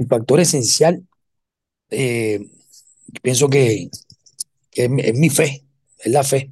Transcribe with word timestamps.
El 0.00 0.06
factor 0.06 0.40
esencial, 0.40 1.06
eh, 1.90 2.40
pienso 3.20 3.50
que, 3.50 3.90
que 4.70 4.84
es, 4.84 5.14
mi 5.14 5.28
fe, 5.28 5.62
es 5.98 6.10
la 6.10 6.24
fe, 6.24 6.50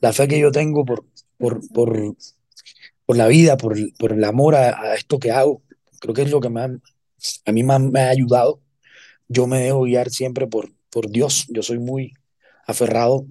la 0.00 0.12
fe 0.12 0.26
que 0.26 0.40
yo 0.40 0.50
tengo 0.50 0.84
por, 0.84 1.04
por, 1.38 1.60
por, 1.68 2.16
por 3.04 3.16
la 3.16 3.28
vida, 3.28 3.56
por, 3.56 3.76
por 3.98 4.12
el 4.12 4.24
amor 4.24 4.56
a, 4.56 4.96
esto 4.96 5.20
que 5.20 5.30
hago. 5.30 5.62
Creo 6.00 6.12
que 6.12 6.22
es 6.22 6.30
lo 6.32 6.40
que 6.40 6.48
más, 6.48 6.72
a 7.44 7.52
mí 7.52 7.62
más 7.62 7.80
me 7.80 8.00
ha 8.00 8.08
ayudado. 8.08 8.60
Yo 9.28 9.46
me 9.46 9.60
dejo 9.60 9.82
guiar 9.82 10.10
siempre 10.10 10.48
por, 10.48 10.72
por 10.90 11.08
Dios. 11.08 11.46
Yo 11.50 11.62
soy 11.62 11.78
muy 11.78 12.14
aferrado 12.66 13.26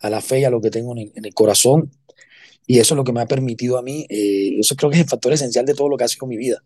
a 0.00 0.10
la 0.10 0.20
fe 0.20 0.40
y 0.40 0.44
a 0.44 0.50
lo 0.50 0.60
que 0.60 0.70
tengo 0.70 0.92
en 0.92 0.98
el, 0.98 1.12
en 1.16 1.24
el 1.24 1.32
corazón. 1.32 1.90
Y 2.66 2.78
eso 2.80 2.92
es 2.92 2.96
lo 2.96 3.04
que 3.04 3.12
me 3.12 3.22
ha 3.22 3.26
permitido 3.26 3.78
a 3.78 3.82
mí, 3.82 4.06
eh, 4.10 4.58
eso 4.58 4.76
creo 4.76 4.90
que 4.90 4.96
es 4.96 5.04
el 5.04 5.08
factor 5.08 5.32
esencial 5.32 5.64
de 5.64 5.74
todo 5.74 5.88
lo 5.88 5.96
que 5.96 6.04
ha 6.04 6.08
sido 6.08 6.26
mi 6.26 6.36
vida, 6.36 6.62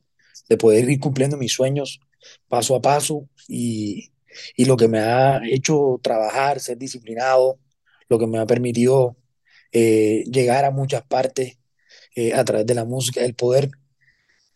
de 0.48 0.56
poder 0.56 0.88
ir 0.88 1.00
cumpliendo 1.00 1.36
mis 1.36 1.52
sueños 1.52 2.00
paso 2.48 2.74
a 2.76 2.82
paso 2.82 3.28
y, 3.48 4.10
y 4.56 4.64
lo 4.66 4.76
que 4.76 4.88
me 4.88 5.00
ha 5.00 5.40
hecho 5.48 6.00
trabajar, 6.02 6.60
ser 6.60 6.78
disciplinado, 6.78 7.58
lo 8.08 8.18
que 8.18 8.26
me 8.26 8.38
ha 8.38 8.46
permitido 8.46 9.16
eh, 9.72 10.24
llegar 10.30 10.64
a 10.64 10.70
muchas 10.70 11.02
partes 11.04 11.58
eh, 12.16 12.34
a 12.34 12.44
través 12.44 12.66
de 12.66 12.74
la 12.74 12.84
música, 12.84 13.24
el 13.24 13.34
poder 13.34 13.70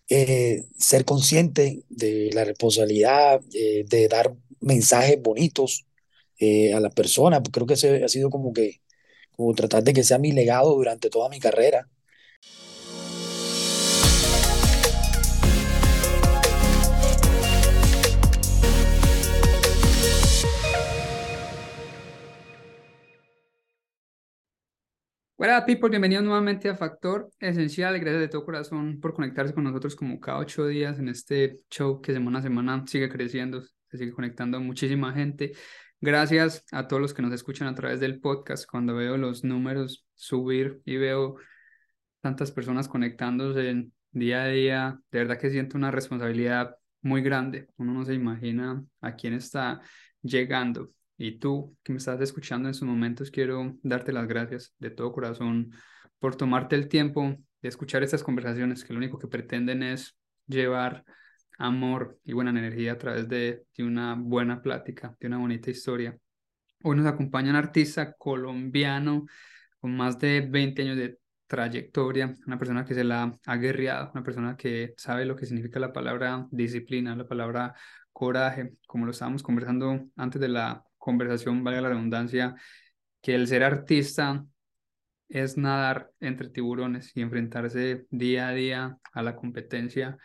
eh, 0.09 0.65
ser 0.79 1.05
consciente 1.05 1.85
de 1.89 2.31
la 2.35 2.45
responsabilidad 2.45 3.41
de 3.41 4.09
dar 4.09 4.35
mensajes 4.61 5.21
bonitos 5.23 5.87
a 6.75 6.81
las 6.81 6.95
personas. 6.95 7.41
Creo 7.53 7.67
que 7.67 7.75
ese 7.75 8.05
ha 8.05 8.09
sido 8.09 8.31
como 8.31 8.53
que, 8.53 8.83
como 9.37 9.55
tratar 9.55 9.83
de 9.85 9.95
que 9.95 10.05
sea 10.05 10.19
mi 10.19 10.33
legado 10.33 10.75
durante 10.75 11.11
toda 11.11 11.29
mi 11.31 11.41
carrera. 11.41 11.89
Hola 25.45 25.67
people, 25.67 25.91
bienvenidos 25.91 26.25
nuevamente 26.25 26.71
a 26.71 26.75
Factor 26.75 27.29
Esencial. 27.39 28.01
Gracias 28.01 28.19
de 28.23 28.29
todo 28.29 28.47
corazón 28.47 28.99
por 28.99 29.13
conectarse 29.13 29.53
con 29.53 29.65
nosotros 29.65 29.95
como 29.95 30.19
cada 30.19 30.39
ocho 30.39 30.67
días 30.67 30.99
en 30.99 31.09
este 31.11 31.61
show 31.71 32.01
que 32.01 32.15
semana 32.15 32.39
a 32.39 32.43
semana 32.43 32.83
sigue 32.87 33.11
creciendo, 33.11 33.61
se 33.61 33.99
sigue 33.99 34.13
conectando 34.13 34.59
muchísima 34.59 35.13
gente. 35.13 35.53
Gracias 36.01 36.65
a 36.73 36.89
todos 36.89 37.03
los 37.03 37.13
que 37.13 37.21
nos 37.21 37.31
escuchan 37.35 37.69
a 37.69 37.75
través 37.75 38.01
del 38.01 38.21
podcast. 38.21 38.65
Cuando 38.67 38.95
veo 38.95 39.19
los 39.19 39.45
números 39.45 40.07
subir 40.15 40.81
y 40.87 40.97
veo 40.97 41.37
tantas 42.23 42.51
personas 42.51 42.89
conectándose 42.89 43.91
día 44.13 44.45
a 44.45 44.47
día, 44.47 44.99
de 45.11 45.19
verdad 45.19 45.39
que 45.39 45.51
siento 45.51 45.77
una 45.77 45.91
responsabilidad 45.91 46.75
muy 47.03 47.21
grande. 47.21 47.69
Uno 47.77 47.93
no 47.93 48.07
se 48.07 48.15
imagina 48.15 48.83
a 49.03 49.15
quién 49.15 49.35
está 49.35 49.83
llegando. 50.23 50.91
Y 51.17 51.39
tú 51.39 51.77
que 51.83 51.93
me 51.93 51.99
estás 51.99 52.21
escuchando 52.21 52.69
en 52.69 52.73
estos 52.73 52.89
momentos, 52.89 53.31
quiero 53.31 53.77
darte 53.83 54.13
las 54.13 54.27
gracias 54.27 54.75
de 54.79 54.91
todo 54.91 55.13
corazón 55.13 55.71
por 56.19 56.37
tomarte 56.37 56.77
el 56.77 56.89
tiempo 56.89 57.37
de 57.63 57.69
escuchar 57.69 58.03
estas 58.03 58.23
conversaciones 58.23 58.85
que 58.85 58.93
lo 58.93 58.99
único 58.99 59.19
que 59.19 59.29
pretenden 59.29 59.83
es 59.83 60.17
llevar 60.47 61.05
amor 61.59 62.19
y 62.25 62.33
buena 62.33 62.51
energía 62.51 62.93
a 62.93 62.99
través 62.99 63.29
de, 63.29 63.65
de 63.77 63.85
una 63.85 64.15
buena 64.19 64.61
plática, 64.61 65.17
de 65.21 65.27
una 65.29 65.39
bonita 65.39 65.71
historia. 65.71 66.19
Hoy 66.83 66.97
nos 66.97 67.07
acompaña 67.07 67.51
un 67.51 67.57
artista 67.57 68.13
colombiano 68.15 69.25
con 69.79 69.97
más 69.97 70.19
de 70.19 70.41
20 70.41 70.83
años 70.83 70.97
de 70.97 71.19
trayectoria, 71.47 72.35
una 72.47 72.59
persona 72.59 72.85
que 72.85 72.95
se 72.95 73.05
la 73.05 73.39
ha 73.47 73.57
guerreado, 73.57 74.11
una 74.13 74.25
persona 74.25 74.57
que 74.57 74.95
sabe 74.97 75.25
lo 75.25 75.37
que 75.37 75.47
significa 75.47 75.79
la 75.79 75.93
palabra 75.93 76.47
disciplina, 76.51 77.15
la 77.15 77.29
palabra 77.29 77.75
coraje, 78.13 78.75
como 78.87 79.07
lo 79.07 79.13
estábamos 79.13 79.43
conversando 79.43 80.09
antes 80.17 80.41
de 80.41 80.49
la 80.49 80.84
conversación, 81.05 81.63
valga 81.63 81.83
la 81.83 81.91
redundancia, 81.91 82.55
que 83.21 83.35
el 83.35 83.47
ser 83.47 83.63
artista 83.63 84.47
es 85.29 85.59
nadar 85.59 86.11
entre 86.21 86.49
tiburones 86.49 87.13
y 87.15 87.21
enfrentarse 87.21 88.07
día 88.11 88.49
a 88.49 88.53
día 88.53 88.99
a 89.13 89.23
la 89.23 89.37
competencia 89.37 90.17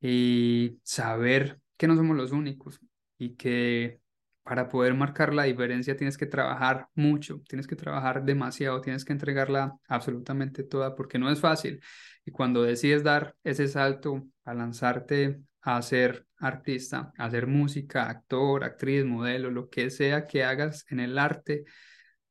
y 0.00 0.78
saber 0.82 1.60
que 1.76 1.86
no 1.86 1.96
somos 1.96 2.16
los 2.16 2.32
únicos 2.32 2.80
y 3.18 3.36
que 3.36 4.00
para 4.42 4.68
poder 4.68 4.94
marcar 4.94 5.34
la 5.34 5.44
diferencia 5.44 5.96
tienes 5.96 6.16
que 6.16 6.26
trabajar 6.26 6.88
mucho, 6.94 7.42
tienes 7.46 7.66
que 7.66 7.76
trabajar 7.76 8.24
demasiado, 8.24 8.80
tienes 8.80 9.04
que 9.04 9.12
entregarla 9.12 9.76
absolutamente 9.86 10.64
toda 10.64 10.94
porque 10.96 11.18
no 11.18 11.30
es 11.30 11.40
fácil. 11.40 11.80
Y 12.24 12.30
cuando 12.30 12.62
decides 12.62 13.04
dar 13.04 13.36
ese 13.44 13.68
salto 13.68 14.26
a 14.44 14.54
lanzarte 14.54 15.40
a 15.62 15.80
ser 15.80 16.26
artista, 16.38 17.12
hacer 17.16 17.46
música, 17.46 18.08
actor, 18.10 18.64
actriz, 18.64 19.04
modelo, 19.04 19.50
lo 19.50 19.70
que 19.70 19.90
sea 19.90 20.26
que 20.26 20.42
hagas 20.44 20.84
en 20.90 21.00
el 21.00 21.18
arte, 21.18 21.64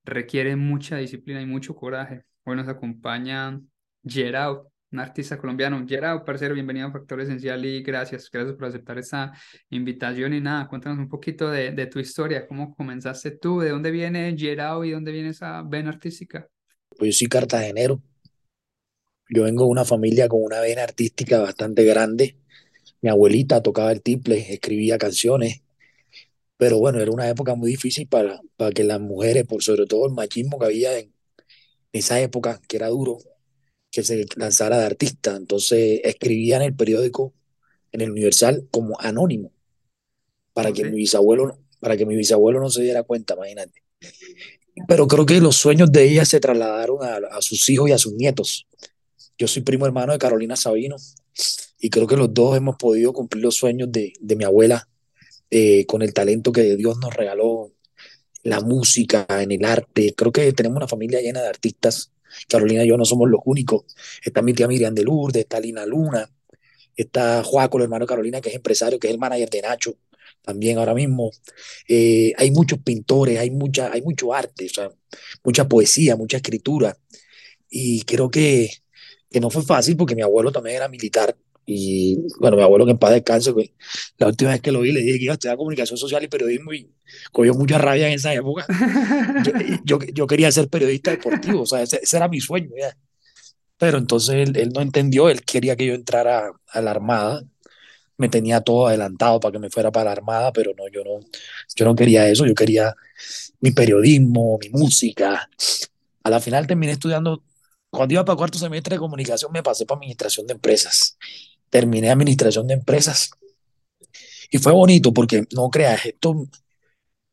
requiere 0.03 0.55
mucha 0.55 0.97
disciplina 0.97 1.41
y 1.41 1.45
mucho 1.45 1.73
coraje. 1.73 2.23
Hoy 2.43 2.57
nos 2.57 2.67
acompaña 2.67 3.59
Gerard, 4.05 4.63
un 4.91 4.99
artista 4.99 5.37
colombiano. 5.37 5.85
Gerard, 5.87 6.25
parcero, 6.25 6.53
bienvenido 6.53 6.87
a 6.87 6.91
Factor 6.91 7.21
Esencial 7.21 7.63
y 7.65 7.81
gracias, 7.81 8.29
gracias 8.29 8.57
por 8.57 8.65
aceptar 8.65 8.97
esta 8.97 9.31
invitación. 9.69 10.33
Y 10.33 10.41
nada, 10.41 10.67
cuéntanos 10.67 10.99
un 10.99 11.07
poquito 11.07 11.49
de, 11.49 11.85
tu 11.87 11.99
historia, 11.99 12.45
cómo 12.45 12.75
comenzaste 12.75 13.31
tú, 13.31 13.61
de 13.61 13.69
dónde 13.69 13.91
viene 13.91 14.35
Gerard 14.37 14.83
y 14.83 14.91
dónde 14.91 15.13
viene 15.13 15.29
esa 15.29 15.61
vena 15.63 15.89
artística. 15.89 16.45
Pues 16.97 17.17
yo 17.17 17.29
cartagenero, 17.29 18.01
yo 19.29 19.43
vengo 19.43 19.63
de 19.63 19.69
una 19.69 19.85
familia 19.85 20.27
con 20.27 20.43
una 20.43 20.59
vena 20.59 20.83
artística 20.83 21.39
bastante 21.39 21.85
grande. 21.85 22.40
Mi 23.01 23.09
abuelita 23.09 23.61
tocaba 23.63 23.91
el 23.91 24.01
tiple, 24.01 24.53
escribía 24.53 24.97
canciones, 24.97 25.61
pero 26.57 26.77
bueno, 26.77 26.99
era 26.99 27.11
una 27.11 27.27
época 27.27 27.55
muy 27.55 27.71
difícil 27.71 28.07
para, 28.07 28.39
para 28.55 28.71
que 28.71 28.83
las 28.83 29.01
mujeres, 29.01 29.45
por 29.45 29.63
sobre 29.63 29.87
todo 29.87 30.05
el 30.05 30.13
machismo 30.13 30.59
que 30.59 30.65
había 30.65 30.99
en 30.99 31.11
esa 31.91 32.21
época, 32.21 32.61
que 32.67 32.77
era 32.77 32.89
duro, 32.89 33.17
que 33.89 34.03
se 34.03 34.27
lanzara 34.35 34.77
de 34.77 34.85
artista. 34.85 35.35
Entonces 35.35 36.01
escribía 36.03 36.57
en 36.57 36.61
el 36.61 36.75
periódico, 36.75 37.33
en 37.91 38.01
el 38.01 38.11
Universal, 38.11 38.67
como 38.69 38.95
anónimo, 39.01 39.51
para 40.53 40.71
que 40.71 40.85
mi 40.85 40.97
bisabuelo, 40.97 41.57
para 41.79 41.97
que 41.97 42.05
mi 42.05 42.15
bisabuelo 42.15 42.59
no 42.59 42.69
se 42.69 42.83
diera 42.83 43.01
cuenta, 43.01 43.33
imagínate. 43.33 43.81
Pero 44.87 45.07
creo 45.07 45.25
que 45.25 45.41
los 45.41 45.55
sueños 45.55 45.91
de 45.91 46.03
ella 46.03 46.25
se 46.25 46.39
trasladaron 46.39 47.03
a, 47.03 47.15
a 47.37 47.41
sus 47.41 47.67
hijos 47.69 47.89
y 47.89 47.93
a 47.93 47.97
sus 47.97 48.13
nietos. 48.13 48.67
Yo 49.39 49.47
soy 49.47 49.63
primo 49.63 49.87
hermano 49.87 50.13
de 50.13 50.19
Carolina 50.19 50.55
Sabino 50.55 50.97
y 51.81 51.89
creo 51.89 52.07
que 52.07 52.15
los 52.15 52.33
dos 52.33 52.55
hemos 52.55 52.77
podido 52.77 53.11
cumplir 53.11 53.43
los 53.43 53.55
sueños 53.55 53.91
de, 53.91 54.13
de 54.19 54.35
mi 54.35 54.43
abuela 54.43 54.87
eh, 55.49 55.85
con 55.87 56.01
el 56.01 56.13
talento 56.13 56.51
que 56.51 56.77
Dios 56.77 56.97
nos 56.99 57.13
regaló, 57.13 57.73
la 58.43 58.61
música, 58.61 59.25
en 59.29 59.51
el 59.51 59.65
arte. 59.65 60.13
Creo 60.15 60.31
que 60.31 60.53
tenemos 60.53 60.77
una 60.77 60.87
familia 60.87 61.21
llena 61.21 61.41
de 61.41 61.49
artistas. 61.49 62.11
Carolina 62.47 62.85
y 62.85 62.87
yo 62.87 62.97
no 62.97 63.03
somos 63.03 63.29
los 63.29 63.41
únicos. 63.45 63.83
Está 64.23 64.41
mi 64.41 64.53
tía 64.53 64.67
Miriam 64.67 64.95
de 64.95 65.03
Lourdes, 65.03 65.41
está 65.41 65.59
Lina 65.59 65.85
Luna, 65.85 66.29
está 66.95 67.43
Joaco, 67.43 67.77
el 67.77 67.83
hermano 67.83 68.05
Carolina, 68.05 68.39
que 68.39 68.49
es 68.49 68.55
empresario, 68.55 68.99
que 68.99 69.07
es 69.07 69.13
el 69.13 69.19
manager 69.19 69.49
de 69.49 69.61
Nacho, 69.61 69.97
también 70.41 70.77
ahora 70.77 70.93
mismo. 70.93 71.31
Eh, 71.87 72.31
hay 72.37 72.51
muchos 72.51 72.79
pintores, 72.79 73.37
hay, 73.37 73.49
mucha, 73.51 73.91
hay 73.91 74.01
mucho 74.01 74.33
arte, 74.33 74.67
mucha 75.43 75.67
poesía, 75.67 76.15
mucha 76.15 76.37
escritura. 76.37 76.97
Y 77.69 78.03
creo 78.03 78.29
que, 78.31 78.69
que 79.29 79.39
no 79.39 79.49
fue 79.49 79.63
fácil 79.63 79.97
porque 79.97 80.15
mi 80.15 80.21
abuelo 80.21 80.51
también 80.51 80.77
era 80.77 80.87
militar. 80.87 81.35
Y 81.65 82.17
bueno, 82.39 82.57
mi 82.57 82.63
abuelo 82.63 82.85
que 82.85 82.91
en 82.91 82.97
paz 82.97 83.11
descanse, 83.11 83.53
pues, 83.53 83.69
la 84.17 84.27
última 84.27 84.51
vez 84.51 84.61
que 84.61 84.71
lo 84.71 84.81
vi 84.81 84.91
le 84.91 85.01
dije 85.01 85.17
que 85.19 85.23
iba 85.25 85.33
a 85.33 85.35
estudiar 85.35 85.57
comunicación 85.57 85.97
social 85.97 86.23
y 86.23 86.27
periodismo 86.27 86.73
y 86.73 86.89
cogió 87.31 87.53
mucha 87.53 87.77
rabia 87.77 88.07
en 88.07 88.13
esa 88.13 88.33
época. 88.33 88.65
Yo, 89.43 89.53
yo, 89.85 89.99
yo 90.13 90.27
quería 90.27 90.51
ser 90.51 90.67
periodista 90.69 91.11
deportivo, 91.11 91.61
o 91.61 91.65
sea, 91.65 91.81
ese, 91.81 91.99
ese 92.01 92.17
era 92.17 92.27
mi 92.27 92.41
sueño, 92.41 92.71
ya. 92.77 92.95
Pero 93.77 93.97
entonces 93.97 94.47
él, 94.47 94.57
él 94.57 94.71
no 94.73 94.81
entendió, 94.81 95.29
él 95.29 95.43
quería 95.43 95.75
que 95.75 95.85
yo 95.85 95.93
entrara 95.93 96.51
a 96.67 96.81
la 96.81 96.91
Armada, 96.91 97.43
me 98.17 98.29
tenía 98.29 98.61
todo 98.61 98.87
adelantado 98.87 99.39
para 99.39 99.53
que 99.53 99.59
me 99.59 99.69
fuera 99.69 99.91
para 99.91 100.05
la 100.05 100.11
Armada, 100.11 100.53
pero 100.53 100.73
no, 100.77 100.87
yo 100.87 101.03
no, 101.03 101.25
yo 101.75 101.85
no 101.85 101.95
quería 101.95 102.29
eso, 102.29 102.45
yo 102.45 102.53
quería 102.53 102.95
mi 103.59 103.71
periodismo, 103.71 104.59
mi 104.61 104.69
música. 104.69 105.49
A 106.23 106.29
la 106.29 106.39
final 106.39 106.67
terminé 106.67 106.93
estudiando, 106.93 107.43
cuando 107.91 108.13
iba 108.13 108.25
para 108.25 108.37
cuarto 108.37 108.57
semestre 108.57 108.95
de 108.95 108.99
comunicación 108.99 109.51
me 109.51 109.61
pasé 109.61 109.85
para 109.85 109.99
administración 109.99 110.47
de 110.47 110.53
empresas. 110.53 111.17
Terminé 111.69 112.09
administración 112.09 112.67
de 112.67 112.73
empresas 112.73 113.31
y 114.51 114.57
fue 114.57 114.73
bonito 114.73 115.13
porque 115.13 115.45
no 115.53 115.69
creas, 115.69 116.05
esto, 116.05 116.47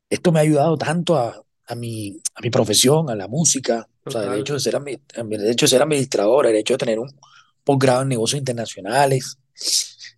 esto 0.09 0.33
me 0.33 0.39
ha 0.39 0.43
ayudado 0.43 0.79
tanto 0.79 1.17
a, 1.17 1.43
a 1.67 1.75
mi, 1.75 2.21
a 2.35 2.41
mi 2.41 2.49
profesión, 2.49 3.11
a 3.11 3.17
la 3.17 3.27
música, 3.27 3.89
o 4.05 4.11
sea, 4.11 4.33
el 4.33 4.41
hecho 4.41 4.55
de 4.55 4.61
ser, 4.61 4.77
el 4.77 5.51
hecho 5.51 5.67
de 5.67 5.71
ser 5.71 5.83
administrador, 5.83 6.47
el 6.47 6.57
hecho 6.57 6.75
de 6.75 6.79
tener 6.79 6.99
un 6.99 7.11
posgrado 7.65 8.03
en 8.03 8.09
negocios 8.09 8.39
internacionales. 8.39 9.37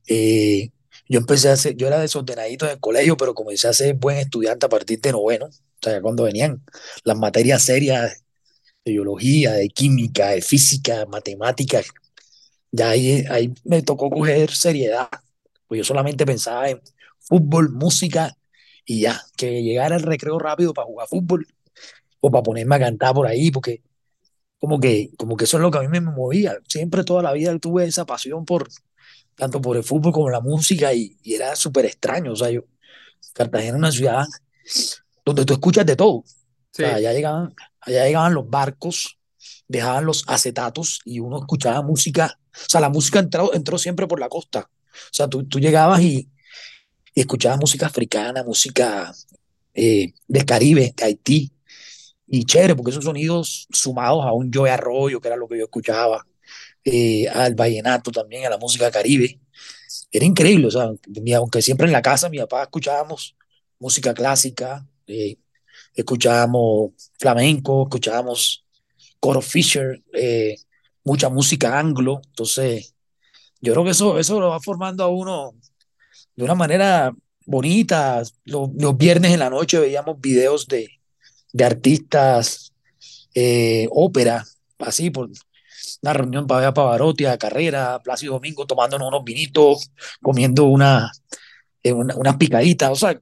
Eh, 0.07 0.71
yo 1.09 1.19
empecé 1.19 1.49
a 1.49 1.55
hacer, 1.55 1.75
yo 1.75 1.87
era 1.87 1.99
desordenadito 1.99 2.67
en 2.67 2.73
el 2.73 2.81
colegio, 2.81 3.17
pero 3.17 3.35
comencé 3.35 3.67
a 3.67 3.73
ser 3.73 3.95
buen 3.95 4.19
estudiante 4.19 4.67
a 4.67 4.69
partir 4.69 5.01
de 5.01 5.13
noveno, 5.13 5.47
o 5.47 5.83
sea, 5.83 6.01
cuando 6.03 6.25
venían 6.25 6.63
las 7.03 7.17
materias 7.17 7.63
serias 7.63 8.23
de 8.85 8.93
biología, 8.93 9.53
de 9.53 9.69
química, 9.69 10.29
de 10.31 10.43
física, 10.43 11.07
matemáticas, 11.07 11.87
ya 12.73 12.91
ahí, 12.91 13.25
ahí 13.31 13.53
me 13.65 13.83
tocó 13.83 14.11
coger 14.11 14.51
seriedad 14.53 15.09
Pues 15.69 15.79
yo 15.81 15.85
solamente 15.85 16.27
pensaba 16.27 16.71
en 16.71 16.81
fútbol, 17.21 17.71
música 17.71 18.37
y 18.87 19.03
ya, 19.03 19.23
que 19.37 19.63
llegara 19.63 19.97
el 19.97 20.03
recreo 20.03 20.39
rápido 20.39 20.75
para 20.75 20.87
jugar 20.87 21.09
fútbol 21.09 21.47
o 22.21 22.31
para 22.31 22.43
ponerme 22.43 22.77
a 22.77 22.81
cantar 22.81 23.15
por 23.15 23.27
ahí, 23.27 23.51
porque 23.51 23.83
como 24.59 24.81
que, 24.81 25.11
como 25.19 25.37
que 25.37 25.45
eso 25.45 25.57
es 25.59 25.63
lo 25.63 25.71
que 25.71 25.79
a 25.79 25.83
mí 25.83 25.89
me 25.89 26.01
movía. 26.01 26.59
Siempre 26.69 27.05
toda 27.05 27.23
la 27.23 27.33
vida 27.33 27.59
tuve 27.59 27.87
esa 27.87 28.07
pasión 28.07 28.45
por, 28.45 28.69
tanto 29.37 29.61
por 29.61 29.77
el 29.77 29.85
fútbol 29.85 30.13
como 30.13 30.31
la 30.31 30.41
música 30.41 30.93
y, 30.95 31.17
y 31.23 31.35
era 31.35 31.57
súper 31.57 31.87
extraño. 31.87 32.33
O 32.33 32.37
sea, 32.37 32.51
yo, 32.51 32.63
Cartagena 33.35 33.71
es 33.73 33.79
una 33.79 33.93
ciudad 33.93 34.27
donde 35.25 35.45
tú 35.45 35.53
escuchas 35.55 35.87
de 35.87 35.97
todo. 35.97 36.25
Sí. 36.73 36.83
O 36.83 36.87
sea, 36.87 36.97
allá 36.97 37.13
llegaban, 37.13 37.55
allá 37.81 38.05
llegaban 38.07 38.35
los 38.35 38.49
barcos, 38.49 39.19
dejaban 39.69 40.05
los 40.05 40.25
acetatos 40.27 41.01
y 41.05 41.21
uno 41.21 41.39
escuchaba 41.39 41.83
música. 41.83 42.39
O 42.53 42.69
sea, 42.69 42.81
la 42.81 42.89
música 42.89 43.19
entró, 43.19 43.53
entró 43.55 43.79
siempre 43.79 44.07
por 44.07 44.21
la 44.21 44.29
costa. 44.29 44.71
O 44.71 45.13
sea, 45.13 45.29
tú, 45.29 45.45
tú 45.47 45.61
llegabas 45.61 46.01
y, 46.03 46.29
y 47.15 47.21
escuchabas 47.21 47.59
música 47.59 47.87
africana, 47.87 48.43
música 48.45 49.13
eh, 49.75 50.13
del 50.29 50.45
Caribe, 50.45 50.95
de 50.97 51.05
Haití. 51.05 51.53
Y 52.27 52.45
chévere, 52.45 52.77
porque 52.77 52.91
esos 52.93 53.05
sonidos 53.05 53.67
sumados 53.73 54.25
a 54.25 54.33
un 54.33 54.53
Joe 54.53 54.71
Arroyo, 54.71 55.21
que 55.21 55.29
era 55.29 55.37
lo 55.37 55.49
que 55.49 55.59
yo 55.59 55.65
escuchaba, 55.65 56.27
eh, 56.85 57.29
al 57.29 57.55
vallenato 57.55 58.11
también, 58.13 58.47
a 58.47 58.51
la 58.51 58.59
música 58.59 58.91
caribe. 58.91 59.41
Era 60.13 60.25
increíble, 60.27 60.67
o 60.69 60.71
sea, 60.71 60.91
aunque 61.37 61.63
siempre 61.63 61.87
en 61.87 61.93
la 61.93 62.03
casa 62.03 62.29
mi 62.29 62.39
papá 62.39 62.63
escuchábamos 62.65 63.37
música 63.79 64.15
clásica, 64.15 64.87
eh, 65.07 65.37
escuchábamos 66.01 66.93
flamenco, 67.19 67.85
escuchábamos 67.85 68.65
Coro 69.19 69.41
Fisher, 69.41 70.03
eh, 70.13 70.57
mucha 71.05 71.29
música 71.29 71.79
anglo, 71.79 72.21
entonces 72.27 72.95
yo 73.61 73.73
creo 73.73 73.85
que 73.85 73.91
eso, 73.91 74.19
eso 74.19 74.41
lo 74.41 74.49
va 74.49 74.61
formando 74.61 75.05
a 75.05 75.09
uno 75.09 75.55
de 76.35 76.45
una 76.45 76.55
manera 76.55 77.13
bonita. 77.47 78.23
Los, 78.45 78.71
los 78.75 78.97
viernes 78.97 79.33
en 79.33 79.41
la 79.41 79.51
noche 79.51 79.79
veíamos 79.79 80.21
videos 80.21 80.67
de, 80.67 80.89
de 81.53 81.65
artistas, 81.65 82.73
eh, 83.35 83.89
ópera, 83.91 84.45
así, 84.79 85.11
por 85.11 85.31
una 86.03 86.13
reunión 86.13 86.47
para 86.47 86.61
ver 86.61 86.69
a 86.69 86.75
Pavarotti, 86.75 87.27
a 87.27 87.39
Carrera, 87.39 88.01
Plácido 88.03 88.35
Domingo, 88.35 88.67
tomándonos 88.67 89.09
unos 89.09 89.25
vinitos, 89.25 89.91
comiendo 90.23 90.65
una, 90.65 91.13
eh, 91.83 91.93
una, 91.93 92.15
unas 92.17 92.37
picaditas, 92.37 92.91
o 92.91 92.97
sea, 92.97 93.21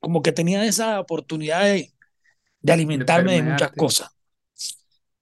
como 0.00 0.22
que 0.22 0.32
tenía 0.32 0.64
esa 0.64 1.00
oportunidad 1.00 1.64
de, 1.64 1.92
de 2.66 2.72
alimentarme 2.72 3.34
de 3.34 3.42
muchas 3.42 3.72
cosas. 3.72 4.10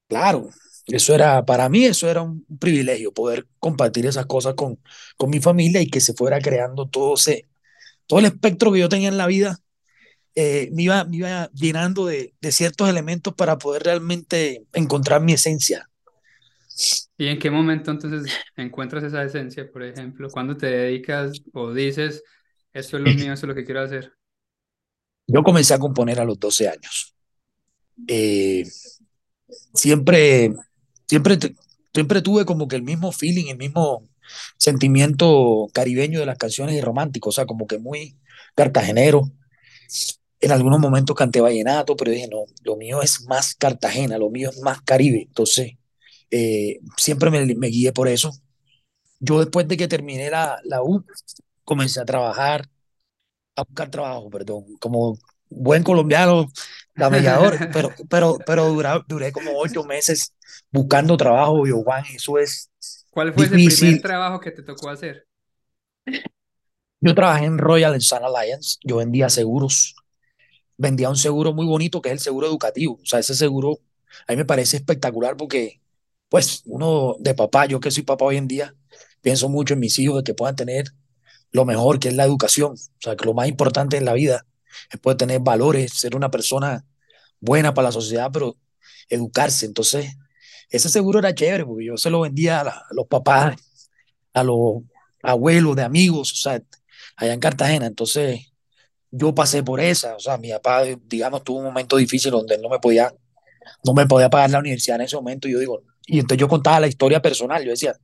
Claro, 0.09 0.51
eso 0.87 1.15
era, 1.15 1.45
para 1.45 1.69
mí 1.69 1.85
eso 1.85 2.09
era 2.11 2.23
un 2.23 2.45
privilegio, 2.59 3.13
poder 3.13 3.47
compartir 3.59 4.07
esas 4.07 4.27
cosas 4.27 4.55
con, 4.55 4.79
con 5.17 5.31
mi 5.31 5.41
familia 5.41 5.81
y 5.81 5.89
que 5.89 6.01
se 6.01 6.15
fuera 6.15 6.41
creando 6.41 6.89
todo 6.89 7.15
ese, 7.15 7.49
todo 8.07 8.21
el 8.21 8.27
espectro 8.27 8.73
que 8.73 8.81
yo 8.81 8.89
tenía 8.89 9.09
en 9.09 9.19
la 9.19 9.27
vida, 9.27 9.59
eh, 10.37 10.71
me 10.73 10.85
iba, 10.85 11.05
me 11.05 11.19
iba 11.19 11.51
llenando 11.55 12.07
de, 12.07 12.35
de 12.41 12.53
ciertos 12.53 12.89
elementos 12.89 13.35
para 13.35 13.59
poder 13.59 13.85
realmente 13.85 14.67
encontrar 14.75 15.23
mi 15.23 15.35
esencia. 15.35 15.91
¿Y 17.17 17.29
en 17.29 17.39
qué 17.39 17.51
momento 17.51 17.91
entonces 17.91 18.33
encuentras 18.57 19.05
esa 19.05 19.23
esencia, 19.25 19.71
por 19.71 19.83
ejemplo? 19.83 20.31
¿Cuándo 20.31 20.57
te 20.57 20.67
dedicas 20.67 21.33
o 21.53 21.73
dices, 21.73 22.23
esto 22.73 22.97
es 22.97 23.03
lo 23.03 23.13
mío, 23.13 23.33
esto 23.33 23.47
es 23.47 23.49
lo 23.49 23.55
que 23.55 23.65
quiero 23.65 23.81
hacer? 23.83 24.13
Yo 25.27 25.43
comencé 25.43 25.75
a 25.75 25.79
componer 25.79 26.21
a 26.21 26.25
los 26.25 26.39
12 26.39 26.69
años. 26.69 27.14
Eh, 28.09 28.65
siempre, 29.75 30.53
siempre, 31.07 31.39
siempre 31.93 32.23
tuve 32.23 32.45
como 32.45 32.69
que 32.69 32.77
el 32.77 32.83
mismo 32.83 33.13
feeling, 33.13 33.47
el 33.49 33.59
mismo 33.59 34.09
sentimiento 34.59 35.69
caribeño 35.73 36.21
de 36.21 36.27
las 36.27 36.39
canciones 36.39 36.75
y 36.77 36.81
romántico, 36.81 37.31
o 37.31 37.33
sea, 37.33 37.47
como 37.47 37.67
que 37.67 37.79
muy 37.79 38.17
cartagenero. 38.55 39.31
En 40.41 40.53
algunos 40.53 40.79
momentos 40.81 41.17
canté 41.17 41.41
vallenato, 41.41 41.97
pero 41.97 42.11
dije, 42.11 42.29
no, 42.29 42.45
lo 42.65 42.77
mío 42.77 43.01
es 43.03 43.23
más 43.27 43.55
Cartagena, 43.55 44.19
lo 44.19 44.31
mío 44.31 44.51
es 44.51 44.61
más 44.61 44.83
Caribe. 44.83 45.23
Entonces, 45.23 45.73
eh, 46.31 46.81
siempre 46.97 47.31
me, 47.31 47.55
me 47.55 47.69
guié 47.69 47.93
por 47.93 48.09
eso. 48.09 48.33
Yo 49.21 49.41
después 49.41 49.69
de 49.69 49.77
que 49.77 49.89
terminé 49.89 50.31
la, 50.31 50.61
la 50.65 50.83
U, 50.83 51.05
comencé 51.65 52.01
a 52.01 52.07
trabajar, 52.07 52.69
a 53.57 53.65
buscar 53.65 53.91
trabajo, 53.91 54.31
perdón, 54.31 54.65
como 54.81 55.19
buen 55.55 55.83
colombiano, 55.83 56.49
camellador, 56.97 57.65
pero, 57.71 57.95
pero, 58.09 58.43
pero 58.45 58.67
dura- 58.69 59.05
duré 59.09 59.33
como 59.33 59.53
ocho 59.59 59.85
meses 59.85 60.35
buscando 60.71 61.17
trabajo, 61.17 61.67
yo, 61.67 61.83
Juan, 61.83 62.05
eso 62.15 62.39
es 62.39 62.71
¿Cuál 63.09 63.33
fue 63.33 63.47
ese 63.47 63.59
primer 63.61 63.99
difícil. 63.99 64.03
trabajo 64.03 64.41
que 64.41 64.51
te 64.51 64.63
tocó 64.63 64.91
hacer? 64.91 65.27
Yo 67.01 67.15
trabajé 67.15 67.45
en 67.47 67.59
Royal 67.59 68.01
Sun 68.01 68.21
Alliance, 68.25 68.79
yo 68.83 68.97
vendía 68.97 69.29
seguros, 69.29 69.95
vendía 70.79 71.11
un 71.11 71.17
seguro 71.17 71.55
muy 71.55 71.67
bonito 71.67 72.03
que 72.03 72.11
es 72.11 72.15
el 72.15 72.21
seguro 72.21 72.47
educativo. 72.49 73.01
O 73.03 73.07
sea, 73.07 73.21
ese 73.21 73.35
seguro 73.35 73.81
a 74.29 74.33
mí 74.33 74.39
me 74.39 74.45
parece 74.47 74.77
espectacular 74.79 75.37
porque, 75.37 75.81
pues, 76.31 76.63
uno 76.67 77.17
de 77.21 77.35
papá, 77.35 77.67
yo 77.67 77.81
que 77.81 77.91
soy 77.93 78.05
papá 78.05 78.27
hoy 78.27 78.39
en 78.39 78.49
día, 78.49 78.75
pienso 79.23 79.49
mucho 79.51 79.75
en 79.75 79.81
mis 79.81 79.99
hijos 79.99 80.19
de 80.19 80.25
que 80.25 80.35
puedan 80.35 80.57
tener 80.57 80.87
lo 81.53 81.65
mejor, 81.67 82.01
que 82.01 82.09
es 82.09 82.15
la 82.17 82.25
educación. 82.25 82.75
O 82.75 82.79
sea, 83.01 83.17
que 83.17 83.27
lo 83.27 83.35
más 83.35 83.49
importante 83.49 83.97
en 83.99 84.05
la 84.07 84.15
vida 84.15 84.47
es 84.91 85.01
poder 85.01 85.19
tener 85.19 85.41
valores, 85.41 85.93
ser 85.93 86.17
una 86.17 86.31
persona 86.31 86.85
buena 87.41 87.75
para 87.75 87.89
la 87.89 87.93
sociedad, 87.93 88.31
pero 88.33 88.57
educarse. 89.09 89.67
Entonces, 89.67 90.17
ese 90.71 90.89
seguro 90.89 91.19
era 91.19 91.35
chévere 91.35 91.65
porque 91.65 91.87
yo 91.87 91.97
se 91.97 92.11
lo 92.11 92.21
vendía 92.21 92.61
a 92.61 92.85
los 92.91 93.07
papás, 93.07 93.57
a 94.33 94.43
los 94.43 94.83
abuelos 95.23 95.77
de 95.77 95.83
amigos, 95.83 96.33
o 96.33 96.37
sea, 96.37 96.63
allá 97.17 97.33
en 97.33 97.41
Cartagena. 97.41 97.87
Entonces, 97.87 98.53
yo 99.11 99.35
pasé 99.35 99.63
por 99.63 99.81
esa, 99.81 100.17
o 100.17 100.21
sea, 100.21 100.39
mi 100.39 100.51
papá, 100.51 100.83
digamos, 101.07 101.45
tuvo 101.45 101.59
un 101.59 101.65
momento 101.67 101.97
difícil 101.97 102.33
donde 102.33 102.57
él 102.57 102.63
no 102.63 102.69
me 102.69 102.79
podía, 102.79 103.15
no 103.85 103.95
me 103.95 104.07
podía 104.07 104.31
pagar 104.31 104.51
la 104.51 104.59
universidad 104.59 104.97
en 104.97 105.03
ese 105.03 105.17
momento. 105.17 105.49
Y 105.49 105.53
yo 105.53 105.59
digo, 105.61 105.83
y 106.07 106.19
entonces 106.19 106.41
yo 106.41 106.49
contaba 106.49 106.81
la 106.81 106.89
historia 106.89 107.23
personal. 107.23 107.65
Yo 107.65 107.71
decía, 107.71 107.95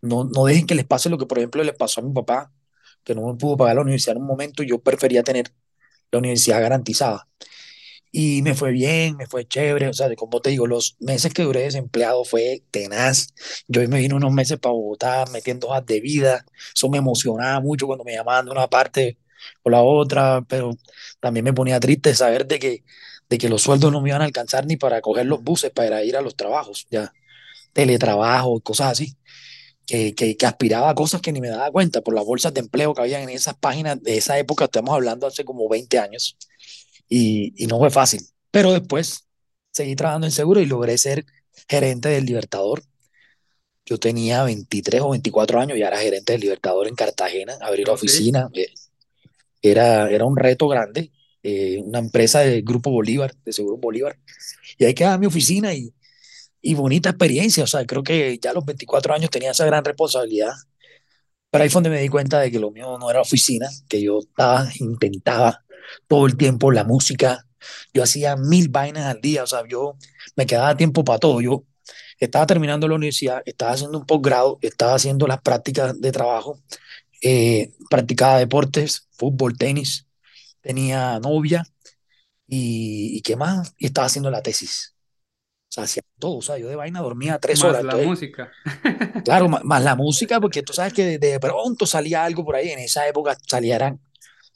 no, 0.00 0.24
no 0.24 0.44
dejen 0.44 0.66
que 0.66 0.74
les 0.74 0.86
pase 0.86 1.08
lo 1.10 1.18
que, 1.18 1.26
por 1.26 1.38
ejemplo, 1.38 1.62
les 1.64 1.74
pasó 1.74 2.00
a 2.00 2.04
mi 2.04 2.12
papá, 2.12 2.52
que 3.04 3.14
no 3.14 3.26
me 3.26 3.34
pudo 3.34 3.56
pagar 3.56 3.76
la 3.76 3.82
universidad 3.82 4.16
en 4.16 4.22
un 4.22 4.28
momento. 4.28 4.62
y 4.62 4.68
Yo 4.68 4.78
prefería 4.80 5.22
tener 5.22 5.52
la 6.10 6.18
universidad 6.18 6.60
garantizada. 6.60 7.28
Y 8.12 8.40
me 8.42 8.54
fue 8.54 8.72
bien, 8.72 9.16
me 9.16 9.26
fue 9.26 9.46
chévere. 9.46 9.88
O 9.88 9.92
sea, 9.92 10.14
como 10.16 10.40
te 10.40 10.50
digo, 10.50 10.66
los 10.66 10.96
meses 11.00 11.34
que 11.34 11.42
duré 11.42 11.62
desempleado 11.62 12.24
fue 12.24 12.62
tenaz. 12.70 13.28
Yo 13.68 13.86
me 13.88 13.98
vine 13.98 14.14
unos 14.14 14.32
meses 14.32 14.58
para 14.58 14.72
Bogotá 14.72 15.26
metiendo 15.32 15.68
hojas 15.68 15.84
de 15.86 16.00
vida. 16.00 16.44
Eso 16.74 16.88
me 16.88 16.98
emocionaba 16.98 17.60
mucho 17.60 17.86
cuando 17.86 18.04
me 18.04 18.14
llamaban 18.14 18.46
de 18.46 18.52
una 18.52 18.68
parte 18.68 19.18
o 19.62 19.70
la 19.70 19.82
otra, 19.82 20.42
pero 20.48 20.70
también 21.20 21.44
me 21.44 21.52
ponía 21.52 21.80
triste 21.80 22.14
saber 22.14 22.46
de 22.46 22.58
que, 22.58 22.84
de 23.28 23.38
que 23.38 23.48
los 23.48 23.62
sueldos 23.62 23.92
no 23.92 24.00
me 24.00 24.10
iban 24.10 24.22
a 24.22 24.24
alcanzar 24.24 24.66
ni 24.66 24.76
para 24.76 25.00
coger 25.00 25.26
los 25.26 25.42
buses 25.42 25.70
para 25.70 26.02
ir 26.04 26.16
a 26.16 26.22
los 26.22 26.36
trabajos, 26.36 26.86
ya, 26.90 27.12
teletrabajo, 27.72 28.60
cosas 28.60 28.92
así. 28.92 29.16
Que, 29.86 30.14
que, 30.14 30.36
que 30.36 30.46
aspiraba 30.46 30.90
a 30.90 30.94
cosas 30.96 31.20
que 31.20 31.32
ni 31.32 31.40
me 31.40 31.48
daba 31.48 31.70
cuenta 31.70 32.00
por 32.00 32.14
las 32.14 32.24
bolsas 32.24 32.52
de 32.54 32.60
empleo 32.60 32.92
que 32.94 33.02
habían 33.02 33.22
en 33.22 33.30
esas 33.30 33.56
páginas 33.56 34.02
de 34.02 34.16
esa 34.18 34.38
época, 34.38 34.64
estamos 34.66 34.92
hablando 34.94 35.26
hace 35.28 35.44
como 35.44 35.68
20 35.68 35.98
años 36.00 36.36
y, 37.08 37.52
y 37.62 37.66
no 37.68 37.78
fue 37.78 37.90
fácil. 37.90 38.20
Pero 38.50 38.72
después 38.72 39.26
seguí 39.72 39.96
trabajando 39.96 40.26
en 40.26 40.32
seguro 40.32 40.60
y 40.60 40.66
logré 40.66 40.98
ser 40.98 41.24
gerente 41.68 42.08
del 42.10 42.26
Libertador. 42.26 42.82
Yo 43.84 43.98
tenía 43.98 44.42
23 44.42 45.00
o 45.02 45.10
24 45.10 45.60
años 45.60 45.78
y 45.78 45.82
era 45.82 45.96
gerente 45.98 46.32
del 46.32 46.42
Libertador 46.42 46.88
en 46.88 46.96
Cartagena, 46.96 47.56
abrir 47.60 47.86
la 47.86 47.94
¿Oh, 47.94 47.96
sí? 47.96 48.06
oficina. 48.06 48.48
eh, 48.54 48.68
Era, 49.62 50.10
era 50.10 50.24
un 50.24 50.36
reto 50.36 50.68
grande, 50.68 51.10
eh, 51.42 51.80
una 51.84 51.98
empresa 52.00 52.40
del 52.40 52.62
Grupo 52.62 52.90
Bolívar, 52.90 53.34
de 53.44 53.52
Seguro 53.52 53.76
Bolívar. 53.76 54.18
Y 54.78 54.84
ahí 54.84 54.94
quedaba 54.94 55.18
mi 55.18 55.26
oficina 55.26 55.74
y, 55.74 55.92
y 56.66 56.74
bonita 56.74 57.10
experiencia. 57.10 57.64
O 57.64 57.66
sea, 57.66 57.86
creo 57.86 58.02
que 58.02 58.38
ya 58.42 58.50
a 58.50 58.54
los 58.54 58.64
24 58.64 59.14
años 59.14 59.30
tenía 59.30 59.52
esa 59.52 59.64
gran 59.66 59.84
responsabilidad. 59.84 60.52
Pero 61.50 61.64
ahí 61.64 61.70
fue 61.70 61.78
donde 61.82 61.90
me 61.90 62.02
di 62.02 62.08
cuenta 62.08 62.40
de 62.40 62.50
que 62.50 62.58
lo 62.58 62.70
mío 62.70 62.98
no 62.98 63.10
era 63.10 63.20
oficina, 63.20 63.68
que 63.88 64.02
yo 64.02 64.18
estaba, 64.20 64.68
intentaba 64.80 65.64
todo 66.08 66.26
el 66.26 66.36
tiempo 66.36 66.72
la 66.72 66.84
música. 66.84 67.46
Yo 67.94 68.02
hacía 68.02 68.36
mil 68.36 68.68
vainas 68.68 69.06
al 69.06 69.20
día, 69.20 69.44
o 69.44 69.46
sea, 69.46 69.62
yo 69.68 69.96
me 70.36 70.46
quedaba 70.46 70.76
tiempo 70.76 71.04
para 71.04 71.18
todo. 71.20 71.40
Yo 71.40 71.64
estaba 72.18 72.46
terminando 72.46 72.88
la 72.88 72.96
universidad, 72.96 73.42
estaba 73.46 73.72
haciendo 73.72 73.98
un 73.98 74.06
posgrado, 74.06 74.58
estaba 74.62 74.94
haciendo 74.94 75.26
las 75.28 75.40
prácticas 75.42 76.00
de 76.00 76.12
trabajo, 76.12 76.60
eh, 77.22 77.72
practicaba 77.90 78.38
deportes, 78.38 79.08
fútbol, 79.12 79.56
tenis, 79.58 80.06
tenía 80.62 81.20
novia 81.20 81.64
y, 82.48 83.18
y 83.18 83.22
qué 83.22 83.36
más, 83.36 83.74
y 83.78 83.86
estaba 83.86 84.06
haciendo 84.08 84.30
la 84.30 84.42
tesis. 84.42 84.95
Sea, 85.76 85.84
hacía 85.84 86.02
todo, 86.18 86.38
o 86.38 86.42
sea, 86.42 86.58
yo 86.58 86.68
de 86.68 86.76
vaina 86.76 87.00
dormía 87.00 87.38
tres 87.38 87.58
Más 87.60 87.70
horas, 87.70 87.84
la 87.84 87.92
entonces 87.92 88.08
música. 88.08 88.52
Claro, 89.24 89.48
más, 89.48 89.82
la 89.82 89.94
música, 89.96 90.40
porque 90.40 90.62
tú 90.62 90.72
sabes 90.72 90.92
que 90.92 91.04
de, 91.04 91.18
de 91.18 91.40
pronto 91.40 91.86
salía 91.86 92.24
algo 92.24 92.44
por 92.44 92.56
ahí. 92.56 92.70
En 92.70 92.78
esa 92.78 93.06
época 93.08 93.36
salían 93.46 94.00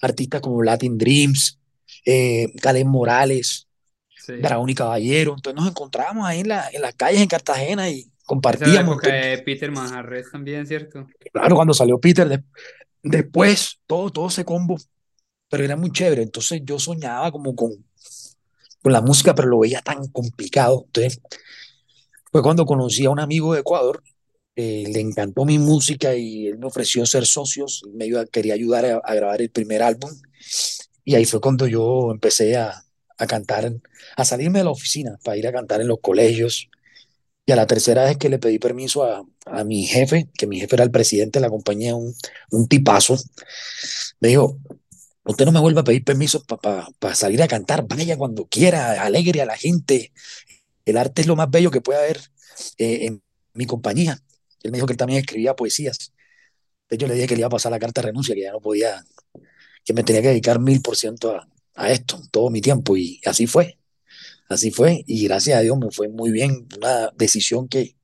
artistas 0.00 0.40
como 0.40 0.62
Latin 0.62 0.96
Dreams, 0.98 1.58
eh, 2.06 2.48
Morales, 2.84 3.66
Sí. 4.16 4.34
Dragón 4.34 4.68
y 4.68 4.74
Caballero. 4.74 5.34
Entonces 5.34 5.60
nos 5.60 5.70
encontrábamos 5.70 6.26
ahí 6.26 6.40
en, 6.40 6.48
la, 6.48 6.68
en 6.70 6.82
las 6.82 6.94
calles 6.94 7.22
en 7.22 7.28
Cartagena 7.28 7.88
y 7.90 8.00
Esa 8.00 8.10
la 8.12 8.22
compartíamos. 8.26 8.94
época 8.94 9.08
Entonces, 9.08 9.38
de 9.38 9.44
Peter 9.44 9.70
Manjarres 9.72 10.30
también, 10.30 10.66
¿cierto? 10.66 11.06
claro, 11.32 11.56
cuando 11.56 11.74
salió 11.74 11.98
Peter, 11.98 12.28
de- 12.28 12.42
después 13.02 13.80
todo, 13.86 14.10
todo 14.10 14.28
ese 14.28 14.44
combo, 14.44 14.76
pero 15.48 15.64
era 15.64 15.76
muy 15.76 15.90
chévere. 15.92 16.22
Entonces 16.22 16.62
yo 16.64 16.78
soñaba 16.78 17.32
como 17.32 17.54
con, 17.56 17.72
con 18.82 18.92
la 18.92 19.00
música, 19.00 19.34
pero 19.34 19.48
lo 19.48 19.58
veía 19.60 19.80
tan 19.82 20.06
complicado. 20.08 20.84
Entonces 20.86 21.20
fue 22.32 22.42
cuando 22.42 22.64
conocí 22.66 23.04
a 23.04 23.10
un 23.10 23.20
amigo 23.20 23.54
de 23.54 23.60
Ecuador, 23.60 24.02
eh, 24.56 24.84
le 24.92 25.00
encantó 25.00 25.44
mi 25.44 25.58
música 25.58 26.14
y 26.14 26.48
él 26.48 26.58
me 26.58 26.66
ofreció 26.66 27.06
ser 27.06 27.26
socios, 27.26 27.82
me 27.92 28.06
iba, 28.06 28.26
quería 28.26 28.54
ayudar 28.54 28.84
a, 29.04 29.14
grabar 29.14 29.40
el 29.42 29.50
primer 29.50 29.82
álbum. 29.82 30.10
Y 31.04 31.14
ahí 31.14 31.24
fue 31.24 31.40
cuando 31.40 31.66
yo 31.66 32.10
empecé 32.12 32.56
a, 32.56 32.84
a 33.18 33.26
cantar, 33.26 33.72
a 34.16 34.24
salirme 34.24 34.60
de 34.60 34.64
la 34.64 34.70
oficina 34.70 35.18
para 35.24 35.36
ir 35.36 35.46
a 35.46 35.52
cantar 35.52 35.80
en 35.80 35.88
los 35.88 36.00
colegios. 36.00 36.68
Y 37.46 37.52
a 37.52 37.56
la 37.56 37.66
tercera 37.66 38.04
vez 38.04 38.16
que 38.16 38.28
le 38.28 38.38
pedí 38.38 38.58
permiso 38.58 39.02
a, 39.04 39.24
a 39.46 39.64
mi 39.64 39.86
jefe, 39.86 40.28
que 40.36 40.46
mi 40.46 40.60
jefe 40.60 40.76
era 40.76 40.84
el 40.84 40.90
presidente 40.90 41.38
de 41.38 41.46
la 41.46 41.50
compañía, 41.50 41.96
un, 41.96 42.14
un 42.50 42.68
tipazo, 42.68 43.16
me 44.20 44.28
dijo, 44.28 44.58
usted 45.30 45.44
no 45.44 45.52
me 45.52 45.60
vuelva 45.60 45.82
a 45.82 45.84
pedir 45.84 46.04
permiso 46.04 46.42
para 46.44 46.88
pa, 46.98 47.14
salir 47.14 47.42
a 47.42 47.48
cantar, 47.48 47.86
vaya 47.86 48.16
cuando 48.16 48.46
quiera, 48.46 49.02
alegre 49.02 49.40
a 49.42 49.46
la 49.46 49.56
gente. 49.56 50.12
El 50.84 50.96
arte 50.96 51.22
es 51.22 51.26
lo 51.28 51.36
más 51.36 51.50
bello 51.50 51.70
que 51.70 51.80
puede 51.80 51.98
haber 52.00 52.20
eh, 52.78 53.06
en 53.06 53.22
mi 53.54 53.66
compañía. 53.66 54.22
Él 54.62 54.72
me 54.72 54.78
dijo 54.78 54.86
que 54.86 54.94
él 54.94 54.98
también 54.98 55.20
escribía 55.20 55.54
poesías. 55.56 56.12
Hecho, 56.88 57.06
le 57.06 57.14
dije 57.14 57.28
que 57.28 57.34
le 57.34 57.40
iba 57.40 57.46
a 57.46 57.50
pasar 57.50 57.72
la 57.72 57.78
carta 57.78 58.00
de 58.00 58.08
renuncia, 58.08 58.34
que 58.34 58.42
ya 58.42 58.52
no 58.52 58.60
podía, 58.60 59.04
que 59.84 59.92
me 59.92 60.02
tenía 60.02 60.22
que 60.22 60.28
dedicar 60.28 60.58
mil 60.58 60.82
por 60.82 60.96
ciento 60.96 61.34
a, 61.36 61.48
a 61.74 61.90
esto, 61.90 62.20
todo 62.30 62.50
mi 62.50 62.60
tiempo. 62.60 62.96
Y 62.96 63.20
así 63.24 63.46
fue, 63.46 63.78
así 64.48 64.70
fue. 64.70 65.04
Y 65.06 65.24
gracias 65.24 65.58
a 65.58 65.60
Dios 65.60 65.78
me 65.78 65.90
fue 65.90 66.08
muy 66.08 66.30
bien. 66.32 66.68
Una 66.76 67.10
decisión 67.16 67.68
que 67.68 67.96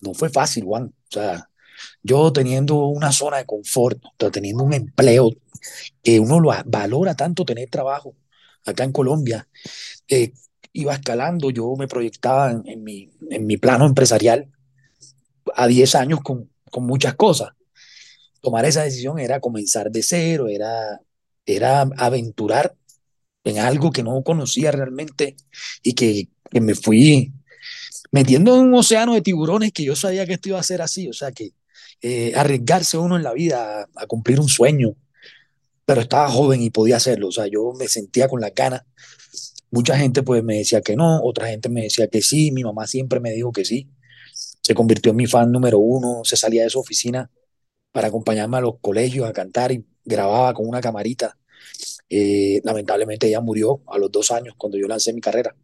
no 0.00 0.14
fue 0.14 0.30
fácil, 0.30 0.64
Juan. 0.64 0.84
O 0.84 1.12
sea, 1.12 1.50
yo 2.02 2.32
teniendo 2.32 2.86
una 2.86 3.12
zona 3.12 3.38
de 3.38 3.46
confort, 3.46 4.00
teniendo 4.32 4.64
un 4.64 4.72
empleo 4.74 5.32
que 6.02 6.20
uno 6.20 6.40
lo 6.40 6.52
valora 6.66 7.14
tanto 7.14 7.44
tener 7.44 7.68
trabajo 7.70 8.14
acá 8.64 8.84
en 8.84 8.92
Colombia, 8.92 9.48
eh, 10.08 10.32
iba 10.72 10.94
escalando, 10.94 11.50
yo 11.50 11.74
me 11.76 11.88
proyectaba 11.88 12.50
en, 12.64 12.84
mi, 12.84 13.10
en 13.30 13.46
mi 13.46 13.56
plano 13.56 13.86
empresarial 13.86 14.50
a 15.54 15.66
10 15.66 15.94
años 15.94 16.20
con, 16.22 16.50
con 16.70 16.84
muchas 16.84 17.14
cosas. 17.14 17.50
Tomar 18.40 18.64
esa 18.64 18.82
decisión 18.82 19.18
era 19.18 19.40
comenzar 19.40 19.90
de 19.90 20.02
cero, 20.02 20.48
era, 20.48 21.00
era 21.44 21.82
aventurar 21.96 22.74
en 23.44 23.58
algo 23.58 23.92
que 23.92 24.02
no 24.02 24.22
conocía 24.22 24.72
realmente 24.72 25.36
y 25.82 25.94
que, 25.94 26.28
que 26.50 26.60
me 26.60 26.74
fui 26.74 27.32
metiendo 28.10 28.56
en 28.56 28.62
un 28.62 28.74
océano 28.74 29.14
de 29.14 29.22
tiburones 29.22 29.72
que 29.72 29.84
yo 29.84 29.96
sabía 29.96 30.26
que 30.26 30.34
esto 30.34 30.50
iba 30.50 30.60
a 30.60 30.64
ser 30.64 30.82
así, 30.82 31.08
o 31.08 31.12
sea 31.12 31.32
que 31.32 31.52
eh, 32.02 32.32
arriesgarse 32.36 32.98
uno 32.98 33.16
en 33.16 33.22
la 33.22 33.32
vida 33.32 33.88
a, 33.94 34.06
cumplir 34.06 34.40
un 34.40 34.48
sueño, 34.48 34.94
pero 35.86 36.02
estaba 36.02 36.28
joven 36.28 36.62
y 36.62 36.70
podía 36.70 36.96
hacerlo, 36.96 37.28
o 37.28 37.32
sea, 37.32 37.46
yo 37.46 37.72
me 37.78 37.88
sentía 37.88 38.28
con 38.28 38.40
las 38.40 38.52
ganas. 38.54 38.82
Mucha 39.70 39.96
gente 39.98 40.22
pues 40.22 40.42
me 40.44 40.58
decía 40.58 40.82
que 40.82 40.96
no, 40.96 41.22
otra 41.22 41.48
gente 41.48 41.68
me 41.68 41.82
decía 41.82 42.08
que 42.08 42.22
sí, 42.22 42.50
mi 42.52 42.64
mamá 42.64 42.86
siempre 42.86 43.20
me 43.20 43.30
dijo 43.32 43.52
que 43.52 43.64
sí, 43.64 43.88
se 44.62 44.74
convirtió 44.74 45.10
en 45.12 45.16
mi 45.16 45.26
fan 45.26 45.52
número 45.52 45.78
uno, 45.78 46.22
se 46.24 46.36
salía 46.36 46.64
de 46.64 46.70
su 46.70 46.80
oficina 46.80 47.30
para 47.92 48.08
acompañarme 48.08 48.58
a 48.58 48.60
los 48.60 48.80
colegios 48.80 49.28
a 49.28 49.32
cantar 49.32 49.72
y 49.72 49.86
grababa 50.04 50.54
con 50.54 50.68
una 50.68 50.80
camarita. 50.80 51.38
Eh, 52.08 52.60
lamentablemente 52.64 53.28
ella 53.28 53.40
murió 53.40 53.82
a 53.86 53.98
los 53.98 54.10
dos 54.12 54.30
años 54.32 54.54
cuando 54.58 54.78
yo 54.78 54.88
lancé 54.88 55.12
mi 55.12 55.20
carrera, 55.20 55.54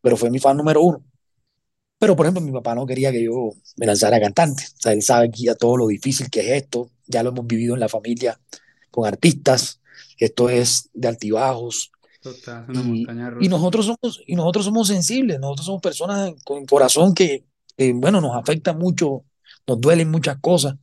pero 0.00 0.16
fue 0.16 0.30
mi 0.30 0.38
fan 0.38 0.56
número 0.56 0.82
uno. 0.82 1.04
Pero, 1.98 2.14
por 2.16 2.26
ejemplo, 2.26 2.40
mi 2.42 2.52
papá 2.52 2.74
no 2.74 2.86
quería 2.86 3.10
que 3.12 3.24
yo 3.24 3.50
me 3.76 3.86
lanzara 3.86 4.20
cantante. 4.20 4.62
O 4.64 4.80
sea, 4.80 4.92
él 4.92 5.02
sabe 5.02 5.30
ya 5.34 5.54
todo 5.56 5.76
lo 5.76 5.88
difícil 5.88 6.30
que 6.30 6.40
es 6.40 6.62
esto. 6.62 6.90
Ya 7.06 7.22
lo 7.24 7.30
hemos 7.30 7.46
vivido 7.46 7.74
en 7.74 7.80
la 7.80 7.88
familia 7.88 8.38
con 8.90 9.06
artistas. 9.06 9.80
Esto 10.18 10.48
es 10.50 10.90
de 10.92 11.08
altibajos. 11.08 11.92
Total, 12.20 12.66
una 12.68 12.80
Y, 12.82 13.06
montaña 13.06 13.32
y, 13.40 13.48
rusa. 13.48 13.50
nosotros 13.50 13.86
somos, 13.86 14.22
y 14.26 14.34
nosotros 14.36 14.64
somos 14.64 14.88
sensibles. 14.88 15.38
Nosotros 15.40 15.66
somos 15.66 15.82
personas 15.82 16.32
con 16.44 16.66
corazón 16.66 17.14
que, 17.14 17.44
que, 17.76 17.92
bueno, 17.92 18.20
nos 18.20 18.36
afecta 18.36 18.72
mucho, 18.72 19.24
nos 19.66 19.80
duelen 19.80 20.10
muchas 20.10 20.38
cosas. 20.40 20.74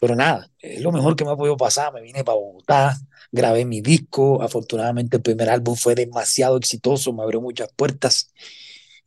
Pero 0.00 0.16
nada, 0.16 0.50
es 0.58 0.80
lo 0.80 0.90
mejor 0.92 1.14
que 1.16 1.24
me 1.24 1.30
ha 1.30 1.36
podido 1.36 1.56
pasar. 1.56 1.92
Me 1.92 2.00
vine 2.02 2.24
para 2.24 2.36
Bogotá, 2.38 2.98
grabé 3.30 3.64
mi 3.64 3.80
disco. 3.80 4.42
Afortunadamente, 4.42 5.16
el 5.18 5.22
primer 5.22 5.48
álbum 5.50 5.76
fue 5.76 5.94
demasiado 5.94 6.56
exitoso, 6.56 7.12
me 7.12 7.22
abrió 7.22 7.40
muchas 7.40 7.70
puertas. 7.74 8.32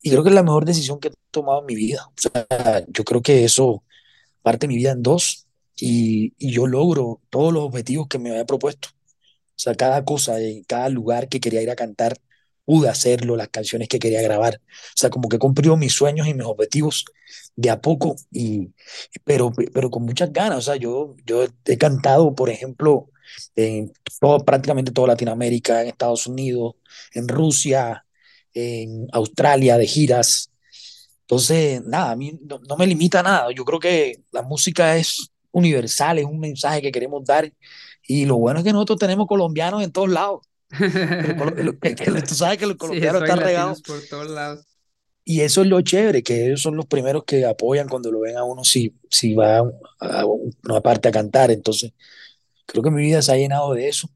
Y 0.02 0.10
creo 0.12 0.24
que 0.24 0.30
es 0.30 0.36
la 0.36 0.44
mejor 0.44 0.66
decisión 0.66 1.00
que 1.00 1.10
he 1.10 1.14
tomado 1.32 1.60
en 1.62 1.66
mi 1.66 1.76
vida. 1.76 2.08
O 2.08 2.14
sea, 2.18 2.86
yo 2.88 3.04
creo 3.04 3.22
que 3.22 3.44
eso 3.44 3.84
parte 4.42 4.68
mi 4.68 4.76
vida 4.78 4.92
en 4.92 5.04
dos 5.04 5.48
y, 5.78 6.34
y 6.38 6.52
yo 6.52 6.68
logro 6.68 7.22
todos 7.30 7.54
los 7.54 7.64
objetivos 7.64 8.08
que 8.08 8.20
me 8.20 8.32
había 8.32 8.46
propuesto. 8.46 8.90
O 9.56 9.58
sea, 9.58 9.76
cada 9.76 10.04
cosa, 10.06 10.40
en 10.42 10.64
cada 10.64 10.90
lugar 10.90 11.30
que 11.30 11.40
quería 11.40 11.62
ir 11.62 11.70
a 11.70 11.76
cantar, 11.76 12.18
pude 12.66 12.90
hacerlo, 12.90 13.36
las 13.38 13.50
canciones 13.50 13.88
que 13.88 14.00
quería 14.00 14.22
grabar. 14.22 14.62
O 14.66 14.98
sea, 14.98 15.10
como 15.10 15.30
que 15.30 15.38
he 15.38 15.40
cumplido 15.40 15.78
mis 15.78 15.94
sueños 15.94 16.28
y 16.28 16.34
mis 16.34 16.46
objetivos 16.46 17.06
de 17.56 17.70
a 17.70 17.80
poco, 17.82 18.16
y, 18.32 18.72
pero, 19.24 19.52
pero 19.74 19.90
con 19.90 20.04
muchas 20.04 20.34
ganas. 20.34 20.60
O 20.60 20.62
sea, 20.62 20.76
yo, 20.76 21.16
yo 21.26 21.46
he 21.66 21.78
cantado, 21.78 22.36
por 22.36 22.50
ejemplo, 22.50 23.10
en 23.56 23.94
todo, 24.20 24.44
prácticamente 24.44 24.92
toda 24.92 25.10
Latinoamérica, 25.10 25.82
en 25.82 25.88
Estados 25.90 26.28
Unidos, 26.28 26.76
en 27.14 27.28
Rusia, 27.28 28.06
en 28.54 29.08
Australia, 29.14 29.78
de 29.78 29.88
giras. 29.88 30.52
Entonces, 31.22 31.84
nada, 31.86 32.12
a 32.12 32.16
mí 32.16 32.40
no, 32.44 32.60
no 32.68 32.78
me 32.78 32.88
limita 32.88 33.20
a 33.22 33.24
nada. 33.24 33.48
Yo 33.56 33.66
creo 33.66 33.80
que 33.80 34.24
la 34.32 34.42
música 34.44 34.98
es 34.98 35.32
universal, 35.56 36.20
es 36.20 36.26
un 36.26 36.40
mensaje 36.40 36.82
que 36.82 36.92
queremos 36.92 37.26
dar 37.26 37.52
y 38.08 38.26
lo 38.26 38.38
bueno 38.38 38.60
es 38.60 38.66
que 38.66 38.74
nosotros 38.74 39.00
tenemos 39.00 39.28
colombianos 39.28 39.84
en 39.84 39.92
todos 39.92 40.10
lados. 40.10 40.42
Que, 41.20 41.28
el 41.28 41.36
colo- 41.36 41.56
que- 41.82 41.96
que 41.96 42.12
tú 42.24 42.36
sabes 42.36 42.58
que 42.58 42.66
los 42.68 42.78
Sí, 42.78 42.80
colombianos 42.80 43.22
hay 43.24 43.30
están 43.30 43.40
regados 43.42 43.82
por 43.82 44.02
todos 44.08 44.30
lados. 44.30 44.66
y 45.24 45.42
eso 45.42 45.62
es 45.62 45.68
lo 45.68 45.82
chévere, 45.82 46.22
que 46.24 46.46
ellos 46.48 46.62
son 46.62 46.76
los 46.76 46.86
primeros 46.86 47.24
que 47.26 47.46
apoyan 47.46 47.88
cuando 47.90 48.12
lo 48.12 48.20
ven 48.22 48.38
a 48.38 48.44
uno 48.44 48.64
si, 48.64 48.96
si 49.10 49.34
va 49.34 49.58
a 50.00 50.26
una 50.26 50.82
parte 50.82 51.08
a 51.10 51.12
cantar. 51.12 51.50
Entonces, 51.52 51.94
creo 52.66 52.84
que 52.84 52.92
mi 52.92 53.02
vida 53.04 53.22
se 53.22 53.32
ha 53.34 53.38
llenado 53.38 53.74
de 53.74 53.90
eso, 53.90 54.10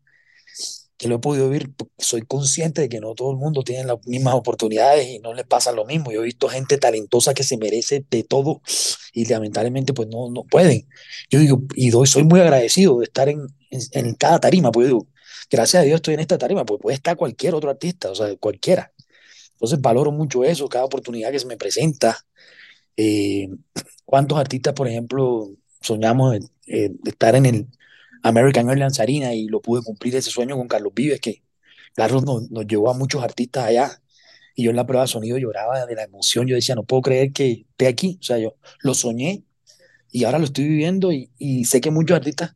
que 0.99 1.07
lo 1.07 1.15
he 1.15 1.19
podido 1.19 1.49
vivir. 1.49 1.71
Soy 1.97 2.23
consciente 2.23 2.81
de 2.81 2.89
que 2.89 2.99
no 2.99 3.15
todo 3.15 3.31
el 3.31 3.37
mundo 3.37 3.63
tiene 3.63 3.85
las 3.85 4.05
mismas 4.05 4.35
oportunidades 4.35 5.07
y 5.07 5.19
no 5.19 5.33
les 5.33 5.45
pasa 5.45 5.71
lo 5.71 5.85
mismo. 5.85 6.11
Yo 6.11 6.21
he 6.21 6.25
visto 6.25 6.49
gente 6.49 6.77
talentosa 6.77 7.33
que 7.33 7.43
se 7.43 7.57
merece 7.57 8.05
de 8.11 8.23
todo 8.23 8.61
y 9.13 9.25
lamentablemente 9.25 9.93
pues 9.93 10.09
no, 10.09 10.29
no 10.29 10.43
pueden. 10.43 10.89
Yo 11.29 11.39
digo, 11.39 11.63
y 11.73 11.89
doy, 11.89 12.05
soy 12.05 12.25
muy 12.25 12.41
agradecido 12.41 12.99
de 12.99 13.05
estar 13.05 13.29
en, 13.29 13.47
en, 13.71 14.13
cada 14.15 14.41
tarima, 14.41 14.73
pues 14.73 14.87
digo, 14.87 15.07
gracias 15.49 15.81
a 15.81 15.85
Dios 15.85 15.95
estoy 15.95 16.15
en 16.15 16.19
esta 16.19 16.37
tarima, 16.37 16.65
pues 16.65 16.81
puede 16.81 16.95
estar 16.95 17.15
cualquier 17.15 17.55
otro 17.55 17.69
artista, 17.69 18.11
o 18.11 18.15
sea, 18.15 18.35
cualquiera. 18.35 18.91
Entonces 19.53 19.79
valoro 19.79 20.11
mucho 20.11 20.43
eso, 20.43 20.67
cada 20.67 20.83
oportunidad 20.83 21.31
que 21.31 21.39
se 21.39 21.47
me 21.47 21.55
presenta. 21.55 22.17
Eh, 22.97 23.47
¿Cuántos 24.03 24.37
artistas, 24.37 24.73
por 24.73 24.89
ejemplo, 24.89 25.49
soñamos 25.81 26.37
estar 26.65 27.35
en 27.37 27.45
el 27.45 27.67
American 28.23 28.69
Airlines 28.69 28.99
Arena 28.99 29.33
y 29.33 29.47
lo 29.47 29.61
pude 29.61 29.81
cumplir 29.83 30.15
ese 30.15 30.31
sueño 30.31 30.57
con 30.57 30.67
Carlos 30.67 30.93
Vives, 30.93 31.19
que 31.19 31.43
Carlos 31.95 32.23
nos, 32.25 32.49
nos 32.51 32.67
llevó 32.67 32.89
a 32.89 32.93
muchos 32.93 33.23
artistas 33.23 33.65
allá. 33.65 34.01
Y 34.55 34.63
yo 34.63 34.71
en 34.71 34.75
la 34.75 34.85
prueba 34.85 35.03
de 35.03 35.07
sonido 35.07 35.37
lloraba 35.37 35.85
de 35.85 35.95
la 35.95 36.03
emoción, 36.03 36.47
yo 36.47 36.55
decía, 36.55 36.75
no 36.75 36.83
puedo 36.83 37.01
creer 37.01 37.31
que 37.31 37.65
esté 37.69 37.87
aquí, 37.87 38.17
o 38.19 38.23
sea, 38.23 38.37
yo 38.39 38.55
lo 38.81 38.93
soñé 38.93 39.43
y 40.11 40.23
ahora 40.25 40.39
lo 40.39 40.45
estoy 40.45 40.67
viviendo 40.67 41.11
y, 41.11 41.31
y 41.37 41.65
sé 41.65 41.79
que 41.81 41.91
muchos 41.91 42.17
artistas 42.17 42.55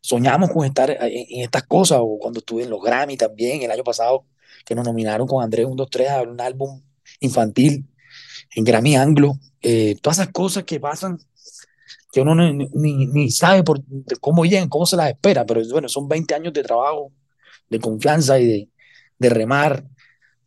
soñamos 0.00 0.50
con 0.50 0.66
estar 0.66 0.90
en, 0.90 0.98
en, 1.02 1.42
estas 1.42 1.62
cosas, 1.64 1.98
o 2.02 2.18
cuando 2.18 2.40
estuve 2.40 2.64
en 2.64 2.70
los 2.70 2.82
Grammy 2.82 3.16
también, 3.16 3.62
el 3.62 3.70
año 3.70 3.84
pasado, 3.84 4.26
que 4.64 4.74
nos 4.74 4.84
nominaron 4.84 5.26
con 5.26 5.42
Andrés 5.42 5.66
123 5.66 6.10
a 6.10 6.22
un 6.22 6.40
álbum 6.40 6.82
infantil 7.20 7.86
en 8.54 8.64
Grammy 8.64 8.96
Anglo, 8.96 9.38
eh, 9.62 9.96
todas 10.00 10.18
esas 10.18 10.32
cosas 10.32 10.64
que 10.64 10.80
pasan 10.80 11.18
que 12.12 12.20
uno 12.20 12.34
ni, 12.34 12.68
ni, 12.72 13.06
ni 13.06 13.30
sabe 13.30 13.62
por, 13.62 13.80
cómo 14.20 14.44
llegan, 14.44 14.68
cómo 14.68 14.86
se 14.86 14.96
las 14.96 15.10
espera, 15.10 15.44
pero 15.44 15.60
bueno, 15.70 15.88
son 15.88 16.08
20 16.08 16.34
años 16.34 16.52
de 16.52 16.62
trabajo, 16.62 17.12
de 17.68 17.78
confianza 17.80 18.38
y 18.38 18.46
de, 18.46 18.68
de 19.18 19.28
remar. 19.28 19.84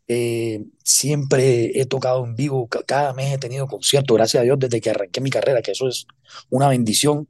Eh, 0.07 0.65
siempre 0.83 1.79
he 1.79 1.85
tocado 1.85 2.25
en 2.25 2.35
vivo, 2.35 2.67
cada 2.67 3.13
mes 3.13 3.33
he 3.33 3.37
tenido 3.37 3.67
conciertos, 3.67 4.17
gracias 4.17 4.41
a 4.41 4.43
Dios, 4.43 4.59
desde 4.59 4.81
que 4.81 4.89
arranqué 4.89 5.21
mi 5.21 5.29
carrera, 5.29 5.61
que 5.61 5.71
eso 5.71 5.87
es 5.87 6.05
una 6.49 6.67
bendición. 6.67 7.27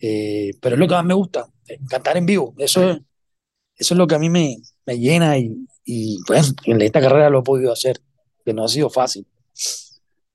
Eh, 0.00 0.52
pero 0.60 0.76
es 0.76 0.80
lo 0.80 0.88
que 0.88 0.94
más 0.94 1.04
me 1.04 1.14
gusta, 1.14 1.46
cantar 1.88 2.16
en 2.16 2.26
vivo. 2.26 2.54
Eso 2.58 2.90
es, 2.90 2.98
eso 3.76 3.94
es 3.94 3.98
lo 3.98 4.06
que 4.06 4.14
a 4.14 4.18
mí 4.18 4.30
me, 4.30 4.56
me 4.86 4.98
llena 4.98 5.38
y, 5.38 5.66
y 5.84 6.18
pues 6.26 6.54
en 6.64 6.80
esta 6.80 7.00
carrera 7.00 7.30
lo 7.30 7.40
he 7.40 7.44
podido 7.44 7.72
hacer, 7.72 8.00
que 8.44 8.54
no 8.54 8.64
ha 8.64 8.68
sido 8.68 8.90
fácil. 8.90 9.26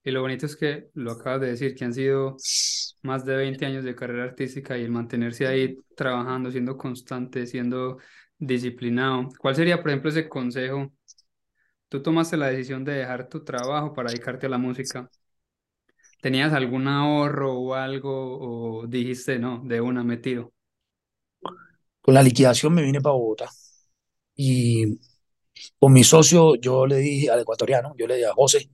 Y 0.06 0.12
lo 0.12 0.22
bonito 0.22 0.46
es 0.46 0.56
que 0.56 0.90
lo 0.94 1.14
acabas 1.14 1.42
de 1.42 1.48
decir, 1.48 1.74
que 1.74 1.84
han 1.84 1.94
sido 1.94 2.38
más 3.02 3.26
de 3.26 3.36
20 3.36 3.66
años 3.66 3.84
de 3.84 3.96
carrera 3.96 4.26
artística 4.26 4.78
y 4.78 4.84
el 4.84 4.92
mantenerse 4.92 5.48
ahí 5.48 5.80
trabajando, 5.96 6.52
siendo 6.52 6.78
constante, 6.78 7.48
siendo 7.48 7.98
disciplinado. 8.38 9.30
¿Cuál 9.40 9.56
sería, 9.56 9.82
por 9.82 9.90
ejemplo, 9.90 10.12
ese 10.12 10.30
consejo? 10.30 10.94
Tú 11.90 12.04
tomaste 12.04 12.38
la 12.38 12.50
decisión 12.50 12.86
de 12.86 12.94
dejar 12.94 13.28
tu 13.30 13.44
trabajo 13.44 13.94
para 13.94 14.12
dedicarte 14.12 14.46
a 14.46 14.50
la 14.50 14.60
música. 14.60 15.10
¿Tenías 16.22 16.54
algún 16.54 16.88
ahorro 16.88 17.58
o 17.58 17.74
algo 17.74 18.82
o 18.82 18.86
dijiste, 18.86 19.40
no, 19.40 19.64
de 19.66 19.82
una 19.82 20.04
me 20.04 20.18
tiro? 20.18 20.54
Con 22.02 22.14
la 22.14 22.22
liquidación 22.22 22.76
me 22.76 22.84
vine 22.84 23.02
para 23.02 23.14
Bogotá 23.14 23.50
y 24.36 25.00
con 25.80 25.94
mi 25.94 26.04
socio 26.04 26.56
yo 26.56 26.86
le 26.86 26.98
dije 26.98 27.32
al 27.32 27.40
ecuatoriano, 27.40 27.96
yo 27.98 28.06
le 28.06 28.16
dije 28.16 28.28
a 28.28 28.34
José, 28.34 28.70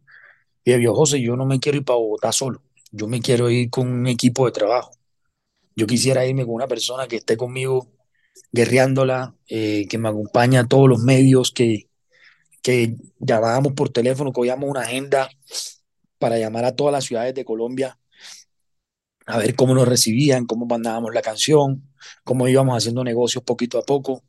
y 0.63 0.77
vio 0.77 0.93
José, 0.93 1.21
yo 1.21 1.35
no 1.35 1.45
me 1.45 1.59
quiero 1.59 1.77
ir 1.77 1.85
para 1.85 1.97
Bogotá 1.97 2.31
solo, 2.31 2.61
yo 2.91 3.07
me 3.07 3.21
quiero 3.21 3.49
ir 3.49 3.69
con 3.69 3.87
un 3.87 4.07
equipo 4.07 4.45
de 4.45 4.51
trabajo. 4.51 4.91
Yo 5.75 5.87
quisiera 5.87 6.25
irme 6.25 6.45
con 6.45 6.55
una 6.55 6.67
persona 6.67 7.07
que 7.07 7.17
esté 7.17 7.37
conmigo 7.37 7.87
guerreándola, 8.51 9.35
eh, 9.47 9.87
que 9.89 9.97
me 9.97 10.09
acompañe 10.09 10.57
a 10.57 10.67
todos 10.67 10.89
los 10.89 10.99
medios, 10.99 11.51
que, 11.51 11.89
que 12.61 12.95
llamábamos 13.19 13.73
por 13.73 13.89
teléfono, 13.89 14.33
cogíamos 14.33 14.69
una 14.69 14.81
agenda 14.81 15.29
para 16.19 16.37
llamar 16.37 16.65
a 16.65 16.75
todas 16.75 16.91
las 16.93 17.05
ciudades 17.05 17.33
de 17.33 17.45
Colombia 17.45 17.97
a 19.25 19.37
ver 19.37 19.55
cómo 19.55 19.73
nos 19.73 19.87
recibían, 19.87 20.45
cómo 20.45 20.65
mandábamos 20.65 21.13
la 21.13 21.21
canción, 21.21 21.89
cómo 22.23 22.47
íbamos 22.47 22.77
haciendo 22.77 23.03
negocios 23.03 23.43
poquito 23.43 23.77
a 23.79 23.83
poco. 23.83 24.23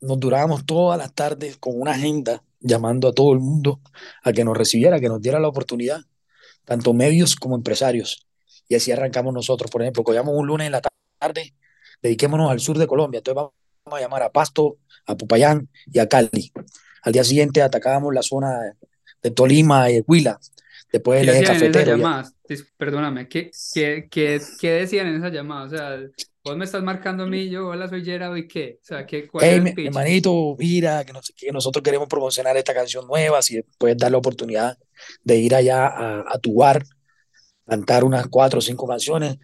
Nos 0.00 0.18
durábamos 0.18 0.66
todas 0.66 0.98
las 0.98 1.14
tardes 1.14 1.56
con 1.58 1.80
una 1.80 1.92
agenda 1.92 2.42
llamando 2.66 3.08
a 3.08 3.12
todo 3.12 3.32
el 3.32 3.38
mundo 3.38 3.80
a 4.22 4.32
que 4.32 4.44
nos 4.44 4.56
recibiera, 4.56 5.00
que 5.00 5.08
nos 5.08 5.20
diera 5.20 5.38
la 5.38 5.48
oportunidad, 5.48 6.00
tanto 6.64 6.92
medios 6.92 7.36
como 7.36 7.54
empresarios. 7.56 8.26
Y 8.68 8.74
así 8.74 8.90
arrancamos 8.90 9.32
nosotros. 9.32 9.70
Por 9.70 9.82
ejemplo, 9.82 10.02
cogíamos 10.02 10.34
un 10.36 10.46
lunes 10.46 10.66
en 10.66 10.72
la 10.72 10.82
tarde, 11.18 11.54
dediquémonos 12.02 12.50
al 12.50 12.60
sur 12.60 12.76
de 12.78 12.86
Colombia. 12.86 13.18
Entonces 13.18 13.36
vamos 13.36 13.52
a 13.86 14.00
llamar 14.00 14.22
a 14.22 14.30
Pasto, 14.30 14.78
a 15.06 15.16
Popayán 15.16 15.68
y 15.86 16.00
a 16.00 16.08
Cali. 16.08 16.52
Al 17.02 17.12
día 17.12 17.22
siguiente 17.22 17.62
atacábamos 17.62 18.12
la 18.12 18.22
zona 18.22 18.58
de 19.22 19.30
Tolima 19.30 19.90
y 19.90 20.02
Huila. 20.06 20.40
Después 20.92 21.20
el 21.20 21.26
¿Qué 21.26 21.32
eje 21.32 21.42
esas 21.44 21.58
cafetero. 21.58 21.96
llamadas? 21.96 22.34
Perdóname, 22.76 23.28
¿qué, 23.28 23.50
qué, 23.72 24.08
qué, 24.10 24.40
qué 24.60 24.70
decían 24.72 25.06
en 25.08 25.16
esas 25.16 25.32
llamadas? 25.32 25.72
O 25.72 25.76
sea, 25.76 25.98
vos 26.46 26.56
me 26.56 26.64
estás 26.64 26.82
marcando 26.82 27.24
a 27.24 27.26
mí, 27.26 27.48
yo, 27.48 27.68
hola, 27.68 27.88
soy 27.88 28.04
Gerard, 28.04 28.36
¿y 28.36 28.46
qué? 28.46 28.78
O 28.80 28.84
sea, 28.84 29.04
¿qué, 29.04 29.26
cuál 29.26 29.44
Hey, 29.44 29.54
era 29.56 29.68
el 29.68 29.74
mi, 29.74 29.86
hermanito, 29.86 30.56
mira, 30.58 31.04
que, 31.04 31.52
nosotros 31.52 31.82
queremos 31.82 32.08
promocionar 32.08 32.56
esta 32.56 32.72
canción 32.72 33.06
nueva, 33.06 33.42
si 33.42 33.60
puedes 33.78 33.96
dar 33.96 34.12
la 34.12 34.18
oportunidad 34.18 34.78
de 35.24 35.38
ir 35.38 35.54
allá 35.54 35.88
a, 35.88 36.24
a 36.26 36.38
tu 36.38 36.54
bar, 36.54 36.84
cantar 37.66 38.04
unas 38.04 38.28
cuatro 38.28 38.60
o 38.60 38.62
cinco 38.62 38.86
canciones, 38.86 39.38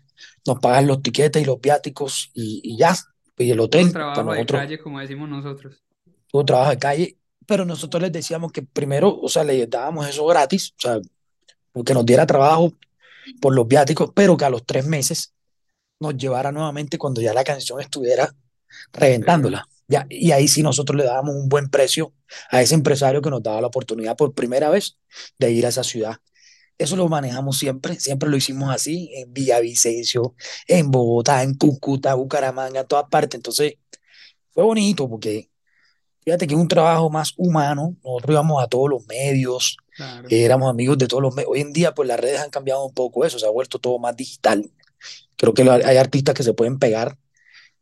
nos 0.47 0.61
pagan 0.61 0.87
los 0.87 1.03
tiquetes 1.03 1.43
y 1.43 1.45
los 1.45 1.61
viáticos 1.61 2.31
y, 2.35 2.61
y 2.63 2.77
ya, 2.79 2.95
y 3.37 3.51
el 3.51 3.59
hotel, 3.59 3.91
para 3.91 4.13
trabajo 4.13 4.33
de 4.33 4.39
nosotros, 4.39 4.61
calle, 4.61 4.79
como 4.79 5.01
decimos 5.01 5.29
nosotros. 5.29 5.83
todo 6.29 6.45
trabajo 6.45 6.71
de 6.71 6.79
calle, 6.79 7.17
pero 7.47 7.65
nosotros 7.65 8.01
les 8.01 8.13
decíamos 8.13 8.53
que 8.53 8.63
primero, 8.63 9.19
o 9.21 9.29
sea, 9.29 9.43
les 9.43 9.69
dábamos 9.69 10.09
eso 10.09 10.25
gratis, 10.27 10.73
o 10.79 10.81
sea, 10.81 11.01
que 11.85 11.95
nos 11.95 12.07
diera 12.07 12.27
trabajo 12.27 12.73
por 13.41 13.55
los 13.55 13.67
viáticos, 13.67 14.13
pero 14.15 14.37
que 14.37 14.45
a 14.45 14.51
los 14.51 14.65
tres 14.65 14.87
meses 14.87 15.33
nos 16.03 16.17
llevara 16.17 16.53
nuevamente 16.53 16.99
cuando 16.99 17.21
ya 17.23 17.33
la 17.33 17.45
canción 17.45 17.81
estuviera 17.81 18.35
reventándola. 18.93 19.67
Ya, 19.89 20.07
y 20.09 20.31
ahí 20.33 20.49
sí 20.49 20.63
nosotros 20.63 20.97
le 20.97 21.05
dábamos 21.05 21.35
un 21.35 21.49
buen 21.49 21.69
precio 21.69 22.13
a 22.51 22.63
ese 22.63 22.75
empresario 22.75 23.21
que 23.21 23.31
nos 23.31 23.43
daba 23.43 23.61
la 23.61 23.67
oportunidad 23.67 24.17
por 24.17 24.33
primera 24.35 24.71
vez 24.71 24.97
de 25.39 25.51
ir 25.53 25.67
a 25.67 25.69
esa 25.69 25.85
ciudad. 25.85 26.17
Eso 26.79 26.97
lo 26.97 27.09
manejamos 27.09 27.59
siempre, 27.59 28.01
siempre 28.01 28.29
lo 28.31 28.37
hicimos 28.37 28.75
así, 28.75 29.11
en 29.15 29.33
Villavicencio, 29.33 30.35
en 30.67 30.91
Bogotá, 30.91 31.43
en 31.43 31.55
Cúcuta, 31.55 32.15
Bucaramanga, 32.15 32.81
en 32.81 32.87
todas 32.87 33.09
partes. 33.11 33.37
Entonces 33.39 33.75
fue 34.51 34.65
bonito 34.65 35.09
porque 35.09 35.51
fíjate 36.25 36.47
que 36.47 36.55
es 36.55 36.61
un 36.61 36.69
trabajo 36.69 37.11
más 37.11 37.35
humano. 37.37 37.95
Nosotros 38.03 38.31
íbamos 38.33 38.63
a 38.63 38.69
todos 38.69 38.89
los 38.89 39.07
medios, 39.07 39.77
Claro. 39.95 40.27
éramos 40.31 40.71
amigos 40.71 40.97
de 40.97 41.07
todos 41.07 41.23
los 41.23 41.35
medios. 41.35 41.51
Hoy 41.53 41.61
en 41.61 41.73
día, 41.73 41.95
pues 41.95 42.09
las 42.09 42.19
redes 42.19 42.41
han 42.41 42.51
cambiado 42.51 42.85
un 42.87 42.95
poco 42.95 43.27
eso, 43.27 43.39
se 43.39 43.47
ha 43.47 43.51
vuelto 43.51 43.79
todo 43.79 43.99
más 43.99 44.17
digital. 44.17 44.71
Creo 45.37 45.55
que 45.55 45.63
hay 45.63 45.97
artistas 45.97 46.35
que 46.35 46.43
se 46.43 46.55
pueden 46.55 46.79
pegar 46.79 47.17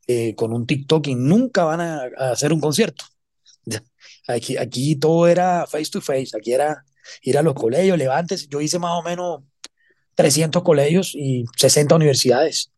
eh, 0.06 0.34
con 0.34 0.52
un 0.52 0.66
TikTok 0.66 1.06
y 1.06 1.14
nunca 1.14 1.64
van 1.64 1.80
a, 1.80 2.02
hacer 2.32 2.52
un 2.52 2.60
concierto. 2.60 3.04
Aquí, 4.26 4.56
aquí 4.56 4.96
todo 4.96 5.26
era 5.26 5.66
face 5.66 5.90
to 5.90 6.00
face, 6.00 6.28
aquí 6.36 6.52
era 6.52 6.84
ir 7.22 7.36
a 7.36 7.42
los 7.42 7.54
colegios, 7.54 7.98
levantes. 7.98 8.48
Yo 8.48 8.60
hice 8.60 8.78
más 8.78 8.92
o 8.92 9.02
menos 9.02 9.42
300 10.14 10.62
colegios 10.62 11.12
y 11.14 11.44
60 11.56 11.96
universidades 11.96 12.70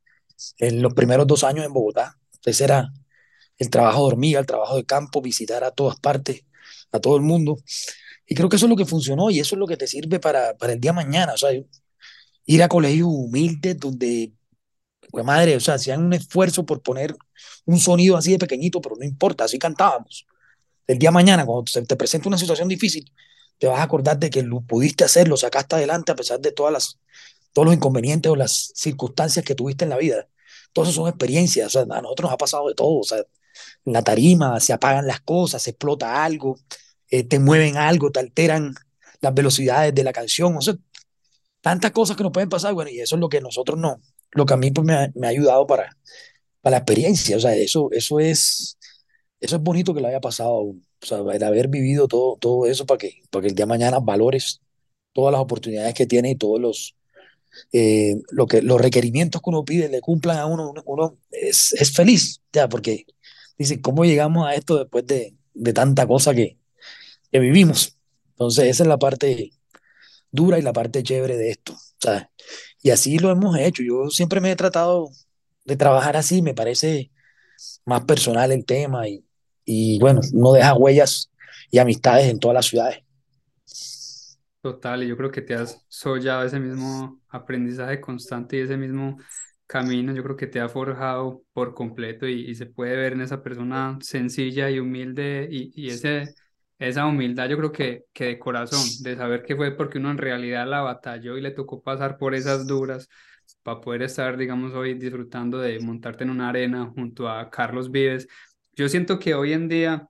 en 0.58 0.80
los 0.80 0.94
primeros 0.94 1.26
dos 1.26 1.44
años 1.44 1.66
en 1.66 1.72
Bogotá. 1.72 2.18
Entonces 2.34 2.60
era 2.60 2.92
el 3.58 3.70
trabajo 3.70 4.00
de 4.00 4.06
hormiga, 4.06 4.40
el 4.40 4.46
trabajo 4.46 4.76
de 4.76 4.84
campo, 4.84 5.20
visitar 5.20 5.62
a 5.64 5.70
todas 5.70 5.98
partes, 6.00 6.44
a 6.90 7.00
todo 7.00 7.16
el 7.16 7.22
mundo. 7.22 7.58
Y 8.26 8.34
creo 8.34 8.48
que 8.48 8.56
eso 8.56 8.66
es 8.66 8.70
lo 8.70 8.76
que 8.76 8.86
funcionó 8.86 9.30
y 9.30 9.40
eso 9.40 9.54
es 9.54 9.58
lo 9.58 9.66
que 9.66 9.76
te 9.76 9.86
sirve 9.86 10.20
para, 10.20 10.56
para 10.56 10.72
el 10.72 10.80
día 10.80 10.92
mañana. 10.92 11.34
O 11.34 11.36
sea, 11.36 11.50
ir 12.46 12.62
a 12.62 12.68
colegios 12.68 13.08
humildes 13.10 13.78
donde, 13.78 14.32
pues 15.12 15.24
madre, 15.26 15.54
o 15.54 15.60
sea, 15.60 15.74
hacían 15.74 16.02
un 16.02 16.14
esfuerzo 16.14 16.64
por 16.64 16.82
poner 16.82 17.14
un 17.66 17.78
sonido 17.78 18.16
así 18.16 18.32
de 18.32 18.38
pequeñito, 18.38 18.80
pero 18.80 18.96
no 18.96 19.04
importa, 19.04 19.44
así 19.44 19.58
cantábamos. 19.58 20.26
El 20.86 20.98
día 20.98 21.10
de 21.10 21.14
mañana, 21.14 21.44
cuando 21.44 21.70
se 21.70 21.82
te 21.82 21.96
presenta 21.96 22.28
una 22.28 22.38
situación 22.38 22.66
difícil, 22.66 23.12
te 23.58 23.66
vas 23.66 23.78
a 23.78 23.82
acordar 23.82 24.18
de 24.18 24.30
que 24.30 24.42
lo 24.42 24.62
pudiste 24.62 25.04
hacer, 25.04 25.28
lo 25.28 25.36
sacaste 25.36 25.76
adelante 25.76 26.12
a 26.12 26.16
pesar 26.16 26.40
de 26.40 26.50
todas 26.50 26.72
las, 26.72 26.98
todos 27.52 27.66
los 27.66 27.74
inconvenientes 27.74 28.32
o 28.32 28.36
las 28.36 28.72
circunstancias 28.74 29.44
que 29.44 29.54
tuviste 29.54 29.84
en 29.84 29.90
la 29.90 29.98
vida. 29.98 30.28
Todas 30.72 30.88
esas 30.88 30.96
son 30.96 31.08
experiencias, 31.08 31.66
o 31.66 31.70
sea, 31.70 31.82
a 31.82 32.00
nosotros 32.00 32.28
nos 32.28 32.32
ha 32.32 32.38
pasado 32.38 32.68
de 32.68 32.74
todo, 32.74 33.00
o 33.00 33.04
sea, 33.04 33.18
en 33.84 33.92
la 33.92 34.02
tarima 34.02 34.58
se 34.60 34.72
apagan 34.72 35.06
las 35.06 35.20
cosas, 35.20 35.62
se 35.62 35.70
explota 35.70 36.24
algo, 36.24 36.58
eh, 37.10 37.22
te 37.22 37.38
mueven 37.38 37.76
algo, 37.76 38.10
te 38.10 38.20
alteran 38.20 38.74
las 39.20 39.34
velocidades 39.34 39.94
de 39.94 40.04
la 40.04 40.12
canción, 40.14 40.56
o 40.56 40.62
sea, 40.62 40.74
tantas 41.60 41.92
cosas 41.92 42.16
que 42.16 42.22
nos 42.22 42.32
pueden 42.32 42.48
pasar, 42.48 42.72
bueno, 42.72 42.90
y 42.90 43.00
eso 43.00 43.16
es 43.16 43.20
lo 43.20 43.28
que 43.28 43.42
nosotros 43.42 43.78
no, 43.78 44.00
lo 44.32 44.46
que 44.46 44.54
a 44.54 44.56
mí 44.56 44.70
pues, 44.70 44.86
me, 44.86 44.94
ha, 44.94 45.10
me 45.14 45.26
ha 45.26 45.30
ayudado 45.30 45.66
para, 45.66 45.96
para 46.60 46.72
la 46.72 46.78
experiencia, 46.78 47.36
o 47.36 47.40
sea, 47.40 47.54
eso, 47.54 47.88
eso 47.92 48.20
es, 48.20 48.78
eso 49.40 49.56
es 49.56 49.62
bonito 49.62 49.94
que 49.94 50.00
le 50.00 50.08
haya 50.08 50.20
pasado 50.20 50.74
o 51.02 51.06
sea, 51.06 51.18
el 51.18 51.42
haber 51.42 51.68
vivido 51.68 52.08
todo, 52.08 52.36
todo 52.36 52.66
eso 52.66 52.86
para 52.86 52.98
que, 52.98 53.22
para 53.30 53.42
que 53.42 53.48
el 53.48 53.54
día 53.54 53.64
de 53.64 53.70
mañana 53.70 53.98
valores 53.98 54.60
todas 55.12 55.32
las 55.32 55.40
oportunidades 55.40 55.94
que 55.94 56.06
tiene 56.06 56.30
y 56.30 56.36
todos 56.36 56.60
los, 56.60 56.96
eh, 57.72 58.16
lo 58.30 58.46
que, 58.46 58.62
los 58.62 58.80
requerimientos 58.80 59.42
que 59.42 59.50
uno 59.50 59.64
pide 59.64 59.88
le 59.88 60.00
cumplan 60.00 60.38
a 60.38 60.46
uno, 60.46 60.70
uno, 60.70 60.82
uno 60.86 61.18
es, 61.30 61.72
es, 61.74 61.92
feliz, 61.92 62.40
ya, 62.52 62.68
porque 62.68 63.06
dice, 63.58 63.80
¿cómo 63.80 64.04
llegamos 64.04 64.46
a 64.46 64.54
esto 64.54 64.78
después 64.78 65.06
de, 65.06 65.34
de 65.54 65.72
tanta 65.72 66.06
cosa 66.06 66.34
que, 66.34 66.58
que 67.30 67.38
vivimos? 67.40 67.98
Entonces, 68.30 68.66
esa 68.66 68.84
es 68.84 68.88
la 68.88 68.98
parte 68.98 69.52
dura 70.30 70.58
y 70.58 70.62
la 70.62 70.72
parte 70.72 71.02
chévere 71.02 71.36
de 71.36 71.50
esto, 71.50 71.76
¿sabes? 72.02 72.24
Y 72.82 72.90
así 72.90 73.18
lo 73.18 73.30
hemos 73.30 73.58
hecho. 73.58 73.82
Yo 73.82 74.10
siempre 74.10 74.40
me 74.40 74.52
he 74.52 74.56
tratado 74.56 75.10
de 75.64 75.76
trabajar 75.76 76.16
así, 76.16 76.42
me 76.42 76.54
parece 76.54 77.10
más 77.86 78.04
personal 78.04 78.52
el 78.52 78.64
tema 78.66 79.08
y, 79.08 79.24
y 79.64 79.98
bueno, 80.00 80.20
uno 80.34 80.52
deja 80.54 80.74
huellas 80.74 81.30
y 81.70 81.78
amistades 81.78 82.28
en 82.28 82.40
todas 82.40 82.54
las 82.56 82.66
ciudades. 82.66 83.00
Total, 84.60 85.02
y 85.02 85.08
yo 85.08 85.16
creo 85.16 85.32
que 85.32 85.42
te 85.42 85.54
has 85.54 85.84
sollado 85.88 86.44
ese 86.44 86.60
mismo 86.60 87.20
aprendizaje 87.28 88.00
constante 88.00 88.56
y 88.58 88.60
ese 88.60 88.76
mismo 88.76 89.18
camino, 89.66 90.12
yo 90.14 90.22
creo 90.22 90.36
que 90.36 90.46
te 90.46 90.60
ha 90.60 90.68
forjado 90.68 91.42
por 91.52 91.74
completo 91.74 92.28
y, 92.28 92.48
y 92.48 92.54
se 92.54 92.66
puede 92.66 92.94
ver 92.96 93.14
en 93.14 93.22
esa 93.22 93.42
persona 93.42 93.98
sencilla 94.00 94.70
y 94.70 94.78
humilde 94.78 95.48
y, 95.50 95.72
y 95.74 95.90
ese, 95.90 96.34
esa 96.88 97.06
humildad 97.06 97.48
yo 97.48 97.56
creo 97.58 97.72
que, 97.72 98.04
que 98.12 98.24
de 98.26 98.38
corazón, 98.38 98.80
de 99.02 99.16
saber 99.16 99.44
que 99.44 99.56
fue 99.56 99.72
porque 99.76 99.98
uno 99.98 100.10
en 100.10 100.18
realidad 100.18 100.66
la 100.66 100.82
batalló 100.82 101.36
y 101.38 101.40
le 101.40 101.50
tocó 101.52 101.82
pasar 101.82 102.18
por 102.18 102.34
esas 102.34 102.66
duras 102.66 103.08
para 103.62 103.80
poder 103.80 104.02
estar, 104.02 104.36
digamos, 104.36 104.72
hoy 104.74 104.94
disfrutando 104.94 105.58
de 105.58 105.78
montarte 105.80 106.24
en 106.24 106.30
una 106.30 106.48
arena 106.48 106.86
junto 106.94 107.28
a 107.28 107.50
Carlos 107.50 107.90
Vives. 107.90 108.28
Yo 108.74 108.88
siento 108.88 109.18
que 109.18 109.34
hoy 109.34 109.52
en 109.52 109.68
día 109.68 110.08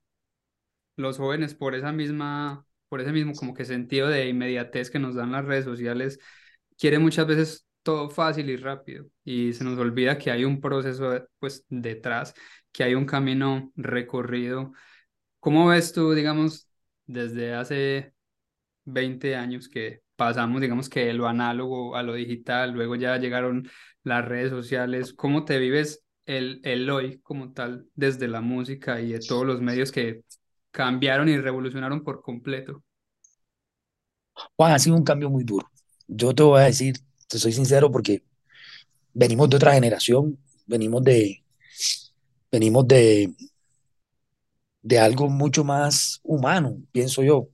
los 0.97 1.19
jóvenes 1.19 1.55
por 1.55 1.75
esa 1.75 1.93
misma 1.93 2.67
por 2.89 3.01
ese 3.01 3.13
mismo 3.13 3.33
como 3.33 3.55
que 3.55 3.65
sentido 3.65 4.09
de 4.09 4.29
inmediatez 4.29 4.91
que 4.91 4.99
nos 4.99 5.15
dan 5.15 5.33
las 5.33 5.47
redes 5.47 5.65
sociales, 5.65 6.19
quiere 6.79 6.99
muchas 6.99 7.27
veces 7.27 7.67
todo 7.83 8.11
fácil 8.11 8.51
y 8.51 8.57
rápido 8.57 9.07
y 9.25 9.55
se 9.55 9.65
nos 9.65 9.79
olvida 9.79 10.19
que 10.19 10.31
hay 10.31 10.45
un 10.45 10.61
proceso 10.61 11.27
pues 11.39 11.65
detrás, 11.71 12.35
que 12.71 12.85
hay 12.85 12.95
un 12.95 13.07
camino 13.07 13.73
recorrido. 13.77 14.73
¿Cómo 15.43 15.67
ves 15.67 15.93
tú, 15.93 16.13
digamos, 16.13 16.69
desde 17.07 17.53
hace 17.55 18.15
20 18.85 19.35
años 19.35 19.69
que 19.69 20.03
pasamos, 20.15 20.61
digamos 20.61 20.89
que 20.89 21.07
de 21.07 21.15
lo 21.15 21.27
análogo 21.27 21.97
a 21.97 22.05
lo 22.05 22.15
digital, 22.15 22.71
luego 22.73 22.95
ya 22.95 23.17
llegaron 23.17 23.69
las 24.05 24.25
redes 24.25 24.51
sociales, 24.51 25.13
¿cómo 25.13 25.45
te 25.45 25.59
vives 25.59 26.05
el, 26.27 26.61
el 26.63 26.89
hoy 26.89 27.19
como 27.23 27.53
tal 27.53 27.89
desde 27.97 28.29
la 28.29 28.41
música 28.41 29.01
y 29.01 29.13
de 29.13 29.19
todos 29.19 29.45
los 29.45 29.61
medios 29.61 29.91
que 29.91 30.23
cambiaron 30.71 31.29
y 31.29 31.37
revolucionaron 31.37 32.05
por 32.05 32.23
completo. 32.23 32.83
Juan, 34.57 34.73
ha 34.73 34.79
sido 34.79 34.97
un 34.97 35.05
cambio 35.05 35.29
muy 35.29 35.45
duro. 35.45 35.69
Yo 36.07 36.35
te 36.35 36.43
voy 36.43 36.61
a 36.61 36.65
decir, 36.65 36.97
te 37.29 37.39
soy 37.39 37.53
sincero, 37.53 37.91
porque 37.91 38.23
venimos 39.13 39.51
de 39.51 39.57
otra 39.57 39.75
generación, 39.75 40.39
venimos 40.67 41.03
de, 41.03 41.43
venimos 42.51 42.87
de, 42.89 43.35
de 44.83 44.99
algo 44.99 45.29
mucho 45.29 45.65
más 45.65 46.21
humano, 46.23 46.77
pienso 46.93 47.23
yo. 47.23 47.49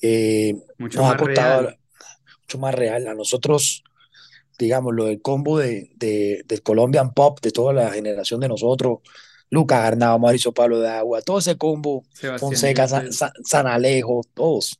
Eh, 0.00 0.54
mucho 0.78 0.98
nos 0.98 1.08
más 1.08 1.14
ha 1.14 1.24
costado 1.24 1.62
real. 1.62 1.78
mucho 2.42 2.58
más 2.58 2.74
real. 2.74 3.08
A 3.08 3.14
nosotros, 3.14 3.82
digamos, 4.58 4.94
lo 4.94 5.06
del 5.06 5.22
combo 5.22 5.58
de, 5.58 5.90
de, 5.96 6.42
del 6.46 6.62
Colombian 6.62 7.14
Pop, 7.14 7.40
de 7.40 7.50
toda 7.50 7.72
la 7.72 7.90
generación 7.90 8.40
de 8.40 8.48
nosotros, 8.48 8.98
Lucas 9.48 9.80
Arnao, 9.80 10.18
Mauricio 10.18 10.52
Pablo 10.52 10.80
de 10.80 10.88
Agua, 10.88 11.22
todo 11.22 11.38
ese 11.38 11.56
combo, 11.56 12.04
Sebastián 12.12 12.38
Fonseca, 12.38 12.88
San, 12.88 13.10
San 13.12 13.66
Alejo, 13.66 14.22
todos. 14.34 14.78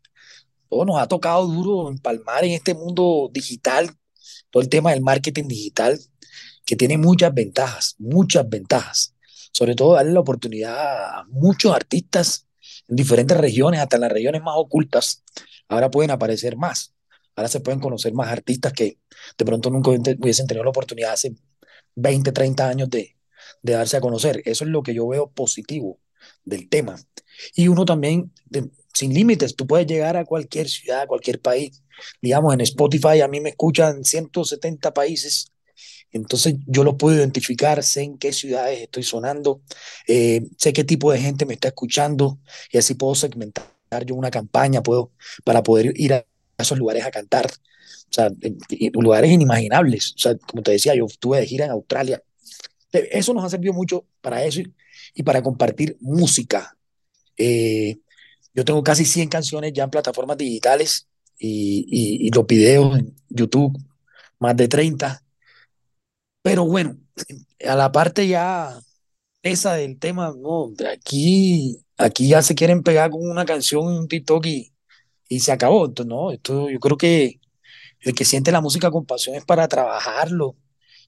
Todos 0.69 0.87
nos 0.87 0.99
ha 0.99 1.07
tocado 1.07 1.47
duro 1.47 1.91
empalmar 1.91 2.45
en 2.45 2.53
este 2.53 2.75
mundo 2.75 3.31
digital, 3.33 3.91
todo 4.51 4.63
el 4.63 4.71
tema 4.71 4.93
del 4.93 5.03
marketing 5.03 5.47
digital, 5.47 5.99
que 6.65 6.77
tiene 6.77 6.97
muchas 6.97 7.35
ventajas, 7.35 7.95
muchas 7.99 8.49
ventajas. 8.49 9.12
Sobre 9.53 9.75
todo 9.75 9.95
darle 9.95 10.13
la 10.13 10.21
oportunidad 10.21 11.21
a 11.21 11.25
muchos 11.29 11.75
artistas 11.75 12.49
en 12.89 12.97
diferentes 12.97 13.37
regiones, 13.37 13.81
hasta 13.81 13.99
las 13.99 14.11
regiones 14.11 14.43
más 14.43 14.55
ocultas. 14.57 15.23
Ahora 15.69 15.91
pueden 15.91 16.11
aparecer 16.11 16.57
más. 16.57 16.95
Ahora 17.37 17.49
se 17.49 17.61
pueden 17.61 17.81
conocer 17.81 18.13
más 18.13 18.29
artistas 18.29 18.73
que 18.73 18.99
de 19.39 19.45
pronto 19.45 19.71
nunca 19.71 19.91
hubiesen 19.91 20.47
tenido 20.47 20.65
la 20.65 20.71
oportunidad 20.71 21.13
hace 21.13 21.35
20, 21.95 22.33
30 22.33 22.69
años 22.69 22.91
de, 22.91 23.17
de 23.63 23.73
darse 23.73 23.97
a 23.97 24.01
conocer. 24.01 24.43
Eso 24.45 24.65
es 24.65 24.71
lo 24.71 24.83
que 24.83 24.95
yo 24.95 25.07
veo 25.09 25.31
positivo 25.31 25.99
del 26.45 26.69
tema. 26.69 26.97
Y 27.55 27.69
uno 27.69 27.85
también, 27.85 28.33
sin 28.93 29.15
límites, 29.15 29.57
tú 29.57 29.67
puedes 29.67 29.87
llegar 29.87 30.17
a 30.17 30.25
cualquier 30.25 30.69
ciudad, 30.69 31.03
a 31.03 31.07
cualquier 31.07 31.41
país. 31.41 31.83
Digamos, 32.21 32.55
en 32.55 32.61
Spotify 32.63 33.21
a 33.21 33.29
mí 33.29 33.41
me 33.41 33.51
escuchan 33.51 34.05
170 34.05 34.93
países 34.93 35.52
entonces 36.13 36.57
yo 36.67 36.85
lo 36.85 36.97
puedo 36.97 37.17
identificar, 37.17 37.83
sé 37.83 38.03
en 38.03 38.19
qué 38.19 38.33
ciudades 38.33 38.81
estoy 38.81 39.03
sonando, 39.03 39.63
eh, 40.07 40.43
sé 40.59 40.73
qué 40.73 40.85
tipo 40.85 41.11
de 41.11 41.19
gente 41.19 41.47
me 41.47 41.55
está 41.55 41.69
escuchando 41.69 42.39
y 42.71 42.79
así 42.79 42.95
puedo 42.95 43.15
segmentar 43.15 43.65
yo 44.07 44.15
una 44.15 44.31
campaña 44.31 44.83
puedo, 44.83 45.13
para 45.45 45.63
poder 45.63 45.93
ir 45.97 46.15
a 46.15 46.25
esos 46.59 46.79
lugares 46.79 47.05
a 47.05 47.11
cantar. 47.11 47.47
O 47.47 48.15
sea, 48.15 48.31
lugares 48.93 49.31
inimaginables. 49.31 50.15
O 50.17 50.19
sea, 50.19 50.37
como 50.37 50.63
te 50.63 50.73
decía, 50.73 50.95
yo 50.95 51.07
estuve 51.07 51.41
de 51.41 51.47
gira 51.47 51.65
en 51.65 51.71
Australia. 51.73 52.23
Eso 52.93 53.33
nos 53.33 53.45
ha 53.45 53.49
servido 53.49 53.73
mucho 53.73 54.05
para 54.21 54.45
eso 54.45 54.61
y, 54.61 54.73
y 55.15 55.23
para 55.23 55.43
compartir 55.43 55.97
música. 56.01 56.77
Eh, 57.37 57.99
yo 58.55 58.65
tengo 58.65 58.83
casi 58.83 59.05
100 59.05 59.29
canciones 59.29 59.73
ya 59.73 59.85
en 59.85 59.91
plataformas 59.91 60.37
digitales 60.37 61.07
y, 61.39 61.87
y, 61.89 62.27
y 62.27 62.31
los 62.31 62.47
videos 62.47 62.99
en 62.99 63.15
YouTube, 63.31 63.79
más 64.39 64.57
de 64.57 64.69
30 64.69 65.23
pero 66.43 66.65
bueno, 66.67 66.97
a 67.67 67.77
la 67.77 67.93
parte 67.93 68.27
ya 68.29 68.81
esa 69.43 69.75
del 69.75 69.99
tema, 69.99 70.35
no, 70.39 70.73
aquí, 70.93 71.85
aquí 71.99 72.29
ya 72.29 72.43
se 72.43 72.55
quieren 72.55 72.83
pegar 72.83 73.11
con 73.11 73.29
una 73.29 73.45
canción 73.47 73.85
en 73.89 73.99
un 74.01 74.09
TikTok 74.09 74.47
y, 74.47 74.73
y 75.29 75.41
se 75.41 75.53
acabó. 75.53 75.87
Entonces, 75.87 76.11
no, 76.11 76.33
esto 76.33 76.71
yo 76.71 76.81
creo 76.81 76.97
que 76.99 77.41
el 78.01 78.15
que 78.15 78.25
siente 78.25 78.53
la 78.53 78.61
música 78.63 78.91
con 78.91 79.07
pasión 79.07 79.37
es 79.37 79.45
para 79.45 79.69
trabajarlo, 79.69 80.57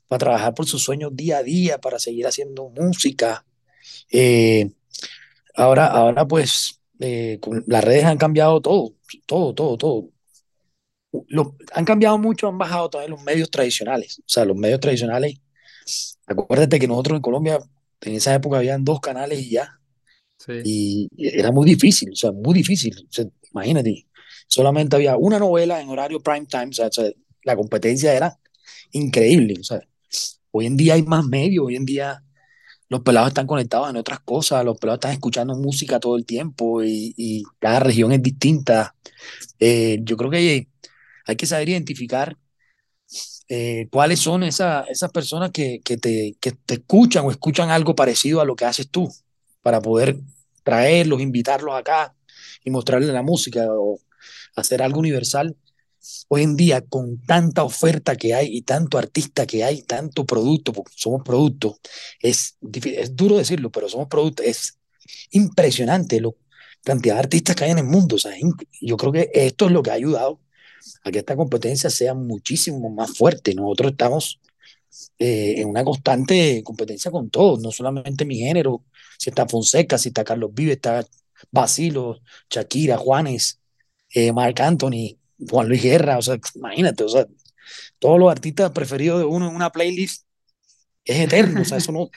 para 0.09 0.19
trabajar 0.21 0.55
por 0.55 0.67
sus 0.67 0.85
sueños 0.85 1.17
día 1.17 1.39
a 1.39 1.43
día, 1.45 1.79
para 1.81 1.99
seguir 2.01 2.27
haciendo 2.27 2.71
música. 2.71 3.47
Eh, 4.11 4.73
ahora, 5.57 5.87
ahora 5.87 6.27
pues 6.27 6.81
eh, 7.01 7.41
las 7.67 7.85
redes 7.85 8.05
han 8.05 8.19
cambiado 8.19 8.61
todo, 8.61 8.95
todo, 9.27 9.55
todo, 9.55 9.79
todo. 9.79 10.11
Lo, 11.29 11.57
han 11.73 11.85
cambiado 11.85 12.19
mucho, 12.19 12.49
han 12.49 12.59
bajado 12.59 12.91
también 12.91 13.13
los 13.13 13.23
medios 13.23 13.51
tradicionales. 13.51 14.19
O 14.21 14.29
sea, 14.29 14.45
los 14.45 14.57
medios 14.57 14.81
tradicionales 14.81 15.39
Acuérdate 16.27 16.79
que 16.79 16.89
nosotros 16.89 17.17
en 17.17 17.23
Colombia, 17.23 17.59
en 18.01 18.15
esa 18.15 18.35
época, 18.35 18.59
habían 18.59 18.85
dos 18.85 19.01
canales 19.01 19.41
y 19.41 19.51
ya. 19.51 19.81
Sí. 20.39 20.53
Y 20.65 21.09
era 21.19 21.53
muy 21.53 21.67
difícil, 21.67 22.11
o 22.13 22.17
sea, 22.17 22.33
muy 22.33 22.55
difícil. 22.55 22.95
O 23.09 23.13
sea, 23.13 23.27
imagínate, 23.53 24.07
solamente 24.47 24.97
había 24.97 25.17
una 25.17 25.39
novela 25.39 25.81
en 25.81 25.89
horario 25.89 26.21
prime 26.21 26.47
time, 26.47 26.69
o 26.69 26.73
sea, 26.73 26.87
o 26.89 26.93
sea, 26.93 27.11
la 27.43 27.57
competencia 27.57 28.15
era 28.15 28.39
increíble. 28.93 29.57
O 29.61 29.65
sea, 29.65 29.81
hoy 30.51 30.67
en 30.67 30.77
día 30.77 30.95
hay 30.95 31.03
más 31.03 31.25
medios, 31.27 31.67
hoy 31.67 31.77
en 31.77 31.85
día 31.85 32.23
los 32.89 33.01
pelados 33.03 33.29
están 33.29 33.47
conectados 33.47 33.91
en 33.91 33.97
otras 33.97 34.21
cosas, 34.21 34.65
los 34.65 34.79
pelados 34.79 34.99
están 34.99 35.13
escuchando 35.13 35.55
música 35.57 36.01
todo 36.01 36.17
el 36.17 36.25
tiempo 36.27 36.83
y, 36.83 37.15
y 37.17 37.43
cada 37.59 37.81
región 37.81 38.13
es 38.13 38.23
distinta. 38.23 38.95
Eh, 39.59 39.99
yo 40.03 40.17
creo 40.17 40.31
que 40.31 40.69
hay 41.25 41.37
que 41.37 41.47
saber 41.47 41.69
identificar 41.69 42.37
eh, 43.49 43.89
cuáles 43.91 44.21
son 44.21 44.43
esa, 44.43 44.83
esas 44.83 45.11
personas 45.11 45.51
que, 45.51 45.81
que, 45.85 45.97
te, 45.97 46.37
que 46.41 46.53
te 46.53 46.75
escuchan 46.75 47.27
o 47.27 47.31
escuchan 47.31 47.71
algo 47.71 47.95
parecido 47.95 48.41
a 48.41 48.45
lo 48.45 48.57
que 48.57 48.65
haces 48.65 48.89
tú, 48.89 49.13
para 49.63 49.81
poder 49.81 50.19
traerlos, 50.63 51.21
invitarlos 51.21 51.75
acá 51.75 52.15
y 52.65 52.71
mostrarles 52.71 53.11
la 53.11 53.23
música 53.23 53.67
o 53.69 53.99
hacer 54.57 54.83
algo 54.83 55.01
universal. 55.01 55.57
Hoy 56.29 56.43
en 56.43 56.57
día, 56.57 56.83
con 56.83 57.19
tanta 57.23 57.65
oferta 57.65 58.17
que 58.17 58.35
hay 58.35 58.49
y 58.57 58.63
tanto 58.63 58.99
artista 58.99 59.47
que 59.47 59.65
hay, 59.65 59.83
tanto 59.83 60.27
producto, 60.27 60.73
porque 60.73 60.93
somos 60.97 61.23
productos, 61.23 61.77
es, 62.21 62.57
es 62.61 63.17
duro 63.17 63.39
decirlo, 63.39 63.71
pero 63.71 63.89
somos 63.89 64.09
productos, 64.09 64.45
es 64.45 64.79
impresionante 65.31 66.21
la 66.21 66.31
cantidad 66.83 67.15
de 67.15 67.21
artistas 67.21 67.57
que 67.57 67.65
hay 67.65 67.71
en 67.71 67.79
el 67.79 67.85
mundo. 67.85 68.17
O 68.17 68.19
yo 68.81 68.97
creo 68.97 69.13
que 69.13 69.31
esto 69.33 69.67
es 69.67 69.73
lo 69.73 69.83
que 69.83 69.91
ha 69.91 69.95
ayudado 69.95 70.41
a 71.03 71.11
que 71.11 71.19
esta 71.19 71.37
competencia 71.37 71.91
sea 71.91 72.15
muchísimo 72.15 72.91
más 72.91 73.17
fuerte. 73.17 73.55
Nosotros 73.55 73.93
estamos 73.93 74.41
eh, 75.19 75.55
en 75.59 75.69
una 75.69 75.85
constante 75.85 76.63
competencia 76.65 77.11
con 77.11 77.31
todos, 77.31 77.61
no 77.61 77.71
solamente 77.73 78.25
mi 78.25 78.39
género, 78.39 78.85
si 79.19 79.31
está 79.31 79.47
Fonseca, 79.49 79.99
si 79.99 80.09
está 80.09 80.25
Carlos 80.25 80.51
Vive, 80.55 80.73
está 80.73 81.05
Basilo, 81.51 82.21
Shakira, 82.51 82.97
Juanes, 82.97 83.61
eh, 84.11 84.33
Marc 84.33 84.61
Anthony, 84.61 85.19
Juan 85.51 85.69
Luis 85.69 85.83
Guerra, 85.83 86.19
o 86.19 86.23
sea, 86.23 86.39
imagínate, 86.55 87.05
o 87.05 87.09
sea, 87.09 87.27
todos 87.99 88.19
los 88.19 88.31
artistas 88.31 88.71
preferidos 88.73 89.21
de 89.21 89.25
uno 89.27 89.49
en 89.49 89.57
una 89.57 89.71
playlist 89.71 90.27
es 91.05 91.19
eterno, 91.21 91.63
o 91.63 91.65
sea, 91.65 91.79
eso 91.79 91.93
no, 91.93 92.11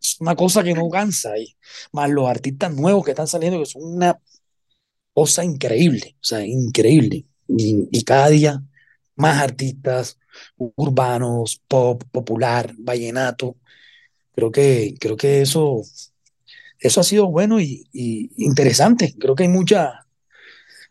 es 0.00 0.16
una 0.20 0.36
cosa 0.36 0.62
que 0.64 0.74
no 0.74 0.88
cansa, 0.88 1.36
y 1.38 1.56
más 1.92 2.10
los 2.10 2.28
artistas 2.28 2.74
nuevos 2.74 3.04
que 3.04 3.12
están 3.12 3.26
saliendo, 3.28 3.58
que 3.58 3.66
son 3.66 3.82
una 3.84 4.20
cosa 5.12 5.44
increíble, 5.44 6.16
o 6.20 6.24
sea, 6.24 6.44
increíble 6.46 7.26
y, 7.56 8.04
cada 8.04 8.28
día 8.28 8.62
más 9.16 9.42
artistas 9.42 10.18
urbanos, 10.56 11.62
pop, 11.68 12.02
popular, 12.10 12.74
vallenato. 12.78 13.56
Creo 14.34 14.50
que, 14.50 14.94
creo 14.98 15.16
que 15.16 15.42
eso, 15.42 15.82
eso 16.78 17.00
ha 17.00 17.04
sido 17.04 17.26
bueno 17.30 17.60
y, 17.60 17.86
interesante. 18.36 19.14
Creo 19.18 19.34
que 19.34 19.44
hay, 19.44 19.48
mucha, 19.48 20.06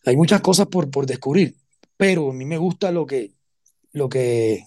hay 0.05 0.15
muchas 0.15 0.41
cosas 0.41 0.67
por, 0.67 0.89
por 0.91 1.05
descubrir, 1.05 1.55
pero 1.97 2.31
a 2.31 2.33
mí 2.33 2.45
me 2.45 2.57
gusta 2.57 2.91
lo 2.91 3.05
que, 3.05 3.33
lo 3.93 4.09
que, 4.09 4.65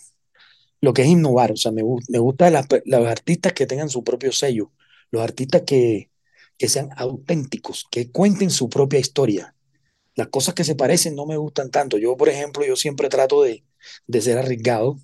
lo 0.81 0.93
que 0.93 1.03
es 1.03 1.09
innovar. 1.09 1.53
O 1.53 1.57
sea, 1.57 1.73
me, 1.73 1.83
me 2.09 2.19
gusta 2.19 2.51
las, 2.51 2.67
los 2.87 3.07
artistas 3.07 3.53
que 3.53 3.67
tengan 3.67 3.89
su 3.89 4.03
propio 4.03 4.33
sello, 4.33 4.73
los 5.11 5.23
artistas 5.23 5.63
que, 5.63 6.11
que 6.59 6.69
sean 6.69 6.91
auténticos, 6.97 7.87
que 7.91 8.11
cuenten 8.11 8.51
su 8.51 8.69
propia 8.69 8.99
historia 8.99 9.55
las 10.15 10.29
cosas 10.29 10.55
que 10.55 10.65
se 10.65 10.75
parecen 10.75 11.15
no 11.15 11.27
me 11.27 11.37
gustan 11.37 11.71
tanto. 11.71 11.99
Yo, 11.99 12.17
por 12.17 12.29
ejemplo, 12.29 12.65
yo 12.65 12.77
siempre 12.77 13.09
trato 13.09 13.43
de, 13.43 13.65
de 14.07 14.21
ser 14.21 14.39
arriesgado, 14.39 14.99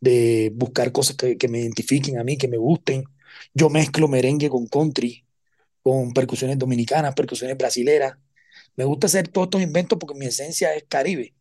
de 0.00 0.52
buscar 0.54 0.92
cosas 0.92 1.16
que, 1.16 1.36
que, 1.36 1.48
me 1.48 1.60
identifiquen 1.60 2.18
a 2.18 2.24
mí, 2.24 2.36
que 2.36 2.48
me 2.48 2.56
gusten. 2.56 3.04
Yo 3.52 3.68
mezclo 3.70 4.08
merengue 4.08 4.48
con 4.48 4.66
country, 4.66 5.24
con 5.82 6.12
percusiones 6.12 6.58
dominicanas, 6.58 7.14
percusiones 7.14 7.56
brasileras. 7.56 8.16
Me 8.76 8.84
gusta 8.84 9.06
hacer 9.06 9.28
todos 9.28 9.46
estos 9.46 9.62
inventos 9.62 9.98
porque 9.98 10.18
mi 10.18 10.26
esencia 10.26 10.74
es 10.74 10.84
caribe. 10.88 11.34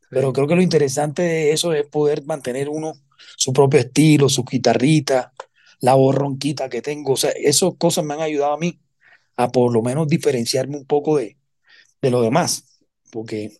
Sí. 0.00 0.06
Pero 0.10 0.32
creo 0.32 0.46
que 0.46 0.56
lo 0.56 0.62
interesante 0.62 1.22
de 1.22 1.52
eso 1.52 1.72
es 1.72 1.86
poder 1.86 2.24
mantener 2.24 2.68
uno 2.68 2.94
su 3.36 3.52
propio 3.52 3.80
estilo, 3.80 4.28
su 4.28 4.44
guitarrita, 4.44 5.32
la 5.80 5.94
voz 5.94 6.14
ronquita 6.14 6.68
que 6.68 6.82
tengo. 6.82 7.12
O 7.12 7.16
sea, 7.16 7.30
esas 7.30 7.72
cosas 7.78 8.04
me 8.04 8.14
han 8.14 8.20
ayudado 8.20 8.54
a 8.54 8.58
mí 8.58 8.80
a 9.36 9.50
por 9.50 9.72
lo 9.72 9.82
menos 9.82 10.08
diferenciarme 10.08 10.76
un 10.76 10.86
poco 10.86 11.16
de, 11.18 11.36
de 12.02 12.10
lo 12.10 12.22
demás. 12.22 12.80
Porque, 13.10 13.58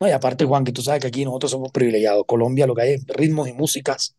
no, 0.00 0.08
y 0.08 0.10
aparte, 0.12 0.44
Juan, 0.44 0.64
que 0.64 0.72
tú 0.72 0.82
sabes 0.82 1.00
que 1.00 1.08
aquí 1.08 1.24
nosotros 1.24 1.50
somos 1.50 1.72
privilegiados. 1.72 2.24
Colombia 2.26 2.66
lo 2.66 2.74
que 2.74 2.82
hay 2.82 2.92
es 2.94 3.06
ritmos 3.06 3.48
y 3.48 3.52
músicas 3.52 4.16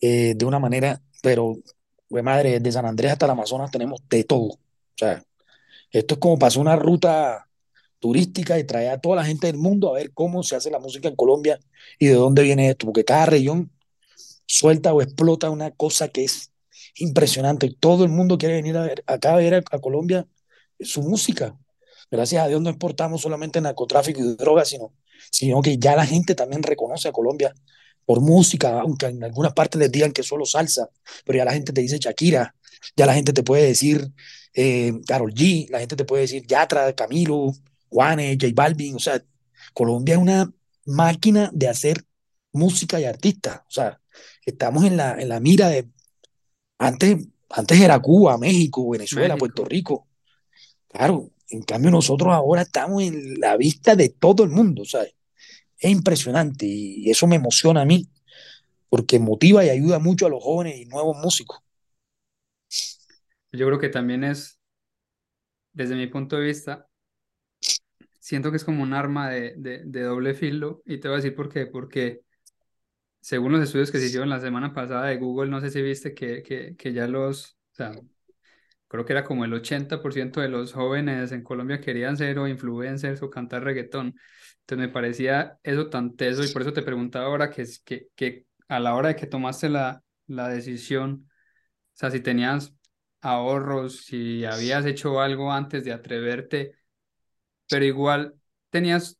eh, 0.00 0.34
de 0.36 0.44
una 0.44 0.58
manera, 0.58 1.02
pero, 1.22 1.56
güey, 2.08 2.22
madre, 2.22 2.60
desde 2.60 2.72
San 2.72 2.86
Andrés 2.86 3.12
hasta 3.12 3.26
el 3.26 3.32
Amazonas 3.32 3.70
tenemos 3.70 4.00
de 4.08 4.24
todo. 4.24 4.46
O 4.48 4.58
sea, 4.96 5.22
esto 5.90 6.14
es 6.14 6.20
como 6.20 6.38
pasar 6.38 6.60
una 6.60 6.76
ruta 6.76 7.48
turística 7.98 8.58
y 8.58 8.64
traer 8.64 8.90
a 8.90 9.00
toda 9.00 9.16
la 9.16 9.24
gente 9.24 9.46
del 9.48 9.56
mundo 9.56 9.90
a 9.90 9.98
ver 9.98 10.12
cómo 10.12 10.42
se 10.42 10.56
hace 10.56 10.70
la 10.70 10.78
música 10.78 11.08
en 11.08 11.16
Colombia 11.16 11.58
y 11.98 12.06
de 12.06 12.14
dónde 12.14 12.42
viene 12.42 12.70
esto, 12.70 12.86
porque 12.86 13.04
cada 13.04 13.26
región 13.26 13.70
suelta 14.46 14.94
o 14.94 15.02
explota 15.02 15.50
una 15.50 15.70
cosa 15.72 16.08
que 16.08 16.24
es 16.24 16.52
impresionante. 16.96 17.74
Todo 17.78 18.04
el 18.04 18.10
mundo 18.10 18.38
quiere 18.38 18.56
venir 18.56 18.76
a 18.76 18.82
ver, 18.82 19.04
acá 19.06 19.34
a 19.34 19.36
ver 19.36 19.54
a, 19.54 19.58
a 19.70 19.78
Colombia 19.80 20.26
su 20.80 21.02
música. 21.02 21.56
Gracias 22.10 22.42
a 22.42 22.48
Dios 22.48 22.60
no 22.60 22.70
exportamos 22.70 23.20
solamente 23.20 23.60
narcotráfico 23.60 24.20
y 24.20 24.36
drogas, 24.36 24.68
sino, 24.70 24.92
sino 25.30 25.60
que 25.62 25.78
ya 25.78 25.94
la 25.96 26.06
gente 26.06 26.34
también 26.34 26.62
reconoce 26.62 27.08
a 27.08 27.12
Colombia 27.12 27.54
por 28.04 28.20
música, 28.20 28.80
aunque 28.80 29.06
en 29.06 29.22
algunas 29.22 29.52
partes 29.52 29.78
les 29.78 29.92
digan 29.92 30.12
que 30.12 30.22
solo 30.22 30.46
salsa, 30.46 30.88
pero 31.24 31.38
ya 31.38 31.44
la 31.44 31.52
gente 31.52 31.72
te 31.72 31.82
dice 31.82 31.98
Shakira, 31.98 32.54
ya 32.96 33.06
la 33.06 33.14
gente 33.14 33.32
te 33.32 33.42
puede 33.42 33.66
decir 33.66 34.10
eh, 34.54 34.92
Karol 35.06 35.34
G, 35.34 35.68
la 35.70 35.80
gente 35.80 35.96
te 35.96 36.04
puede 36.04 36.22
decir 36.22 36.46
Yatra, 36.46 36.94
Camilo, 36.94 37.52
Juanes, 37.90 38.38
J 38.40 38.52
Balvin, 38.54 38.96
o 38.96 38.98
sea, 38.98 39.22
Colombia 39.74 40.14
es 40.14 40.20
una 40.20 40.50
máquina 40.86 41.50
de 41.52 41.68
hacer 41.68 42.04
música 42.52 42.98
y 42.98 43.04
artistas, 43.04 43.58
o 43.58 43.70
sea, 43.70 44.00
estamos 44.46 44.84
en 44.84 44.96
la, 44.96 45.20
en 45.20 45.28
la 45.28 45.40
mira 45.40 45.68
de, 45.68 45.86
antes 46.78 47.18
Antes 47.50 47.80
era 47.80 47.98
Cuba, 48.00 48.36
México, 48.38 48.90
Venezuela, 48.90 49.36
Puerto. 49.36 49.64
Rico. 49.64 50.06
Claro, 50.88 51.30
en 51.50 51.62
cambio 51.62 51.90
nosotros 51.90 52.32
ahora 52.32 52.62
estamos 52.62 53.02
en 53.02 53.40
la 53.40 53.56
vista 53.56 53.96
de 53.96 54.10
todo 54.10 54.44
el 54.44 54.50
mundo, 54.50 54.84
¿sabes? 54.84 55.14
Es 55.78 55.90
impresionante 55.90 56.66
y 56.66 57.10
eso 57.10 57.26
me 57.26 57.36
emociona 57.36 57.82
a 57.82 57.84
mí 57.84 58.08
porque 58.88 59.18
motiva 59.18 59.64
y 59.64 59.70
ayuda 59.70 59.98
mucho 59.98 60.26
a 60.26 60.30
los 60.30 60.42
jóvenes 60.42 60.76
y 60.78 60.86
nuevos 60.86 61.16
músicos. 61.18 61.60
Yo 63.52 63.66
creo 63.66 63.78
que 63.78 63.88
también 63.88 64.24
es, 64.24 64.58
desde 65.72 65.94
mi 65.94 66.06
punto 66.06 66.36
de 66.36 66.46
vista, 66.46 66.88
siento 68.18 68.50
que 68.50 68.58
es 68.58 68.64
como 68.64 68.82
un 68.82 68.92
arma 68.92 69.30
de, 69.30 69.54
de, 69.56 70.02
doble 70.02 70.34
filo 70.34 70.82
y 70.84 70.98
te 70.98 71.08
voy 71.08 71.14
a 71.14 71.20
decir 71.22 71.34
por 71.34 71.48
qué, 71.48 71.66
porque 71.66 72.22
según 73.20 73.52
los 73.52 73.62
estudios 73.62 73.90
que 73.90 73.98
se 73.98 74.06
hicieron 74.06 74.28
la 74.28 74.40
semana 74.40 74.74
pasada 74.74 75.06
de 75.06 75.16
Google, 75.16 75.50
no 75.50 75.60
sé 75.60 75.70
si 75.70 75.80
viste 75.80 76.14
que, 76.14 76.42
que, 76.42 76.76
que 76.76 76.92
ya 76.92 77.06
los, 77.06 77.58
o 77.72 77.74
sea, 77.74 77.92
creo 78.88 79.04
que 79.04 79.12
era 79.12 79.24
como 79.24 79.44
el 79.44 79.54
80% 79.54 80.40
de 80.40 80.48
los 80.48 80.72
jóvenes 80.72 81.32
en 81.32 81.42
Colombia 81.42 81.80
querían 81.80 82.16
ser 82.16 82.38
o 82.38 82.48
influencers 82.48 83.22
o 83.22 83.30
cantar 83.30 83.64
reggaetón. 83.64 84.14
Entonces 84.60 84.88
me 84.88 84.92
parecía 84.92 85.58
eso 85.62 85.88
tan 85.90 86.16
teso 86.16 86.44
y 86.44 86.48
por 86.48 86.62
eso 86.62 86.72
te 86.72 86.82
preguntaba 86.82 87.26
ahora 87.26 87.50
que, 87.50 87.64
que, 87.84 88.08
que 88.16 88.46
a 88.68 88.80
la 88.80 88.94
hora 88.94 89.08
de 89.08 89.16
que 89.16 89.26
tomaste 89.26 89.68
la, 89.68 90.02
la 90.26 90.48
decisión, 90.48 91.28
o 91.94 91.96
sea, 91.98 92.10
si 92.10 92.20
tenías 92.20 92.74
ahorros, 93.20 94.04
si 94.06 94.44
habías 94.44 94.86
hecho 94.86 95.20
algo 95.20 95.52
antes 95.52 95.84
de 95.84 95.92
atreverte, 95.92 96.74
pero 97.68 97.84
igual 97.84 98.34
tenías 98.70 99.18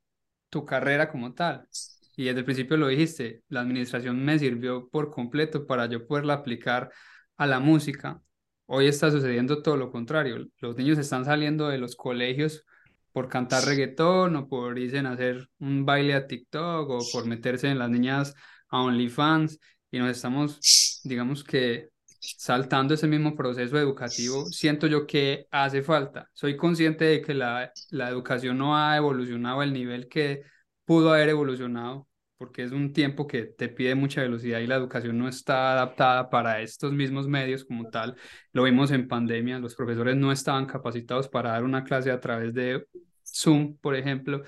tu 0.50 0.64
carrera 0.64 1.11
como 1.11 1.35
tal. 1.35 1.68
Y 2.16 2.24
desde 2.24 2.40
el 2.40 2.44
principio 2.44 2.76
lo 2.76 2.88
dijiste, 2.88 3.42
la 3.48 3.61
administración 3.61 4.24
me 4.24 4.38
sirvió 4.38 4.88
por 4.88 5.11
completo 5.12 5.66
para 5.66 5.87
yo 5.87 6.07
poderla 6.07 6.35
aplicar 6.35 6.90
a 7.37 7.46
la 7.46 7.61
música. 7.61 8.22
Hoy 8.70 8.87
está 8.87 9.11
sucediendo 9.11 9.62
todo 9.62 9.78
lo 9.78 9.90
contrario. 9.90 10.46
Los 10.59 10.76
niños 10.76 10.98
están 10.98 11.24
saliendo 11.24 11.68
de 11.68 11.78
los 11.78 11.96
colegios 11.96 12.64
por 13.12 13.28
cantar 13.28 13.64
reggaetón 13.64 14.37
o 14.37 14.46
por 14.46 14.78
irse 14.78 14.98
a 14.98 15.11
hacer 15.11 15.48
un 15.59 15.87
baile 15.87 16.12
a 16.14 16.26
TikTok 16.26 16.90
o 16.90 16.98
por 17.11 17.24
meterse 17.26 17.68
en 17.68 17.78
las 17.78 17.88
niñas 17.88 18.35
a 18.68 18.83
OnlyFans 18.83 19.59
y 19.90 19.98
nos 19.98 20.11
estamos, 20.11 21.00
digamos 21.04 21.44
que, 21.44 21.88
saltando 22.20 22.92
ese 22.92 23.07
mismo 23.07 23.35
proceso 23.35 23.78
educativo, 23.78 24.44
siento 24.46 24.87
yo 24.87 25.07
que 25.07 25.46
hace 25.50 25.83
falta. 25.83 26.28
Soy 26.35 26.57
consciente 26.57 27.07
de 27.07 27.22
que 27.22 27.33
la, 27.33 27.72
la 27.90 28.11
educación 28.11 28.59
no 28.59 28.76
ha 28.76 28.96
evolucionado 28.98 29.62
al 29.62 29.72
nivel 29.72 30.09
que 30.09 30.42
pudo 30.85 31.14
haber 31.14 31.31
evolucionado, 31.31 32.08
porque 32.38 32.62
es 32.62 32.72
un 32.72 32.92
tiempo 32.92 33.27
que 33.27 33.42
te 33.44 33.68
pide 33.68 33.94
mucha 33.94 34.22
velocidad 34.22 34.61
y 34.61 34.66
la 34.66 34.77
educación 34.77 35.18
no 35.18 35.29
está 35.29 35.72
adaptada 35.72 36.31
para 36.31 36.62
estos 36.62 36.92
mismos 36.92 37.27
medios 37.29 37.64
como 37.64 37.90
tal. 37.90 38.16
Lo 38.53 38.62
vimos 38.62 38.90
en 38.92 39.09
pandemia, 39.09 39.59
los 39.59 39.74
profesores 39.74 40.16
no 40.16 40.33
estaban 40.33 40.66
capacitados 40.66 41.29
para 41.29 41.51
dar 41.51 41.64
una 41.64 41.85
clase 41.85 42.11
a 42.11 42.20
través 42.20 42.55
de 42.55 42.87
Zoom, 43.24 43.77
por 43.79 43.96
ejemplo. 43.96 44.42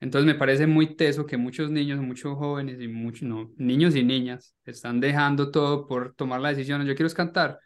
Entonces 0.00 0.26
me 0.26 0.34
parece 0.38 0.66
muy 0.66 0.96
teso 0.96 1.26
que 1.26 1.36
muchos 1.36 1.70
niños, 1.70 2.00
muchos 2.00 2.36
jóvenes 2.36 2.80
y 2.80 2.88
muchos, 2.88 3.22
no, 3.22 3.50
niños 3.56 3.96
y 3.96 4.04
niñas 4.04 4.54
están 4.64 5.00
dejando 5.00 5.50
todo 5.50 5.86
por 5.86 6.14
tomar 6.14 6.40
la 6.40 6.50
decisión. 6.50 6.84
Yo 6.84 6.94
quiero 6.94 7.12
cantar. 7.12 7.58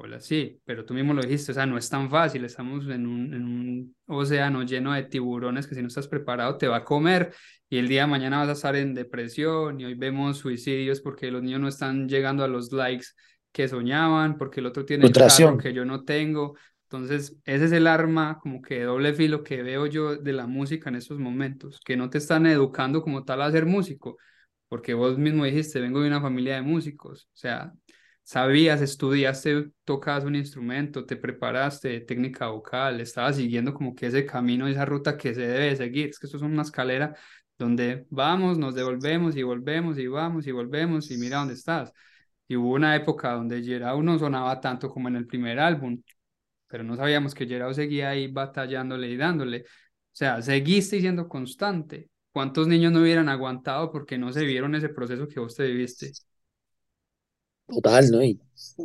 Hola, 0.00 0.20
sí, 0.20 0.60
pero 0.64 0.84
tú 0.84 0.94
mismo 0.94 1.12
lo 1.12 1.22
dijiste, 1.22 1.50
o 1.50 1.54
sea, 1.56 1.66
no 1.66 1.76
es 1.76 1.90
tan 1.90 2.08
fácil. 2.08 2.44
Estamos 2.44 2.86
en 2.86 3.04
un, 3.04 3.34
en 3.34 3.44
un 3.44 3.96
océano 4.06 4.62
lleno 4.62 4.92
de 4.92 5.02
tiburones 5.02 5.66
que 5.66 5.74
si 5.74 5.82
no 5.82 5.88
estás 5.88 6.06
preparado 6.06 6.56
te 6.56 6.68
va 6.68 6.76
a 6.76 6.84
comer 6.84 7.34
y 7.68 7.78
el 7.78 7.88
día 7.88 8.02
de 8.02 8.06
mañana 8.06 8.38
vas 8.38 8.48
a 8.48 8.52
estar 8.52 8.76
en 8.76 8.94
depresión 8.94 9.80
y 9.80 9.86
hoy 9.86 9.94
vemos 9.94 10.38
suicidios 10.38 11.00
porque 11.00 11.32
los 11.32 11.42
niños 11.42 11.60
no 11.60 11.66
están 11.66 12.08
llegando 12.08 12.44
a 12.44 12.48
los 12.48 12.70
likes 12.70 13.06
que 13.50 13.66
soñaban, 13.66 14.38
porque 14.38 14.60
el 14.60 14.66
otro 14.66 14.84
tiene 14.84 15.06
el 15.06 15.12
carro 15.12 15.58
que 15.58 15.72
yo 15.72 15.84
no 15.84 16.04
tengo. 16.04 16.56
Entonces, 16.84 17.36
ese 17.44 17.64
es 17.64 17.72
el 17.72 17.88
arma 17.88 18.38
como 18.40 18.62
que 18.62 18.78
de 18.78 18.84
doble 18.84 19.14
filo 19.14 19.42
que 19.42 19.64
veo 19.64 19.86
yo 19.86 20.14
de 20.14 20.32
la 20.32 20.46
música 20.46 20.90
en 20.90 20.94
esos 20.94 21.18
momentos, 21.18 21.80
que 21.84 21.96
no 21.96 22.08
te 22.08 22.18
están 22.18 22.46
educando 22.46 23.02
como 23.02 23.24
tal 23.24 23.42
a 23.42 23.50
ser 23.50 23.66
músico, 23.66 24.16
porque 24.68 24.94
vos 24.94 25.18
mismo 25.18 25.44
dijiste, 25.44 25.80
vengo 25.80 26.00
de 26.00 26.06
una 26.06 26.20
familia 26.20 26.54
de 26.54 26.62
músicos, 26.62 27.24
o 27.32 27.36
sea, 27.36 27.72
sabías, 28.28 28.82
estudiaste, 28.82 29.70
tocabas 29.84 30.24
un 30.24 30.36
instrumento, 30.36 31.06
te 31.06 31.16
preparaste, 31.16 32.00
técnica 32.00 32.48
vocal, 32.48 33.00
estabas 33.00 33.36
siguiendo 33.36 33.72
como 33.72 33.94
que 33.94 34.08
ese 34.08 34.26
camino, 34.26 34.68
esa 34.68 34.84
ruta 34.84 35.16
que 35.16 35.34
se 35.34 35.40
debe 35.46 35.74
seguir, 35.76 36.10
es 36.10 36.18
que 36.18 36.26
esto 36.26 36.36
es 36.36 36.42
una 36.42 36.60
escalera 36.60 37.16
donde 37.56 38.06
vamos, 38.10 38.58
nos 38.58 38.74
devolvemos 38.74 39.34
y 39.34 39.42
volvemos 39.42 39.98
y 39.98 40.06
vamos 40.08 40.46
y 40.46 40.52
volvemos 40.52 41.10
y 41.10 41.16
mira 41.16 41.38
dónde 41.38 41.54
estás. 41.54 41.90
Y 42.46 42.56
hubo 42.56 42.74
una 42.74 42.94
época 42.96 43.32
donde 43.32 43.62
Gerard 43.62 43.98
no 44.02 44.18
sonaba 44.18 44.60
tanto 44.60 44.90
como 44.90 45.08
en 45.08 45.16
el 45.16 45.26
primer 45.26 45.58
álbum, 45.58 46.02
pero 46.68 46.84
no 46.84 46.96
sabíamos 46.96 47.34
que 47.34 47.46
Gerard 47.46 47.74
seguía 47.74 48.10
ahí 48.10 48.28
batallándole 48.28 49.08
y 49.08 49.16
dándole. 49.16 49.62
O 49.62 49.66
sea, 50.12 50.42
seguiste 50.42 51.00
siendo 51.00 51.28
constante. 51.28 52.10
¿Cuántos 52.32 52.68
niños 52.68 52.92
no 52.92 53.00
hubieran 53.00 53.28
aguantado 53.30 53.90
porque 53.92 54.18
no 54.18 54.32
se 54.32 54.44
vieron 54.44 54.74
ese 54.74 54.90
proceso 54.90 55.28
que 55.28 55.40
vos 55.40 55.54
te 55.56 55.64
viviste? 55.66 56.12
Total, 57.68 58.10
¿no? 58.10 58.24
Y 58.24 58.40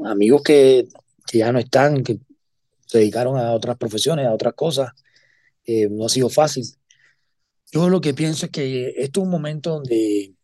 amigos 0.05 0.43
que, 0.43 0.87
ya 1.31 1.51
no 1.51 1.59
están, 1.59 2.03
que 2.03 2.19
se 2.85 2.99
dedicaron 2.99 3.37
a 3.37 3.53
otras 3.53 3.77
profesiones, 3.77 4.27
a 4.27 4.33
otras 4.33 4.53
cosas, 4.53 4.91
eh, 5.65 5.87
no 5.89 6.05
ha 6.05 6.09
sido 6.09 6.29
fácil. 6.29 6.65
Yo 7.71 7.89
lo 7.89 8.01
que 8.01 8.13
pienso 8.13 8.45
es 8.45 8.51
que 8.51 8.93
esto 8.97 9.21
es 9.21 9.23
un 9.23 9.31
momento 9.31 9.71
donde 9.71 10.35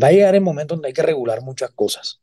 va 0.00 0.08
a 0.08 0.12
llegar 0.12 0.34
el 0.34 0.42
momento 0.42 0.74
donde 0.74 0.88
hay 0.88 0.94
que 0.94 1.02
regular 1.02 1.42
muchas 1.42 1.70
cosas. 1.72 2.20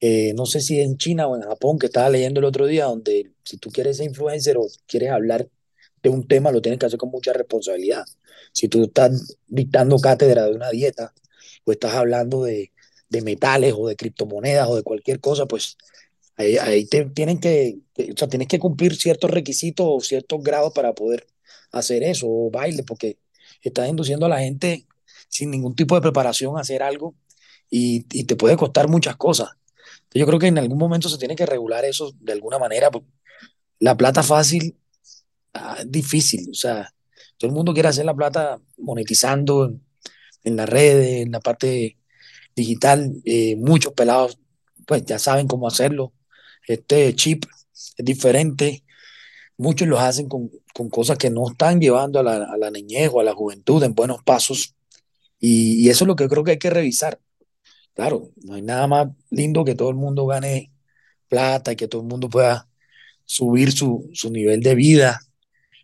Eh, 0.00 0.34
no 0.34 0.44
sé 0.46 0.60
si 0.60 0.80
en 0.80 0.96
China 0.96 1.28
o 1.28 1.36
en 1.36 1.42
Japón, 1.42 1.78
que 1.78 1.86
estaba 1.86 2.10
leyendo 2.10 2.40
el 2.40 2.46
otro 2.46 2.66
día, 2.66 2.86
donde 2.86 3.32
si 3.44 3.58
tú 3.58 3.70
quieres 3.70 3.98
ser 3.98 4.06
influencer 4.06 4.56
o 4.56 4.66
quieres 4.86 5.10
hablar 5.10 5.48
de 6.02 6.10
un 6.10 6.26
tema, 6.26 6.50
lo 6.52 6.60
tienes 6.60 6.78
que 6.78 6.86
hacer 6.86 6.98
con 6.98 7.10
mucha 7.10 7.32
responsabilidad. 7.32 8.04
Si 8.52 8.68
tú 8.68 8.84
estás 8.84 9.38
dictando 9.46 9.98
cátedra 9.98 10.46
de 10.46 10.54
una 10.54 10.70
dieta 10.70 11.14
o 11.64 11.72
estás 11.72 11.94
hablando 11.94 12.44
de, 12.44 12.72
de 13.08 13.22
metales 13.22 13.74
o 13.76 13.88
de 13.88 13.96
criptomonedas 13.96 14.68
o 14.68 14.76
de 14.76 14.82
cualquier 14.82 15.20
cosa, 15.20 15.46
pues 15.46 15.76
ahí, 16.36 16.56
ahí 16.58 16.86
te, 16.86 17.04
tienen 17.06 17.38
que, 17.38 17.78
o 17.96 18.16
sea, 18.16 18.28
tienes 18.28 18.48
que 18.48 18.58
cumplir 18.58 18.96
ciertos 18.96 19.30
requisitos 19.30 19.86
o 19.88 20.00
ciertos 20.00 20.42
grados 20.42 20.72
para 20.74 20.94
poder 20.94 21.26
hacer 21.72 22.02
eso, 22.02 22.26
o 22.28 22.50
baile, 22.50 22.82
porque 22.84 23.18
estás 23.62 23.88
induciendo 23.88 24.26
a 24.26 24.28
la 24.28 24.40
gente 24.40 24.86
sin 25.28 25.50
ningún 25.50 25.74
tipo 25.74 25.94
de 25.94 26.00
preparación 26.00 26.56
a 26.56 26.60
hacer 26.60 26.82
algo 26.82 27.14
y, 27.70 28.06
y 28.12 28.24
te 28.24 28.36
puede 28.36 28.56
costar 28.56 28.88
muchas 28.88 29.16
cosas. 29.16 29.50
Yo 30.12 30.26
creo 30.26 30.38
que 30.38 30.46
en 30.46 30.58
algún 30.58 30.78
momento 30.78 31.08
se 31.08 31.18
tiene 31.18 31.34
que 31.34 31.46
regular 31.46 31.84
eso 31.84 32.14
de 32.20 32.32
alguna 32.32 32.58
manera. 32.58 32.88
La 33.80 33.96
plata 33.96 34.22
fácil 34.22 34.78
ah, 35.54 35.78
es 35.80 35.90
difícil, 35.90 36.50
o 36.50 36.54
sea, 36.54 36.94
todo 37.36 37.48
el 37.48 37.54
mundo 37.54 37.74
quiere 37.74 37.88
hacer 37.88 38.04
la 38.04 38.14
plata 38.14 38.60
monetizando 38.78 39.66
en, 39.66 39.82
en 40.44 40.56
las 40.56 40.68
redes, 40.68 41.22
en 41.22 41.32
la 41.32 41.40
parte 41.40 41.98
digital. 42.54 43.12
Eh, 43.24 43.56
muchos 43.56 43.92
pelados, 43.92 44.38
pues 44.86 45.04
ya 45.04 45.18
saben 45.18 45.46
cómo 45.48 45.68
hacerlo. 45.68 46.12
Este 46.66 47.14
chip 47.14 47.44
es 47.72 48.04
diferente. 48.04 48.84
Muchos 49.56 49.88
lo 49.88 49.98
hacen 49.98 50.28
con, 50.28 50.50
con 50.74 50.90
cosas 50.90 51.18
que 51.18 51.30
no 51.30 51.48
están 51.50 51.80
llevando 51.80 52.20
a 52.20 52.22
la, 52.22 52.44
a 52.44 52.56
la, 52.56 52.70
niñez 52.70 53.10
o 53.12 53.20
a 53.20 53.24
la 53.24 53.34
juventud 53.34 53.82
en 53.82 53.94
buenos 53.94 54.22
pasos. 54.22 54.74
Y, 55.38 55.84
y 55.84 55.90
eso 55.90 56.04
es 56.04 56.08
lo 56.08 56.16
que 56.16 56.28
creo 56.28 56.44
que 56.44 56.52
hay 56.52 56.58
que 56.58 56.70
revisar. 56.70 57.20
Claro, 57.94 58.30
no 58.42 58.54
hay 58.54 58.62
nada 58.62 58.86
más 58.88 59.08
lindo 59.30 59.64
que 59.64 59.74
todo 59.74 59.90
el 59.90 59.96
mundo 59.96 60.26
gane 60.26 60.72
plata 61.28 61.72
y 61.72 61.76
que 61.76 61.88
todo 61.88 62.02
el 62.02 62.08
mundo 62.08 62.28
pueda 62.28 62.68
subir 63.24 63.72
su, 63.72 64.10
su 64.12 64.30
nivel 64.30 64.60
de 64.62 64.74
vida, 64.74 65.20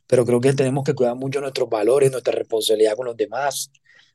pero 0.07 0.27
creo 0.27 0.41
que 0.41 0.53
tenemos 0.53 0.85
que 0.85 0.95
cuidar 0.95 1.17
mucho 1.17 1.41
nuestros 1.41 1.69
valores, 1.69 2.11
nuestra 2.11 2.33
responsabilidad 2.33 2.97
con 2.97 3.07
los 3.07 3.17
demás. 3.17 3.71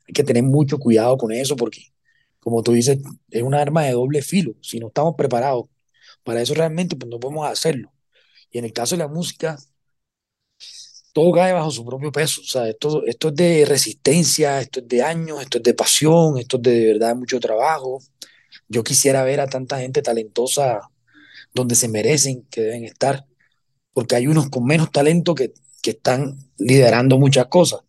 Hay 0.06 0.12
que 0.14 0.24
tener 0.24 0.42
mucho 0.42 0.78
cuidado 0.78 1.16
con 1.16 1.32
eso 1.32 1.56
porque, 1.56 1.92
como 2.46 2.62
tú 2.62 2.74
dices, 2.74 2.98
es 3.30 3.42
un 3.42 3.54
arma 3.54 3.82
de 3.82 3.92
doble 3.92 4.22
filo. 4.22 4.54
Si 4.62 4.78
no 4.78 4.86
estamos 4.86 5.16
preparados 5.16 5.66
para 6.22 6.40
eso 6.40 6.54
realmente, 6.54 6.94
pues 6.94 7.10
no 7.10 7.18
podemos 7.18 7.44
hacerlo. 7.48 7.92
Y 8.52 8.58
en 8.58 8.66
el 8.66 8.72
caso 8.72 8.94
de 8.94 9.00
la 9.00 9.08
música, 9.08 9.58
todo 11.12 11.32
cae 11.32 11.52
bajo 11.52 11.72
su 11.72 11.84
propio 11.84 12.12
peso. 12.12 12.40
O 12.42 12.44
sea, 12.44 12.68
esto, 12.68 13.04
es 13.04 13.16
de 13.34 13.64
resistencia, 13.66 14.60
esto 14.60 14.78
es 14.78 14.86
de 14.86 15.02
años, 15.02 15.42
esto 15.42 15.58
es 15.58 15.64
de 15.64 15.74
pasión, 15.74 16.38
esto 16.38 16.58
es 16.58 16.62
de, 16.62 16.70
de 16.70 16.86
verdad 16.92 17.16
mucho 17.16 17.40
trabajo. 17.40 18.00
Yo 18.68 18.84
quisiera 18.84 19.24
ver 19.24 19.40
a 19.40 19.48
tanta 19.48 19.80
gente 19.80 20.00
talentosa 20.00 20.82
donde 21.52 21.74
se 21.74 21.88
merecen, 21.88 22.44
que 22.48 22.60
deben 22.60 22.84
estar, 22.84 23.26
porque 23.92 24.14
hay 24.14 24.28
unos 24.28 24.50
con 24.50 24.64
menos 24.64 24.92
talento 24.92 25.34
que, 25.34 25.52
que 25.82 25.90
están 25.90 26.38
liderando 26.58 27.18
muchas 27.18 27.46
cosas. 27.48 27.80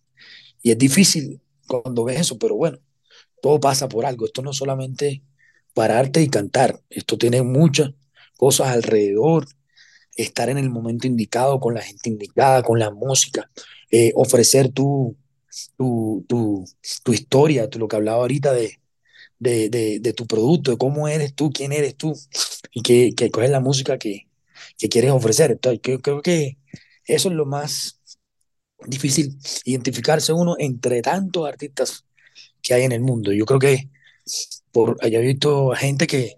Y 0.64 0.72
es 0.72 0.80
difícil 0.80 1.42
cuando 1.68 2.06
ves 2.06 2.22
eso, 2.22 2.40
pero 2.40 2.56
bueno, 2.56 2.80
todo 3.42 3.60
pasa 3.60 3.88
por 3.88 4.06
algo. 4.06 4.26
Esto 4.26 4.42
no 4.42 4.52
es 4.52 4.58
solamente 4.58 5.24
pararte 5.74 6.22
y 6.22 6.30
cantar, 6.30 6.82
esto 6.90 7.18
tiene 7.18 7.44
muchas 7.44 7.92
cosas 8.36 8.70
alrededor, 8.70 9.48
estar 10.16 10.50
en 10.50 10.58
el 10.58 10.70
momento 10.70 11.06
indicado, 11.08 11.60
con 11.60 11.76
la 11.76 11.82
gente 11.82 12.10
indicada, 12.10 12.64
con 12.64 12.80
la 12.80 12.90
música, 12.92 13.52
eh, 13.92 14.12
ofrecer 14.16 14.70
tu, 14.70 15.16
tu, 15.78 16.26
tu, 16.28 16.66
tu 17.04 17.14
historia, 17.14 17.70
tu, 17.70 17.80
lo 17.80 17.88
que 17.88 17.96
hablaba 17.96 18.22
ahorita 18.22 18.54
de, 18.54 18.80
de, 19.40 20.00
de, 20.02 20.14
tu 20.14 20.26
producto, 20.26 20.72
de 20.72 20.78
cómo 20.78 21.08
eres 21.08 21.36
tú, 21.36 21.52
quién 21.52 21.72
eres 21.72 21.96
tú, 21.96 22.14
y 22.72 22.82
que, 22.82 23.14
que 23.16 23.30
coges 23.30 23.52
la 23.52 23.60
música 23.60 23.98
que, 23.98 24.28
que 24.78 24.90
quieres 24.90 25.12
ofrecer. 25.12 25.52
Entonces, 25.52 25.80
creo 26.02 26.22
que 26.22 26.58
eso 27.06 27.30
es 27.30 27.36
lo 27.36 27.46
más 27.46 28.02
difícil, 28.88 29.38
identificarse 29.66 30.34
uno 30.34 30.56
entre 30.60 31.02
tantos 31.02 31.48
artistas 31.48 32.07
que 32.68 32.74
hay 32.74 32.84
en 32.84 32.92
el 32.92 33.00
mundo. 33.00 33.32
Yo 33.32 33.46
creo 33.46 33.60
que 33.60 33.90
por 34.74 34.98
he 35.02 35.22
visto 35.22 35.72
gente 35.72 36.06
que, 36.06 36.38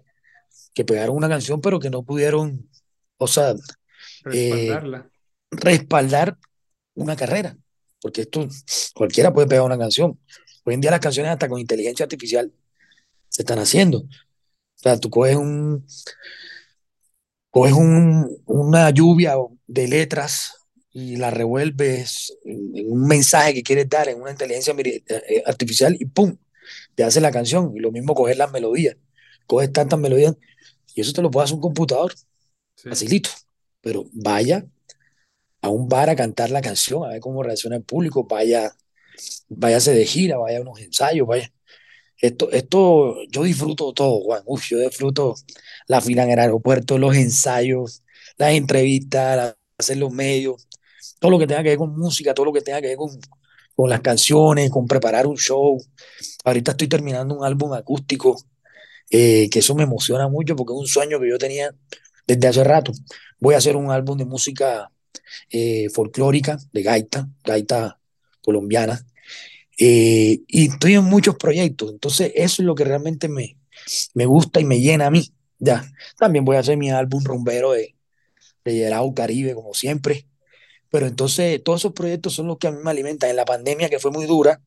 que 0.72 0.84
pegaron 0.84 1.16
una 1.16 1.28
canción, 1.28 1.60
pero 1.60 1.80
que 1.80 1.90
no 1.90 2.04
pudieron, 2.04 2.70
o 3.18 3.26
sea, 3.26 3.54
eh, 4.32 4.50
Respaldarla. 4.50 5.10
respaldar 5.50 6.38
una 6.94 7.16
carrera, 7.16 7.56
porque 8.00 8.22
esto 8.22 8.46
cualquiera 8.94 9.32
puede 9.32 9.48
pegar 9.48 9.64
una 9.64 9.78
canción. 9.78 10.20
Hoy 10.64 10.74
en 10.74 10.80
día 10.80 10.92
las 10.92 11.00
canciones 11.00 11.32
hasta 11.32 11.48
con 11.48 11.58
inteligencia 11.58 12.04
artificial 12.04 12.52
se 13.28 13.42
están 13.42 13.58
haciendo. 13.58 13.98
O 13.98 14.08
sea, 14.76 14.98
tú 14.98 15.10
coges 15.10 15.34
un, 15.34 15.84
coges 17.50 17.72
un, 17.72 18.40
una 18.46 18.90
lluvia 18.90 19.34
de 19.66 19.88
letras 19.88 20.59
y 20.92 21.16
la 21.16 21.30
revuelves 21.30 22.36
en, 22.44 22.72
un 22.90 23.06
mensaje 23.06 23.54
que 23.54 23.62
quieres 23.62 23.88
dar 23.88 24.08
en 24.08 24.20
una 24.20 24.32
inteligencia 24.32 24.74
eh, 24.76 25.02
eh, 25.08 25.42
artificial 25.46 25.96
y 25.98 26.06
¡pum! 26.06 26.36
te 26.94 27.04
hace 27.04 27.20
la 27.20 27.30
canción. 27.30 27.72
Y 27.76 27.80
lo 27.80 27.92
mismo 27.92 28.14
coger 28.14 28.36
las 28.36 28.50
melodías. 28.52 28.96
Coges 29.46 29.72
tantas 29.72 29.98
melodías 29.98 30.36
y 30.94 31.00
eso 31.00 31.12
te 31.12 31.22
lo 31.22 31.30
puede 31.30 31.44
hacer 31.44 31.56
un 31.56 31.62
computador, 31.62 32.14
Sí, 32.76 32.88
facilito. 32.88 33.30
Pero 33.80 34.06
vaya 34.12 34.66
a 35.62 35.68
un 35.68 35.88
bar 35.88 36.10
a 36.10 36.16
cantar 36.16 36.50
la 36.50 36.60
canción, 36.60 37.04
a 37.04 37.08
ver 37.08 37.20
cómo 37.20 37.42
reacciona 37.42 37.76
el 37.76 37.82
público, 37.82 38.24
vaya, 38.24 38.72
váyase 39.48 39.92
de 39.94 40.06
gira, 40.06 40.38
vaya 40.38 40.58
a 40.58 40.62
unos 40.62 40.80
ensayos, 40.80 41.26
vaya. 41.26 41.52
Esto, 42.18 42.50
esto, 42.52 43.16
yo 43.30 43.44
disfruto 43.44 43.92
todo, 43.92 44.20
Juan. 44.20 44.42
Uf, 44.46 44.68
yo 44.68 44.78
disfruto 44.78 45.34
la 45.86 46.00
fila 46.00 46.24
en 46.24 46.30
el 46.30 46.38
aeropuerto, 46.38 46.98
los 46.98 47.16
ensayos, 47.16 48.02
las 48.36 48.52
entrevistas, 48.52 49.36
la- 49.36 49.56
hacer 49.78 49.96
los 49.96 50.12
medios, 50.12 50.68
todo 51.18 51.30
lo 51.30 51.38
que 51.38 51.46
tenga 51.46 51.62
que 51.62 51.70
ver 51.70 51.78
con 51.78 51.96
música, 51.96 52.34
todo 52.34 52.46
lo 52.46 52.52
que 52.52 52.62
tenga 52.62 52.80
que 52.80 52.88
ver 52.88 52.96
con, 52.96 53.10
con 53.74 53.90
las 53.90 54.00
canciones, 54.00 54.70
con 54.70 54.86
preparar 54.86 55.26
un 55.26 55.36
show. 55.36 55.82
Ahorita 56.44 56.72
estoy 56.72 56.88
terminando 56.88 57.36
un 57.36 57.44
álbum 57.44 57.72
acústico, 57.74 58.42
eh, 59.10 59.48
que 59.50 59.58
eso 59.60 59.74
me 59.74 59.84
emociona 59.84 60.28
mucho 60.28 60.56
porque 60.56 60.72
es 60.72 60.80
un 60.80 60.86
sueño 60.86 61.20
que 61.20 61.28
yo 61.28 61.38
tenía 61.38 61.74
desde 62.26 62.48
hace 62.48 62.64
rato. 62.64 62.92
Voy 63.38 63.54
a 63.54 63.58
hacer 63.58 63.76
un 63.76 63.90
álbum 63.90 64.18
de 64.18 64.24
música 64.24 64.90
eh, 65.50 65.88
folclórica, 65.90 66.58
de 66.72 66.82
gaita, 66.82 67.28
gaita 67.44 67.98
colombiana, 68.42 69.04
eh, 69.78 70.42
y 70.46 70.68
estoy 70.68 70.94
en 70.94 71.04
muchos 71.04 71.36
proyectos, 71.36 71.90
entonces 71.90 72.32
eso 72.34 72.60
es 72.60 72.66
lo 72.66 72.74
que 72.74 72.84
realmente 72.84 73.28
me, 73.28 73.56
me 74.12 74.26
gusta 74.26 74.60
y 74.60 74.64
me 74.64 74.80
llena 74.80 75.06
a 75.06 75.10
mí. 75.10 75.32
Ya, 75.58 75.90
también 76.18 76.44
voy 76.44 76.56
a 76.56 76.60
hacer 76.60 76.76
mi 76.76 76.90
álbum 76.90 77.24
rumbero 77.24 77.72
de, 77.72 77.94
de 78.64 78.76
Yerao 78.76 79.14
Caribe, 79.14 79.54
como 79.54 79.72
siempre, 79.72 80.26
pero 80.90 81.06
entonces 81.06 81.62
todos 81.62 81.80
esos 81.80 81.92
proyectos 81.92 82.34
son 82.34 82.48
los 82.48 82.58
que 82.58 82.68
a 82.68 82.72
mí 82.72 82.78
me 82.82 82.90
alimentan. 82.90 83.30
En 83.30 83.36
la 83.36 83.44
pandemia, 83.44 83.88
que 83.88 83.98
fue 83.98 84.10
muy 84.10 84.26
dura, 84.26 84.60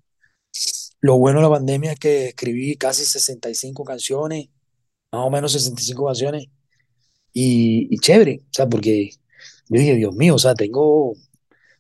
lo 1.02 1.18
bueno 1.18 1.40
de 1.40 1.44
la 1.44 1.50
pandemia 1.50 1.92
es 1.94 2.00
que 2.00 2.28
escribí 2.30 2.78
casi 2.78 3.06
65 3.06 3.84
canciones, 3.84 4.48
más 5.12 5.26
o 5.26 5.30
menos 5.30 5.52
65 5.52 6.06
canciones, 6.06 6.46
y, 7.34 7.94
y 7.94 7.98
chévere, 8.00 8.42
o 8.44 8.54
sea, 8.54 8.68
porque 8.68 9.10
yo 9.70 9.80
dije, 9.80 9.96
Dios 9.96 10.16
mío, 10.16 10.36
o 10.36 10.40
sea, 10.40 10.54
tengo, 10.56 11.14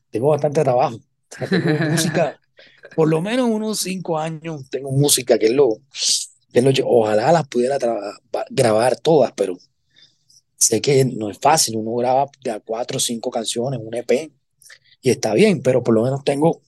tengo 0.09 0.29
bastante 0.29 0.61
trabajo, 0.61 0.97
o 0.97 1.35
sea, 1.37 1.47
tengo 1.47 1.85
música, 1.91 2.39
por 2.95 3.07
lo 3.07 3.21
menos 3.21 3.49
unos 3.49 3.79
cinco 3.79 4.19
años 4.19 4.69
tengo 4.69 4.91
música, 4.91 5.37
que 5.37 5.47
es 5.47 5.53
lo, 5.53 5.77
que 6.51 6.59
es 6.59 6.65
lo 6.65 6.71
ojalá 6.87 7.31
las 7.31 7.47
pudiera 7.47 7.77
grabar 8.49 8.97
todas, 8.99 9.31
pero 9.35 9.57
sé 10.63 10.81
que 10.81 11.05
no 11.05 11.29
es 11.29 11.39
fácil, 11.39 11.77
uno 11.77 11.95
graba 11.95 12.25
de 12.43 12.51
a 12.51 12.59
cuatro 12.59 12.97
o 12.97 12.99
cinco 12.99 13.29
canciones, 13.29 13.79
un 13.83 13.93
EP, 13.93 14.31
y 15.01 15.09
está 15.09 15.33
bien, 15.33 15.61
pero 15.61 15.83
por 15.83 15.93
lo 15.93 16.03
menos 16.03 16.23
tengo 16.23 16.61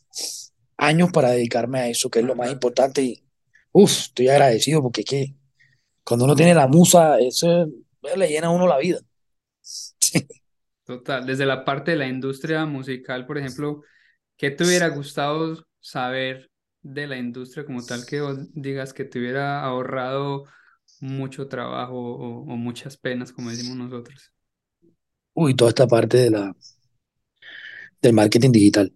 años 0.77 1.11
para 1.11 1.31
dedicarme 1.31 1.79
a 1.79 1.87
eso, 1.87 2.09
que 2.09 2.19
es 2.19 2.25
lo 2.25 2.35
más 2.35 2.51
importante, 2.51 3.01
y 3.01 3.23
uff, 3.71 3.91
estoy 3.91 4.27
agradecido 4.29 4.81
porque 4.81 5.01
es 5.01 5.07
que 5.07 5.35
cuando 6.03 6.25
uno 6.25 6.35
tiene 6.35 6.53
la 6.53 6.67
musa, 6.67 7.19
eso 7.19 7.67
le 8.15 8.27
llena 8.27 8.47
a 8.47 8.51
uno 8.51 8.67
la 8.67 8.77
vida. 8.77 8.99
Total. 10.85 11.25
Desde 11.25 11.45
la 11.45 11.65
parte 11.65 11.91
de 11.91 11.97
la 11.97 12.07
industria 12.07 12.65
musical, 12.65 13.25
por 13.25 13.37
ejemplo, 13.39 13.81
¿qué 14.37 14.51
te 14.51 14.63
hubiera 14.63 14.89
gustado 14.89 15.65
saber 15.79 16.51
de 16.83 17.07
la 17.07 17.17
industria 17.17 17.65
como 17.65 17.83
tal 17.83 18.05
que 18.05 18.21
digas 18.53 18.93
que 18.93 19.05
te 19.05 19.17
hubiera 19.17 19.63
ahorrado 19.63 20.45
mucho 20.99 21.47
trabajo 21.47 21.95
o, 21.95 22.41
o 22.41 22.57
muchas 22.57 22.97
penas, 22.97 23.31
como 23.31 23.49
decimos 23.49 23.77
nosotros? 23.77 24.31
Uy, 25.33 25.55
toda 25.55 25.69
esta 25.69 25.87
parte 25.87 26.17
de 26.17 26.29
la, 26.29 26.55
del 28.01 28.13
marketing 28.13 28.51
digital. 28.51 28.93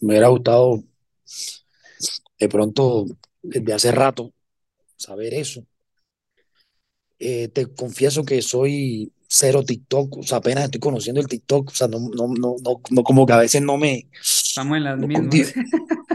Me 0.00 0.08
hubiera 0.08 0.28
gustado 0.28 0.82
de 2.38 2.48
pronto, 2.48 3.06
desde 3.42 3.72
hace 3.72 3.92
rato, 3.92 4.32
saber 4.96 5.34
eso. 5.34 5.64
Eh, 7.18 7.48
te 7.48 7.66
confieso 7.66 8.24
que 8.24 8.42
soy 8.42 9.12
cero 9.28 9.62
TikTok, 9.64 10.18
o 10.18 10.22
sea, 10.22 10.38
apenas 10.38 10.64
estoy 10.64 10.80
conociendo 10.80 11.20
el 11.20 11.28
TikTok, 11.28 11.70
o 11.70 11.74
sea, 11.74 11.88
no, 11.88 12.00
no, 12.00 12.28
no, 12.28 12.56
no, 12.90 13.02
como 13.04 13.24
que 13.24 13.32
a 13.32 13.38
veces 13.38 13.62
no 13.62 13.78
me, 13.78 14.08
Estamos 14.20 14.76
en 14.76 14.84
las 14.84 14.98
mismas. 14.98 15.54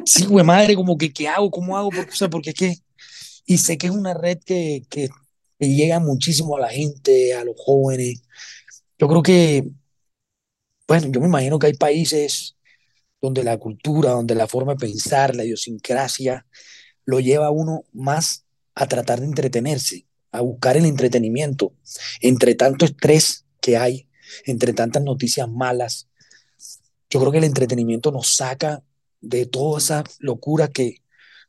sí, 0.06 0.26
güey, 0.26 0.46
madre, 0.46 0.76
como 0.76 0.98
que, 0.98 1.12
¿qué 1.12 1.28
hago? 1.28 1.50
¿Cómo 1.50 1.78
hago? 1.78 1.90
Porque, 1.90 2.12
o 2.12 2.16
sea, 2.16 2.30
porque 2.30 2.50
es 2.50 2.56
que, 2.56 2.76
y 3.48 3.58
sé 3.58 3.78
que 3.80 3.88
es 3.88 3.94
una 3.94 4.14
red 4.14 4.40
que, 4.46 4.84
que, 4.90 5.10
llega 5.60 6.00
muchísimo 6.00 6.58
a 6.58 6.60
la 6.60 6.70
gente, 6.70 7.34
a 7.34 7.44
los 7.44 7.56
jóvenes. 7.58 8.22
Yo 9.00 9.08
creo 9.08 9.24
que, 9.24 9.64
bueno, 10.88 11.08
yo 11.08 11.20
me 11.22 11.28
imagino 11.28 11.58
que 11.58 11.68
hay 11.68 11.74
países 11.74 12.58
donde 13.22 13.44
la 13.44 13.58
cultura, 13.58 14.12
donde 14.12 14.36
la 14.36 14.48
forma 14.48 14.74
de 14.74 14.80
pensar, 14.80 15.36
la 15.36 15.46
idiosincrasia, 15.46 16.46
lo 17.06 17.20
lleva 17.20 17.48
a 17.48 17.52
uno 17.52 17.86
más 17.94 18.46
a 18.76 18.88
tratar 18.88 19.22
de 19.22 19.28
entretenerse, 19.28 20.06
a 20.32 20.42
buscar 20.42 20.78
el 20.78 20.86
entretenimiento, 20.86 21.74
entre 22.22 22.54
tanto 22.54 22.86
estrés 22.86 23.46
que 23.62 23.78
hay, 23.78 24.08
entre 24.46 24.74
tantas 24.74 25.02
noticias 25.04 25.50
malas. 25.50 26.10
Yo 27.10 27.22
creo 27.22 27.32
que 27.32 27.38
el 27.40 27.46
entretenimiento 27.46 28.12
nos 28.12 28.36
saca 28.36 28.84
de 29.22 29.46
toda 29.46 29.80
esa 29.80 30.04
locura 30.20 30.68
que, 30.68 31.02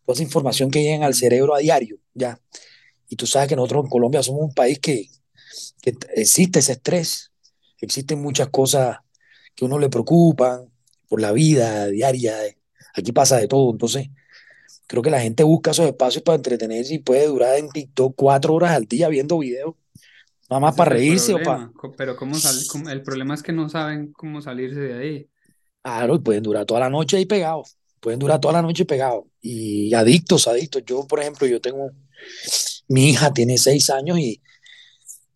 toda 0.08 0.14
esa 0.14 0.22
información 0.22 0.70
que 0.70 0.82
llega 0.82 1.04
al 1.04 1.12
cerebro 1.12 1.54
a 1.54 1.58
diario, 1.58 1.98
ya. 2.14 2.40
Y 3.10 3.16
tú 3.16 3.26
sabes 3.26 3.46
que 3.46 3.56
nosotros 3.56 3.84
en 3.84 3.90
Colombia 3.90 4.22
somos 4.22 4.40
un 4.40 4.54
país 4.54 4.78
que, 4.78 5.10
que 5.82 5.94
existe 6.14 6.60
ese 6.60 6.72
estrés, 6.72 7.30
existen 7.78 8.22
muchas 8.22 8.48
cosas 8.48 8.96
que 9.54 9.66
a 9.66 9.68
uno 9.68 9.78
le 9.78 9.90
preocupan 9.90 10.70
por 11.10 11.20
la 11.20 11.32
vida 11.32 11.88
diaria, 11.88 12.36
aquí 12.94 13.12
pasa 13.12 13.36
de 13.36 13.48
todo, 13.48 13.70
entonces 13.70 14.08
Creo 14.88 15.02
que 15.02 15.10
la 15.10 15.20
gente 15.20 15.42
busca 15.42 15.72
esos 15.72 15.84
espacios 15.84 16.24
para 16.24 16.36
entretenerse 16.36 16.94
y 16.94 16.98
puede 16.98 17.26
durar 17.26 17.58
en 17.58 17.68
TikTok 17.68 18.14
cuatro 18.16 18.54
horas 18.54 18.70
al 18.70 18.86
día 18.86 19.10
viendo 19.10 19.38
videos, 19.38 19.74
nada 20.48 20.60
más 20.60 20.72
Ese 20.72 20.78
para 20.78 20.90
reírse 20.92 21.34
o 21.34 21.42
para... 21.42 21.70
Pero 21.94 22.16
cómo 22.16 22.36
sal, 22.36 22.56
el 22.90 23.02
problema 23.02 23.34
es 23.34 23.42
que 23.42 23.52
no 23.52 23.68
saben 23.68 24.14
cómo 24.14 24.40
salirse 24.40 24.80
de 24.80 24.94
ahí. 24.94 25.28
Claro, 25.82 26.14
y 26.14 26.20
pueden 26.20 26.42
durar 26.42 26.64
toda 26.64 26.80
la 26.80 26.88
noche 26.88 27.18
ahí 27.18 27.26
pegados. 27.26 27.77
Pueden 28.00 28.18
durar 28.18 28.40
toda 28.40 28.54
la 28.54 28.62
noche 28.62 28.84
pegados. 28.84 29.24
Y 29.40 29.92
adictos, 29.94 30.48
adictos. 30.48 30.82
Yo, 30.86 31.06
por 31.06 31.20
ejemplo, 31.20 31.46
yo 31.46 31.60
tengo... 31.60 31.90
Mi 32.88 33.10
hija 33.10 33.32
tiene 33.32 33.58
seis 33.58 33.90
años 33.90 34.18
y, 34.18 34.40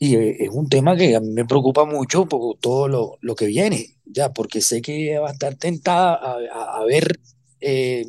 y 0.02 0.16
eh, 0.16 0.36
es 0.40 0.48
un 0.50 0.68
tema 0.68 0.96
que 0.96 1.14
a 1.14 1.20
mí 1.20 1.30
me 1.30 1.44
preocupa 1.44 1.84
mucho 1.84 2.26
por 2.26 2.58
todo 2.58 2.88
lo, 2.88 3.18
lo 3.20 3.36
que 3.36 3.46
viene, 3.46 4.00
ya, 4.04 4.32
porque 4.32 4.60
sé 4.60 4.82
que 4.82 5.16
va 5.20 5.28
a 5.28 5.32
estar 5.32 5.54
tentada 5.54 6.14
a, 6.16 6.84
ver 6.84 7.20
eh, 7.60 8.06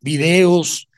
videos 0.00 0.88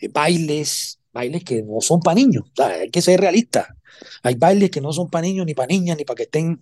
eh, 0.00 0.08
bailes, 0.08 0.98
bailes 1.12 1.44
que 1.44 1.62
no 1.62 1.80
son 1.80 2.00
para 2.00 2.16
niños, 2.16 2.42
hay 2.58 2.90
que 2.90 3.02
ser 3.02 3.20
realista. 3.20 3.76
Hay 4.24 4.34
bailes 4.34 4.72
que 4.72 4.80
no 4.80 4.92
son 4.92 5.08
para 5.08 5.22
niños, 5.22 5.46
ni 5.46 5.54
para 5.54 5.68
niñas, 5.68 5.96
ni 5.96 6.04
para 6.04 6.16
que 6.16 6.24
estén. 6.24 6.60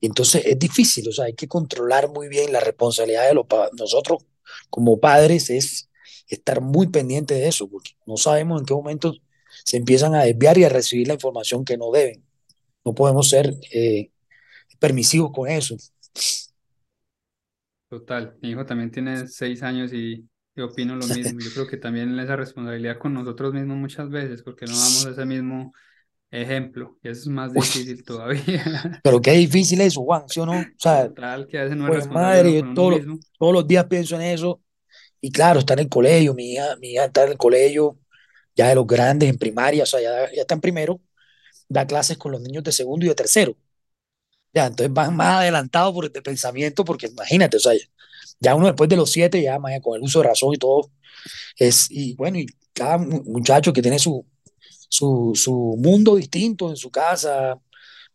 Entonces 0.00 0.44
es 0.46 0.56
difícil, 0.56 1.08
o 1.08 1.12
sea, 1.12 1.24
hay 1.24 1.34
que 1.34 1.48
controlar 1.48 2.10
muy 2.10 2.28
bien 2.28 2.52
la 2.52 2.60
responsabilidad 2.60 3.26
de 3.26 3.34
los 3.34 3.46
nosotros 3.76 4.22
como 4.72 4.98
padres 4.98 5.50
es 5.50 5.90
estar 6.28 6.62
muy 6.62 6.88
pendiente 6.88 7.34
de 7.34 7.46
eso, 7.46 7.68
porque 7.68 7.90
no 8.06 8.16
sabemos 8.16 8.60
en 8.60 8.66
qué 8.66 8.72
momento 8.72 9.14
se 9.64 9.76
empiezan 9.76 10.14
a 10.14 10.24
desviar 10.24 10.56
y 10.56 10.64
a 10.64 10.70
recibir 10.70 11.08
la 11.08 11.14
información 11.14 11.62
que 11.64 11.76
no 11.76 11.90
deben. 11.92 12.24
No 12.86 12.94
podemos 12.94 13.28
ser 13.28 13.52
eh, 13.70 14.10
permisivos 14.80 15.30
con 15.30 15.50
eso. 15.50 15.76
Total. 17.90 18.34
Mi 18.40 18.50
hijo 18.50 18.64
también 18.64 18.90
tiene 18.90 19.28
seis 19.28 19.62
años 19.62 19.92
y, 19.92 20.26
y 20.56 20.60
opino 20.62 20.96
lo 20.96 21.06
mismo. 21.14 21.38
Yo 21.38 21.50
creo 21.52 21.66
que 21.66 21.76
también 21.76 22.18
esa 22.18 22.34
responsabilidad 22.34 22.98
con 22.98 23.12
nosotros 23.12 23.52
mismos 23.52 23.76
muchas 23.76 24.08
veces, 24.08 24.42
porque 24.42 24.64
no 24.64 24.72
damos 24.72 25.04
ese 25.04 25.26
mismo 25.26 25.74
ejemplo 26.32 26.98
y 27.02 27.08
eso 27.08 27.20
es 27.20 27.26
más 27.28 27.50
Uy, 27.50 27.60
difícil 27.60 28.02
todavía. 28.04 29.00
pero 29.04 29.20
qué 29.20 29.32
difícil 29.32 29.80
eso, 29.80 30.02
Juan, 30.02 30.24
¿sí 30.28 30.40
o 30.40 30.46
no? 30.46 30.58
O 30.58 30.64
sea, 30.78 31.08
Total, 31.08 31.46
que 31.46 31.58
a 31.58 31.64
veces 31.64 31.76
no 31.76 31.86
es 31.86 31.90
pues 31.90 32.08
madre, 32.08 32.54
yo 32.54 32.60
uno 32.62 32.74
todos 33.38 33.54
los, 33.54 33.66
días 33.66 33.84
pienso 33.84 34.16
en 34.16 34.22
eso 34.22 34.60
Y 35.20 35.30
claro, 35.30 35.60
está 35.60 35.74
en 35.74 35.80
el 35.80 35.88
colegio, 35.88 36.34
mi 36.34 36.52
hija, 36.52 36.76
mi 36.80 36.92
hija 36.92 37.04
está 37.04 37.24
en 37.24 37.32
el 37.32 37.38
colegio, 37.38 37.98
ya 38.56 38.68
de 38.68 38.74
los 38.74 38.86
grandes 38.86 39.28
en 39.28 39.38
primaria, 39.38 39.84
o 39.84 39.86
sea, 39.86 40.00
ya, 40.00 40.32
ya 40.32 40.40
está 40.42 40.54
en 40.54 40.60
primero, 40.60 41.00
da 41.68 41.86
clases 41.86 42.18
con 42.18 42.32
los 42.32 42.40
niños 42.40 42.64
de 42.64 42.72
segundo 42.72 43.06
y 43.06 43.08
de 43.08 43.14
tercero. 43.14 43.56
Ya, 44.54 44.66
entonces 44.66 44.92
van 44.92 45.16
más 45.16 45.40
adelantados 45.40 45.94
por 45.94 46.04
el 46.04 46.12
pensamiento, 46.12 46.84
porque 46.84 47.06
imagínate, 47.06 47.56
o 47.56 47.60
sea, 47.60 47.72
ya 48.38 48.54
uno 48.54 48.66
después 48.66 48.88
de 48.88 48.96
los 48.96 49.10
siete, 49.10 49.40
ya 49.42 49.58
con 49.80 49.96
el 49.96 50.02
uso 50.02 50.20
de 50.20 50.28
razón 50.28 50.54
y 50.54 50.58
todo, 50.58 50.90
es, 51.56 51.86
y 51.90 52.14
bueno, 52.16 52.38
y 52.38 52.46
cada 52.74 52.98
muchacho 52.98 53.72
que 53.72 53.82
tiene 53.82 53.98
su, 53.98 54.26
su, 54.92 55.32
su 55.34 55.76
mundo 55.78 56.16
distinto 56.16 56.68
en 56.68 56.76
su 56.76 56.90
casa, 56.90 57.58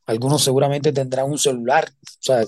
algunos 0.05 0.43
seguramente 0.43 0.93
tendrán 0.93 1.25
un 1.25 1.39
celular, 1.39 1.91
o 1.91 2.19
sea, 2.19 2.45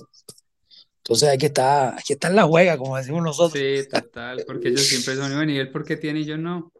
entonces 1.03 1.29
hay 1.29 1.39
que 1.39 1.47
estar, 1.47 1.95
hay 1.95 2.03
que 2.05 2.13
estar 2.13 2.29
en 2.29 2.35
la 2.35 2.43
juega, 2.43 2.77
como 2.77 2.95
decimos 2.95 3.23
nosotros. 3.23 3.59
Sí, 3.59 3.89
total, 3.89 4.43
porque 4.45 4.67
ellos 4.67 4.85
siempre 4.85 5.15
son, 5.15 5.33
bueno, 5.33 5.51
¿y 5.51 5.57
él 5.57 5.71
por 5.71 5.83
qué 5.83 5.97
tiene 5.97 6.19
y 6.19 6.25
yo 6.25 6.37
no? 6.37 6.71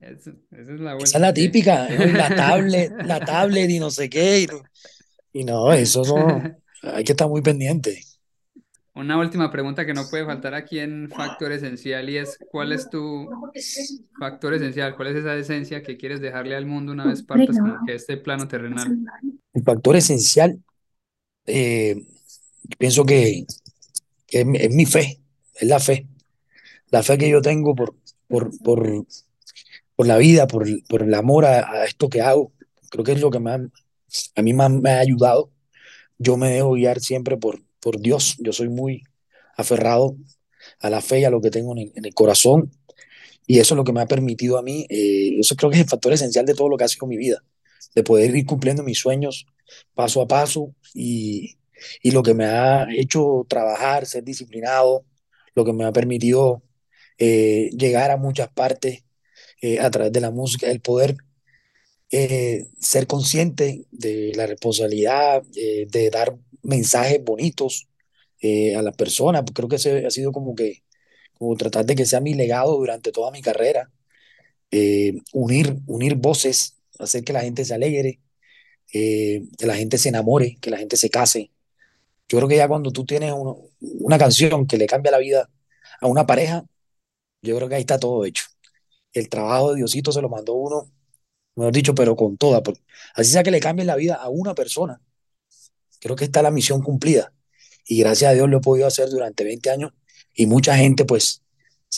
esa 0.00 0.30
es 0.50 0.80
la, 0.80 0.96
esa 0.96 1.18
es 1.18 1.20
la 1.20 1.34
típica, 1.34 1.90
la 1.90 2.34
tablet, 2.34 2.90
la 3.04 3.20
tablet 3.24 3.68
y 3.68 3.78
no 3.78 3.90
sé 3.90 4.08
qué. 4.08 4.40
Y, 4.40 5.40
y 5.40 5.44
no, 5.44 5.74
eso 5.74 6.02
no, 6.04 6.42
hay 6.82 7.04
que 7.04 7.12
estar 7.12 7.28
muy 7.28 7.42
pendiente. 7.42 8.02
Una 8.94 9.18
última 9.18 9.50
pregunta 9.50 9.86
que 9.86 9.94
no 9.94 10.06
puede 10.10 10.26
faltar 10.26 10.54
aquí 10.54 10.78
en 10.78 11.08
Factor 11.08 11.50
Esencial 11.52 12.10
y 12.10 12.18
es, 12.18 12.38
¿cuál 12.50 12.72
es 12.72 12.90
tu 12.90 13.26
factor 14.18 14.52
esencial? 14.52 14.94
¿Cuál 14.96 15.08
es 15.08 15.16
esa 15.16 15.34
esencia 15.34 15.82
que 15.82 15.96
quieres 15.96 16.20
dejarle 16.20 16.54
al 16.54 16.66
mundo 16.66 16.92
una 16.92 17.06
vez 17.06 17.22
partas 17.22 17.58
como 17.58 17.78
que 17.86 17.94
este 17.94 18.18
plano 18.18 18.46
terrenal? 18.46 18.98
El 19.54 19.62
factor 19.62 19.96
esencial, 19.96 20.62
eh, 21.46 22.04
pienso 22.76 23.06
que, 23.06 23.46
es, 24.28 24.46
mi 24.46 24.84
fe, 24.84 25.20
es 25.54 25.68
la 25.68 25.80
fe. 25.80 26.06
La 26.90 27.02
fe 27.02 27.16
que 27.16 27.30
yo 27.30 27.40
tengo 27.40 27.74
por, 27.74 27.94
por, 28.28 28.50
por, 28.58 29.06
por 29.96 30.06
la 30.06 30.18
vida, 30.18 30.46
por, 30.46 30.66
por 30.86 31.02
el 31.02 31.14
amor 31.14 31.46
a, 31.46 31.86
esto 31.86 32.10
que 32.10 32.20
hago. 32.20 32.52
Creo 32.90 33.04
que 33.04 33.12
es 33.12 33.22
lo 33.22 33.30
que 33.30 33.38
más, 33.38 33.62
a 34.36 34.42
mí 34.42 34.52
más 34.52 34.70
me 34.70 34.90
ha 34.90 34.98
ayudado. 34.98 35.50
Yo 36.18 36.36
me 36.36 36.50
dejo 36.50 36.72
guiar 36.72 37.00
siempre 37.00 37.38
por, 37.38 37.58
por 37.82 38.00
Dios. 38.00 38.36
Yo 38.38 38.52
soy 38.52 38.68
muy 38.68 39.02
aferrado 39.56 40.16
a 40.80 40.88
la 40.88 41.00
fe 41.00 41.20
y 41.20 41.24
a 41.24 41.30
lo 41.30 41.40
que 41.40 41.50
tengo 41.50 41.76
en 41.76 42.04
el, 42.04 42.14
corazón. 42.14 42.70
Y 43.46 43.58
eso 43.58 43.74
es 43.74 43.76
lo 43.76 43.84
que 43.84 43.92
me 43.92 44.00
ha 44.00 44.06
permitido 44.06 44.56
a 44.56 44.62
mí, 44.62 44.86
eh, 44.88 45.38
eso 45.40 45.56
creo 45.56 45.68
que 45.70 45.76
es 45.76 45.82
el 45.82 45.88
factor 45.88 46.12
esencial 46.12 46.46
de 46.46 46.54
todo 46.54 46.68
lo 46.68 46.76
que 46.76 46.84
ha 46.84 46.88
sido 46.88 47.08
mi 47.08 47.16
vida, 47.16 47.42
de 47.94 48.04
poder 48.04 48.34
ir 48.36 48.46
cumpliendo 48.46 48.84
mis 48.84 48.98
sueños 48.98 49.46
paso 49.94 50.22
a 50.22 50.28
paso 50.28 50.74
y, 50.94 51.56
y 52.02 52.12
lo 52.12 52.22
que 52.22 52.34
me 52.34 52.44
ha 52.44 52.86
hecho 52.94 53.44
trabajar, 53.48 54.06
ser 54.06 54.22
disciplinado, 54.22 55.04
lo 55.54 55.64
que 55.64 55.72
me 55.72 55.84
ha 55.84 55.92
permitido 55.92 56.62
eh, 57.18 57.70
llegar 57.76 58.10
a 58.10 58.16
muchas 58.16 58.48
partes 58.48 59.04
eh, 59.60 59.80
a 59.80 59.90
través 59.90 60.12
de 60.12 60.20
la 60.20 60.30
música, 60.30 60.70
el 60.70 60.80
poder 60.80 61.16
ser 62.12 63.06
consciente 63.06 63.86
de 63.90 64.32
la 64.34 64.46
responsabilidad 64.46 65.42
de 65.42 66.10
dar 66.10 66.36
mensajes 66.62 67.22
bonitos 67.24 67.88
eh, 68.40 68.74
a 68.76 68.82
las 68.82 68.96
personas. 68.96 69.44
Creo 69.54 69.68
que 69.68 69.76
ese 69.76 70.06
ha 70.06 70.10
sido 70.10 70.32
como 70.32 70.54
que, 70.56 70.82
como 71.38 71.56
tratar 71.56 71.86
de 71.86 71.94
que 71.94 72.06
sea 72.06 72.20
mi 72.20 72.34
legado 72.34 72.76
durante 72.76 73.12
toda 73.12 73.30
mi 73.30 73.42
carrera. 73.42 73.90
Eh, 74.72 75.14
unir, 75.32 75.76
unir 75.86 76.16
voces, 76.16 76.78
hacer 76.98 77.24
que 77.24 77.32
la 77.32 77.42
gente 77.42 77.64
se 77.64 77.74
alegre, 77.74 78.20
eh, 78.92 79.44
que 79.58 79.66
la 79.66 79.76
gente 79.76 79.98
se 79.98 80.08
enamore, 80.08 80.56
que 80.60 80.70
la 80.70 80.78
gente 80.78 80.96
se 80.96 81.10
case. 81.10 81.52
Yo 82.28 82.38
creo 82.38 82.48
que 82.48 82.56
ya 82.56 82.68
cuando 82.68 82.92
tú 82.92 83.04
tienes 83.04 83.34
una 83.80 84.18
canción 84.18 84.66
que 84.66 84.78
le 84.78 84.86
cambia 84.86 85.12
la 85.12 85.18
vida 85.18 85.50
a 86.00 86.06
una 86.08 86.26
pareja, 86.26 86.64
yo 87.42 87.56
creo 87.56 87.68
que 87.68 87.76
ahí 87.76 87.82
está 87.82 87.98
todo 88.00 88.24
hecho. 88.24 88.44
El 89.12 89.28
trabajo 89.28 89.70
de 89.72 89.76
Diosito 89.78 90.12
se 90.12 90.22
lo 90.22 90.28
mandó 90.30 90.54
uno, 90.54 90.90
mejor 91.56 91.72
dicho, 91.72 91.94
pero 91.94 92.16
con 92.16 92.36
toda. 92.36 92.62
Así 93.14 93.30
sea 93.32 93.42
que 93.42 93.50
le 93.50 93.60
cambie 93.60 93.84
la 93.84 93.96
vida 93.96 94.14
a 94.14 94.28
una 94.28 94.54
persona, 94.54 95.00
creo 96.00 96.16
que 96.16 96.24
está 96.24 96.42
la 96.42 96.50
misión 96.50 96.82
cumplida. 96.82 97.32
Y 97.86 98.00
gracias 98.00 98.30
a 98.30 98.34
Dios 98.34 98.48
lo 98.48 98.58
he 98.58 98.60
podido 98.60 98.86
hacer 98.86 99.08
durante 99.10 99.44
20 99.44 99.70
años 99.70 99.92
y 100.34 100.46
mucha 100.46 100.76
gente 100.76 101.04
pues 101.04 101.42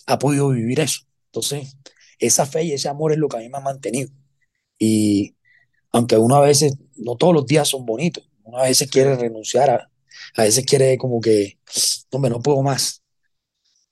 ha 0.07 0.19
podido 0.19 0.51
vivir 0.51 0.81
eso. 0.81 1.03
Entonces, 1.27 1.77
esa 2.19 2.47
fe 2.47 2.65
y 2.65 2.73
ese 2.73 2.89
amor 2.89 3.13
es 3.13 3.19
lo 3.19 3.29
que 3.29 3.37
a 3.37 3.41
mí 3.41 3.49
me 3.49 3.59
ha 3.59 3.61
mantenido. 3.61 4.11
Y 4.79 5.35
aunque 5.93 6.17
uno 6.19 6.37
a 6.37 6.41
veces, 6.41 6.77
no 6.97 7.17
todos 7.17 7.35
los 7.35 7.47
días 7.47 7.69
son 7.69 7.87
bonitos, 7.87 8.29
uno 8.45 8.59
a 8.59 8.65
veces 8.65 8.91
quiere 8.91 9.17
renunciar, 9.17 9.71
a, 9.71 9.91
a 10.37 10.43
veces 10.43 10.65
quiere 10.65 10.99
como 10.99 11.21
que, 11.21 11.59
hombre, 12.11 12.31
no 12.31 12.41
puedo 12.41 12.63
más. 12.63 13.03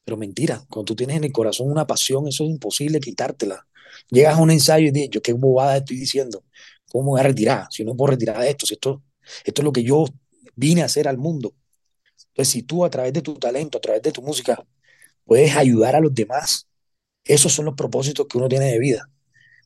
Pero 0.05 0.17
mentira, 0.17 0.65
cuando 0.69 0.87
tú 0.87 0.97
tienes 0.97 1.17
en 1.17 1.25
el 1.25 1.33
corazón 1.33 1.71
una 1.71 1.87
pasión, 1.87 2.27
eso 2.29 2.45
es 2.45 2.51
imposible 2.51 3.01
quitártela. 3.01 3.67
Llegas 4.11 4.37
a 4.37 4.43
un 4.43 4.51
ensayo 4.51 4.89
y 4.89 4.91
dices, 4.91 5.11
yo 5.11 5.23
qué 5.23 5.33
bobada 5.33 5.79
estoy 5.79 5.97
diciendo, 5.97 6.45
¿cómo 6.91 7.05
me 7.05 7.11
voy 7.11 7.21
a 7.21 7.25
retirar? 7.25 7.67
Si 7.71 7.85
no 7.85 7.97
puedo 7.97 8.13
retirar 8.13 8.39
de 8.41 8.51
esto, 8.51 8.67
si 8.67 8.75
esto 8.75 9.03
esto 9.45 9.63
es 9.63 9.65
lo 9.65 9.73
que 9.73 9.83
yo 9.83 10.05
vine 10.57 10.83
a 10.83 10.87
hacer 10.87 11.09
al 11.09 11.19
mundo. 11.19 11.55
Entonces, 12.29 12.53
si 12.53 12.63
tú 12.63 12.85
a 12.85 12.91
través 12.91 13.13
de 13.13 13.23
tu 13.23 13.35
talento, 13.35 13.79
a 13.79 13.81
través 13.81 14.03
de 14.03 14.13
tu 14.13 14.23
música, 14.23 14.63
puedes 15.25 15.55
ayudar 15.57 15.97
a 15.97 16.01
los 16.01 16.15
demás, 16.15 16.69
esos 17.25 17.53
son 17.53 17.67
los 17.67 17.75
propósitos 17.75 18.27
que 18.27 18.39
uno 18.39 18.49
tiene 18.49 18.67
de 18.67 18.79
vida. 18.79 19.09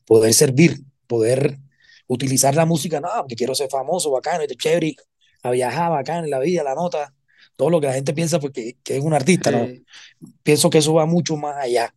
Poder 0.05 0.33
servir, 0.33 0.81
poder 1.07 1.57
utilizar 2.07 2.55
la 2.55 2.65
música, 2.65 2.99
no, 2.99 3.25
que 3.27 3.35
quiero 3.35 3.55
ser 3.55 3.69
famoso, 3.69 4.11
bacano, 4.11 4.41
este 4.41 4.55
chévere, 4.55 4.95
a 5.43 5.51
viajar 5.51 5.91
bacán 5.91 6.25
en 6.25 6.29
la 6.29 6.39
vida, 6.39 6.63
la 6.63 6.75
nota, 6.75 7.13
todo 7.55 7.69
lo 7.69 7.81
que 7.81 7.87
la 7.87 7.93
gente 7.93 8.13
piensa 8.13 8.39
porque 8.39 8.77
que 8.83 8.97
es 8.97 9.03
un 9.03 9.13
artista, 9.13 9.51
¿no? 9.51 9.67
Pienso 10.43 10.69
que 10.69 10.77
eso 10.77 10.93
va 10.93 11.05
mucho 11.05 11.35
más 11.37 11.57
allá. 11.57 11.93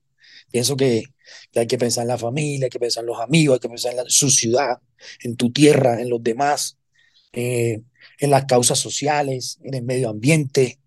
Pienso 0.51 0.76
que, 0.76 1.05
que, 1.52 1.60
hay 1.60 1.66
que 1.66 1.78
pensar 1.78 2.02
en 2.02 2.08
la 2.08 2.18
familia, 2.18 2.66
hay 2.66 2.70
que 2.70 2.78
pensar 2.78 3.02
en 3.02 3.08
los 3.08 3.20
amigos, 3.20 3.54
hay 3.54 3.60
que 3.60 3.68
pensar 3.68 3.92
en 3.92 3.98
la, 3.98 4.04
su 4.08 4.30
ciudad, 4.30 4.78
en 5.22 5.36
tu 5.36 5.52
tierra, 5.52 6.00
en 6.00 6.10
los 6.10 6.22
demás. 6.22 6.78
Eh, 7.32 7.82
en 8.18 8.30
las 8.30 8.44
causas 8.44 8.78
sociales, 8.78 9.58
en 9.62 9.74
el 9.74 9.82
medio 9.82 10.10
ambiente. 10.10 10.78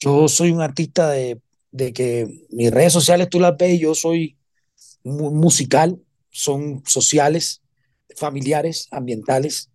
Yo 0.00 0.28
soy 0.28 0.50
un 0.50 0.62
artista 0.62 1.10
de, 1.10 1.40
de 1.70 1.92
que 1.92 2.28
mis 2.50 2.70
redes 2.70 2.92
sociales 2.92 3.28
tú 3.28 3.40
las 3.40 3.56
ves, 3.56 3.78
yo 3.80 3.94
soy 3.94 4.38
musical, 5.02 6.00
son 6.30 6.82
sociales, 6.86 7.62
familiares, 8.16 8.88
ambientales 8.90 9.70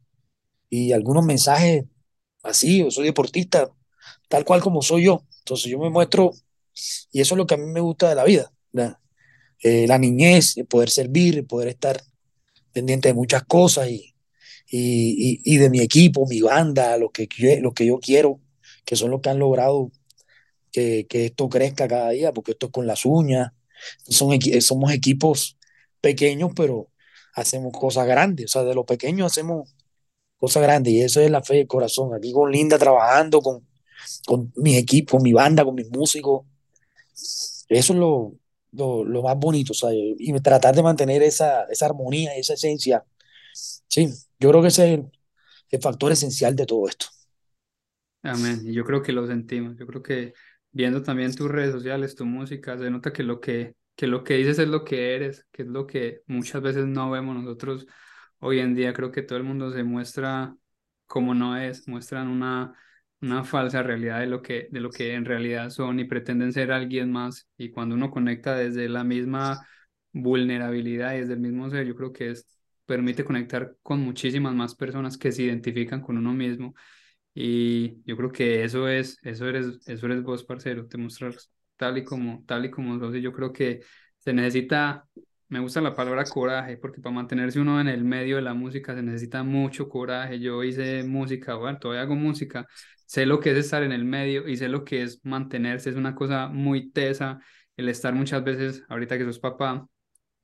y 0.70 0.92
algunos 0.92 1.26
mensajes 1.26 1.86
así, 2.44 2.80
yo 2.80 2.92
soy 2.92 3.06
deportista, 3.06 3.70
tal 4.28 4.46
cual 4.46 4.62
como 4.62 4.82
soy 4.82 5.06
yo. 5.06 5.26
Entonces 5.40 5.72
yo 5.72 5.80
me 5.80 5.90
muestro 5.90 6.32
y 7.12 7.22
eso 7.22 7.36
es 7.36 7.38
lo 7.38 7.48
que 7.48 7.56
a 7.56 7.58
mí 7.58 7.66
me 7.66 7.82
gusta 7.82 8.10
de 8.10 8.16
la 8.16 8.24
vida. 8.24 8.52
Eh, 9.62 9.88
la 9.88 9.98
niñez, 9.98 10.58
el 10.58 10.66
poder 10.66 10.90
servir, 10.90 11.46
poder 11.46 11.68
estar 11.70 12.02
pendiente 12.72 13.10
de 13.10 13.14
muchas 13.14 13.44
cosas 13.44 13.90
y, 13.90 14.16
y, 14.70 15.42
y, 15.44 15.58
de 15.58 15.70
mi 15.70 15.82
equipo, 15.82 16.26
mi 16.28 16.42
banda, 16.42 16.98
lo 16.98 17.12
que, 17.12 17.28
lo 17.62 17.74
que 17.74 17.86
yo 17.86 18.00
quiero, 18.00 18.40
que 18.86 18.96
son 18.96 19.12
los 19.12 19.22
que 19.22 19.30
han 19.30 19.40
logrado 19.40 19.92
que, 20.72 21.08
que 21.08 21.26
esto 21.26 21.50
crezca 21.50 21.88
cada 21.88 22.12
día, 22.12 22.32
porque 22.32 22.52
esto 22.52 22.68
es 22.68 22.72
con 22.72 22.88
las 22.88 23.06
uñas. 23.06 23.52
Son, 24.08 24.40
somos 24.62 24.92
equipos 24.92 25.58
pequeños, 26.02 26.52
pero 26.56 26.90
hacemos 27.34 27.74
cosas 27.74 28.08
grandes. 28.08 28.46
O 28.46 28.50
sea, 28.50 28.64
de 28.64 28.76
lo 28.76 28.86
pequeño 28.86 29.26
hacemos 29.26 29.76
cosas 30.38 30.64
grandes. 30.64 30.94
Y 30.94 31.02
eso 31.02 31.22
es 31.22 31.32
la 31.32 31.44
fe 31.44 31.56
del 31.56 31.68
corazón. 31.68 32.14
Aquí 32.14 32.32
con 32.32 32.52
Linda 32.52 32.78
trabajando, 32.78 33.42
con, 33.42 33.68
con 34.26 34.54
mis 34.58 34.78
equipos, 34.78 35.18
con 35.18 35.24
mi 35.24 35.34
banda, 35.34 35.66
con 35.66 35.76
mis 35.76 35.90
músicos. 35.90 36.46
Eso 37.70 37.94
es 37.94 38.00
lo, 38.00 38.34
lo, 38.72 39.04
lo 39.04 39.24
más 39.24 39.38
bonito. 39.38 39.74
Sea, 39.74 39.90
y 39.94 40.34
tratar 40.42 40.76
de 40.76 40.84
mantener 40.84 41.22
esa, 41.24 41.64
esa 41.66 41.86
armonía 41.86 42.36
esa 42.36 42.54
esencia. 42.54 43.04
Sí, 43.54 44.10
yo 44.40 44.50
creo 44.50 44.62
que 44.62 44.68
ese 44.68 44.94
es 44.94 45.00
el, 45.72 45.82
factor 45.82 46.12
esencial 46.12 46.56
de 46.56 46.66
todo 46.66 46.88
esto. 46.88 47.08
Amén. 48.24 48.62
Y 48.66 48.74
yo 48.74 48.84
creo 48.84 49.02
que 49.02 49.12
lo 49.12 49.28
sentimos. 49.28 49.78
Yo 49.78 49.86
creo 49.88 50.02
que 50.02 50.34
viendo 50.72 51.02
también 51.02 51.36
tus 51.36 51.50
redes 51.50 51.72
sociales, 51.72 52.16
tu 52.16 52.26
música, 52.26 52.78
se 52.78 52.90
nota 52.90 53.14
que 53.14 53.24
lo 53.24 53.40
que, 53.40 53.76
que 53.96 54.08
lo 54.08 54.24
que 54.24 54.36
dices 54.36 54.60
es 54.60 54.68
lo 54.68 54.84
que 54.84 55.16
eres, 55.16 55.46
que 55.52 55.64
es 55.64 55.68
lo 55.68 55.88
que 55.88 56.22
muchas 56.28 56.62
veces 56.62 56.86
no 56.86 57.10
vemos 57.12 57.36
nosotros 57.36 57.88
hoy 58.40 58.60
en 58.60 58.76
día. 58.76 58.94
Creo 58.94 59.12
que 59.12 59.22
todo 59.22 59.38
el 59.38 59.44
mundo 59.44 59.72
se 59.72 59.84
muestra 59.84 60.56
como 61.08 61.34
no 61.34 61.58
es, 61.58 61.88
muestran 61.88 62.28
una, 62.28 62.76
una 63.22 63.44
falsa 63.44 63.84
realidad 63.84 64.20
de 64.20 64.28
lo, 64.28 64.42
que, 64.42 64.68
de 64.72 64.80
lo 64.80 64.90
que 64.90 65.14
en 65.14 65.26
realidad 65.26 65.70
son 65.70 66.00
y 66.00 66.06
pretenden 66.06 66.54
ser 66.54 66.72
alguien 66.72 67.12
más. 67.12 67.48
Y 67.58 67.70
cuando 67.72 67.96
uno 67.96 68.12
conecta 68.12 68.56
desde 68.56 68.90
la 68.90 69.04
misma 69.04 69.66
vulnerabilidad 70.14 71.16
y 71.16 71.20
desde 71.22 71.34
el 71.34 71.40
mismo 71.40 71.70
ser, 71.70 71.86
yo 71.86 71.96
creo 71.96 72.14
que 72.14 72.32
es 72.32 72.48
permite 72.90 73.24
conectar 73.24 73.76
con 73.84 74.00
muchísimas 74.02 74.56
más 74.56 74.74
personas 74.74 75.16
que 75.18 75.32
se 75.32 75.44
identifican 75.44 76.02
con 76.02 76.18
uno 76.18 76.34
mismo. 76.34 76.74
Y 77.36 78.02
yo 78.06 78.18
creo 78.18 78.32
que 78.32 78.64
eso 78.64 78.88
es, 78.88 79.20
eso 79.24 79.48
eres, 79.48 79.80
eso 79.88 80.06
eres 80.08 80.24
vos, 80.24 80.44
parcero, 80.44 80.88
te 80.88 80.98
mostras 80.98 81.52
tal 81.78 82.00
y 82.00 82.04
como, 82.04 82.44
tal 82.48 82.66
y 82.66 82.72
como 82.72 83.00
sos. 83.00 83.16
Y 83.16 83.22
yo 83.22 83.32
creo 83.32 83.54
que 83.54 83.82
se 84.18 84.34
necesita, 84.34 85.08
me 85.50 85.60
gusta 85.60 85.82
la 85.82 85.96
palabra 85.96 86.24
coraje, 86.26 86.78
porque 86.78 87.02
para 87.02 87.14
mantenerse 87.16 87.60
uno 87.60 87.82
en 87.82 87.88
el 87.88 88.04
medio 88.04 88.36
de 88.38 88.44
la 88.44 88.54
música 88.54 88.94
se 88.96 89.02
necesita 89.02 89.44
mucho 89.44 89.90
coraje. 89.90 90.40
Yo 90.40 90.64
hice 90.64 91.04
música, 91.04 91.56
bueno, 91.56 91.80
todavía 91.80 92.04
hago 92.04 92.16
música, 92.16 92.68
sé 93.06 93.26
lo 93.26 93.40
que 93.40 93.52
es 93.52 93.58
estar 93.58 93.84
en 93.84 93.92
el 93.92 94.06
medio 94.06 94.48
y 94.48 94.58
sé 94.58 94.70
lo 94.70 94.86
que 94.86 95.02
es 95.04 95.20
mantenerse, 95.24 95.90
es 95.90 95.96
una 95.96 96.16
cosa 96.16 96.48
muy 96.48 96.92
tesa 96.92 97.40
el 97.76 97.90
estar 97.90 98.14
muchas 98.14 98.44
veces, 98.44 98.84
ahorita 98.90 99.18
que 99.18 99.26
sos 99.26 99.40
papá, 99.40 99.88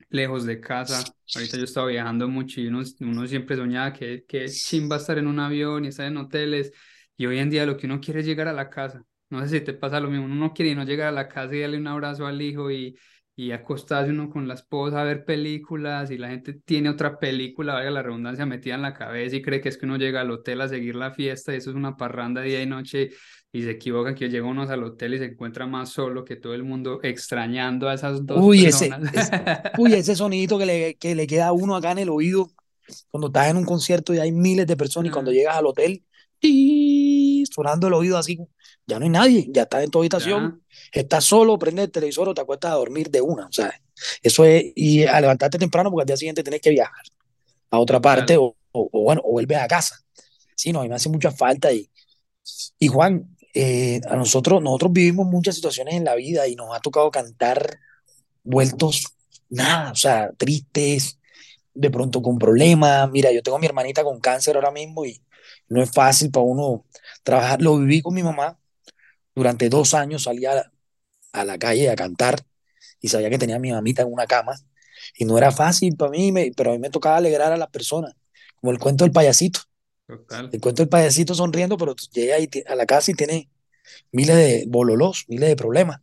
lejos 0.09 0.45
de 0.45 0.59
casa. 0.59 1.03
Ahorita 1.35 1.57
yo 1.57 1.65
estaba 1.65 1.87
viajando 1.87 2.27
mucho 2.27 2.61
y 2.61 2.67
uno, 2.67 2.81
uno 3.01 3.27
siempre 3.27 3.55
soñaba 3.57 3.93
que, 3.93 4.25
que 4.27 4.47
chimba 4.47 4.97
estar 4.97 5.17
en 5.17 5.27
un 5.27 5.39
avión 5.39 5.85
y 5.85 5.89
estar 5.89 6.07
en 6.07 6.17
hoteles. 6.17 6.71
Y 7.17 7.25
hoy 7.27 7.39
en 7.39 7.49
día 7.49 7.65
lo 7.65 7.77
que 7.77 7.87
uno 7.87 7.99
quiere 7.99 8.21
es 8.21 8.25
llegar 8.25 8.47
a 8.47 8.53
la 8.53 8.69
casa. 8.69 9.03
No 9.29 9.41
sé 9.41 9.59
si 9.59 9.61
te 9.61 9.73
pasa 9.73 9.99
lo 9.99 10.09
mismo. 10.09 10.25
Uno 10.25 10.35
no 10.35 10.53
quiere 10.53 10.75
no 10.75 10.83
llegar 10.83 11.09
a 11.09 11.11
la 11.11 11.27
casa 11.27 11.55
y 11.55 11.59
darle 11.59 11.77
un 11.77 11.87
abrazo 11.87 12.25
al 12.27 12.41
hijo 12.41 12.71
y, 12.71 12.97
y 13.37 13.51
acostarse 13.51 14.11
uno 14.11 14.29
con 14.29 14.47
la 14.47 14.53
esposa 14.53 15.01
a 15.01 15.03
ver 15.03 15.25
películas 15.25 16.09
y 16.09 16.17
la 16.17 16.29
gente 16.29 16.53
tiene 16.53 16.89
otra 16.89 17.19
película, 17.19 17.73
vaya 17.73 17.91
la 17.91 18.01
redundancia, 18.01 18.45
metida 18.45 18.75
en 18.75 18.81
la 18.81 18.93
cabeza 18.93 19.35
y 19.35 19.41
cree 19.41 19.59
que 19.59 19.69
es 19.69 19.77
que 19.77 19.85
uno 19.85 19.97
llega 19.97 20.21
al 20.21 20.31
hotel 20.31 20.61
a 20.61 20.69
seguir 20.69 20.95
la 20.95 21.11
fiesta 21.11 21.53
y 21.53 21.57
eso 21.57 21.69
es 21.69 21.75
una 21.75 21.97
parranda 21.97 22.41
día 22.41 22.61
y 22.61 22.65
noche 22.65 23.09
y 23.51 23.63
se 23.63 23.71
equivoca 23.71 24.15
que 24.15 24.29
llega 24.29 24.47
uno 24.47 24.63
al 24.63 24.83
hotel 24.83 25.15
y 25.15 25.17
se 25.17 25.25
encuentra 25.25 25.67
más 25.67 25.89
solo 25.89 26.23
que 26.23 26.37
todo 26.37 26.53
el 26.53 26.63
mundo 26.63 26.99
extrañando 27.03 27.89
a 27.89 27.93
esas 27.93 28.25
dos 28.25 28.39
uy, 28.41 28.63
personas. 28.63 29.13
Ese, 29.13 29.31
uy, 29.77 29.93
ese 29.93 30.15
sonidito 30.15 30.57
que 30.57 30.65
le, 30.65 30.95
que 30.95 31.13
le 31.15 31.27
queda 31.27 31.47
a 31.47 31.53
uno 31.53 31.75
acá 31.75 31.91
en 31.91 31.99
el 31.99 32.09
oído 32.09 32.49
cuando 33.09 33.27
estás 33.27 33.47
en 33.49 33.57
un 33.57 33.65
concierto 33.65 34.13
y 34.13 34.19
hay 34.19 34.31
miles 34.31 34.67
de 34.67 34.77
personas 34.77 35.09
y 35.09 35.11
cuando 35.11 35.31
llegas 35.31 35.57
al 35.57 35.65
hotel, 35.65 36.03
sonando 37.51 37.87
el 37.87 37.93
oído 37.93 38.17
así, 38.17 38.39
ya 38.85 38.99
no 38.99 39.05
hay 39.05 39.11
nadie, 39.11 39.47
ya 39.49 39.63
estás 39.63 39.83
en 39.83 39.91
tu 39.91 39.99
habitación, 39.99 40.61
ya. 40.93 41.01
estás 41.01 41.23
solo, 41.23 41.57
prendes 41.57 41.85
el 41.85 41.91
televisor 41.91 42.29
o 42.29 42.33
te 42.33 42.41
acuestas 42.41 42.71
a 42.71 42.75
dormir 42.75 43.09
de 43.09 43.21
una, 43.21 43.47
o 43.47 43.51
sea, 43.51 43.73
eso 44.21 44.45
es, 44.45 44.65
y 44.75 45.05
a 45.05 45.19
levantarte 45.21 45.57
temprano 45.57 45.89
porque 45.89 46.03
al 46.03 46.07
día 46.07 46.17
siguiente 46.17 46.43
tienes 46.43 46.61
que 46.61 46.69
viajar 46.69 47.03
a 47.71 47.79
otra 47.79 47.99
parte 48.01 48.37
o, 48.37 48.55
o, 48.71 48.89
o, 48.91 49.01
bueno, 49.01 49.21
o 49.23 49.31
vuelves 49.31 49.57
a 49.57 49.67
casa. 49.67 49.99
Sí, 50.55 50.71
no, 50.71 50.79
a 50.79 50.83
mí 50.83 50.89
me 50.89 50.95
hace 50.95 51.09
mucha 51.09 51.31
falta 51.31 51.71
y, 51.71 51.89
y 52.79 52.87
Juan, 52.87 53.35
eh, 53.53 54.01
a 54.09 54.15
nosotros, 54.15 54.61
nosotros 54.61 54.91
vivimos 54.93 55.25
muchas 55.27 55.55
situaciones 55.55 55.95
en 55.95 56.03
la 56.03 56.15
vida 56.15 56.47
y 56.47 56.55
nos 56.55 56.75
ha 56.75 56.79
tocado 56.79 57.09
cantar 57.09 57.79
vueltos 58.43 59.05
nada, 59.49 59.91
o 59.91 59.95
sea, 59.95 60.31
tristes, 60.37 61.19
de 61.73 61.89
pronto 61.89 62.21
con 62.21 62.37
problemas. 62.37 63.09
Mira, 63.11 63.31
yo 63.31 63.41
tengo 63.41 63.57
a 63.57 63.59
mi 63.59 63.65
hermanita 63.65 64.03
con 64.03 64.19
cáncer 64.19 64.55
ahora 64.55 64.71
mismo 64.71 65.05
y 65.05 65.21
no 65.67 65.81
es 65.81 65.91
fácil 65.91 66.31
para 66.31 66.45
uno 66.45 66.85
trabajar. 67.23 67.61
Lo 67.61 67.77
viví 67.77 68.01
con 68.01 68.13
mi 68.13 68.23
mamá 68.23 68.57
durante 69.33 69.69
dos 69.69 69.93
años, 69.93 70.23
salía 70.23 70.71
a 71.33 71.45
la 71.45 71.57
calle 71.57 71.89
a 71.89 71.95
cantar 71.95 72.45
y 73.01 73.09
sabía 73.09 73.29
que 73.29 73.37
tenía 73.37 73.57
a 73.57 73.59
mi 73.59 73.71
mamita 73.71 74.01
en 74.01 74.11
una 74.11 74.25
cama 74.25 74.55
y 75.17 75.25
no 75.25 75.37
era 75.37 75.51
fácil 75.51 75.95
para 75.95 76.11
mí, 76.11 76.31
me, 76.31 76.51
pero 76.55 76.71
a 76.71 76.73
mí 76.73 76.79
me 76.79 76.89
tocaba 76.89 77.17
alegrar 77.17 77.51
a 77.51 77.57
las 77.57 77.69
personas, 77.69 78.13
como 78.55 78.71
el 78.71 78.79
cuento 78.79 79.03
del 79.03 79.11
payasito. 79.11 79.59
Total. 80.07 80.49
El 80.51 80.61
cuento 80.61 80.81
del 80.81 80.89
payasito 80.89 81.33
sonriendo, 81.33 81.77
pero 81.77 81.95
llega 82.13 82.35
ahí 82.35 82.49
a 82.67 82.75
la 82.75 82.85
casa 82.85 83.11
y 83.11 83.15
tiene 83.15 83.49
miles 84.11 84.35
de 84.35 84.65
bololos, 84.67 85.25
miles 85.27 85.49
de 85.49 85.55
problemas. 85.55 86.01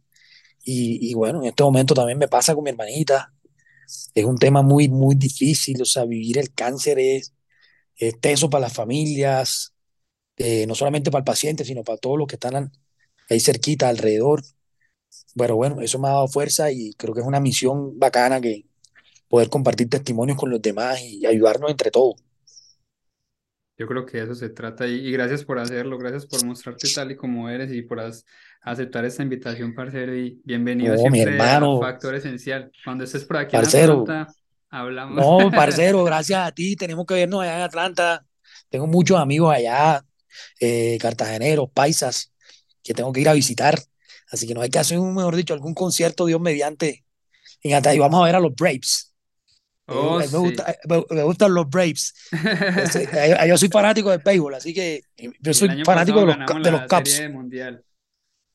Y, 0.65 1.11
y, 1.11 1.15
bueno, 1.15 1.41
en 1.41 1.49
este 1.49 1.63
momento 1.63 1.95
también 1.95 2.19
me 2.19 2.29
pasa 2.29 2.55
con 2.55 2.65
mi 2.65 2.71
hermanita. 2.71 3.33
Es 4.15 4.25
un 4.25 4.39
tema 4.39 4.63
muy, 4.63 4.89
muy 4.89 5.17
difícil. 5.17 5.83
O 5.83 5.85
sea, 5.85 6.05
vivir 6.05 6.39
el 6.39 6.53
cáncer 6.55 6.99
es, 6.99 7.33
es 8.09 8.21
teso 8.21 8.51
para 8.51 8.63
las 8.63 8.73
familias, 8.75 9.75
eh, 10.37 10.67
no 10.67 10.75
solamente 10.75 11.11
para 11.11 11.21
el 11.21 11.25
paciente, 11.25 11.65
sino 11.65 11.85
para 11.85 11.99
todos 11.99 12.19
los 12.19 12.27
que 12.27 12.37
están 12.37 12.73
ahí 13.31 13.41
cerquita, 13.41 13.89
alrededor. 13.89 14.43
Pero 15.37 15.57
bueno, 15.57 15.81
eso 15.81 15.99
me 15.99 16.09
ha 16.09 16.13
dado 16.13 16.29
fuerza 16.29 16.71
y 16.73 16.95
creo 16.95 17.15
que 17.15 17.21
es 17.21 17.27
una 17.27 17.41
misión 17.41 17.99
bacana 17.99 18.41
que 18.41 18.65
poder 19.29 19.49
compartir 19.51 19.89
testimonios 19.91 20.39
con 20.39 20.51
los 20.51 20.63
demás 20.63 21.01
y 21.03 21.27
ayudarnos 21.27 21.71
entre 21.71 21.91
todos. 21.91 22.17
Yo 23.79 23.87
creo 23.87 24.07
que 24.07 24.19
de 24.19 24.25
eso 24.25 24.35
se 24.35 24.51
trata 24.51 24.87
y, 24.87 24.95
y, 25.07 25.11
gracias 25.13 25.45
por 25.45 25.59
hacerlo, 25.59 25.99
gracias 25.99 26.27
por 26.27 26.45
mostrarte 26.45 26.89
tal 26.91 27.11
y 27.11 27.17
como 27.17 27.49
eres 27.49 27.73
y 27.73 27.83
por 27.83 28.01
as, 28.01 28.25
aceptar 28.61 29.05
esta 29.05 29.23
invitación, 29.23 29.75
parcero, 29.75 30.15
y 30.17 30.41
bienvenido 30.45 30.95
No, 30.95 30.99
siempre 30.99 31.11
mi 31.11 31.21
hermano. 31.21 31.79
a 31.79 31.87
Factor 31.87 32.15
Esencial. 32.15 32.71
Cuando 32.85 33.05
estés 33.05 33.25
por 33.25 33.39
aquí 33.39 33.57
Parcero. 33.57 33.95
en 34.09 34.27
hablamos. 34.73 35.17
No, 35.17 35.51
parcero, 35.55 36.03
gracias 36.05 36.47
a 36.49 36.53
ti. 36.53 36.77
Tenemos 36.77 37.07
que 37.07 37.15
vernos 37.15 37.43
allá 37.43 37.57
en 37.57 37.63
Atlanta. 37.63 38.27
Tengo 38.69 38.87
muchos 38.87 39.21
amigos 39.21 39.55
allá, 39.55 40.05
eh, 40.61 40.99
cartageneros, 41.01 41.71
paisas, 41.73 42.33
que 42.83 42.95
tengo 42.95 43.13
que 43.13 43.21
ir 43.21 43.29
a 43.29 43.35
visitar. 43.35 43.79
Así 44.31 44.47
que 44.47 44.55
no 44.55 44.63
hay 44.63 44.71
que 44.71 44.79
hacer, 44.79 44.99
un, 44.99 45.15
mejor 45.15 45.37
dicho, 45.37 45.55
algún 45.55 45.75
concierto, 45.75 46.27
Dios 46.27 46.41
mediante, 46.41 47.05
en 47.63 47.75
Atlanta. 47.75 47.95
Y 47.95 47.99
vamos 47.99 48.23
a 48.23 48.27
ver 48.27 48.37
a 48.37 48.41
los 48.41 48.55
Braves. 48.55 49.13
Eh, 49.89 49.95
Oh, 49.95 50.19
me, 50.19 50.27
sí. 50.29 50.37
gusta- 50.37 50.77
me- 50.89 51.05
me 51.11 51.23
gustan 51.25 51.55
los 51.55 51.69
Braves. 51.69 52.15
Ese- 52.33 53.09
eh, 53.13 53.49
yo 53.49 53.59
soy 53.59 53.69
fanático 53.69 54.11
del 54.11 54.21
béisbol, 54.21 54.55
así 54.55 54.73
que 54.73 55.03
yo 55.41 55.55
soy 55.55 55.69
fanático 55.85 56.21
de 56.21 56.27
los, 56.27 56.63
de 56.63 56.71
los 56.71 56.83
Caps. 56.87 57.29
mundial. 57.31 57.85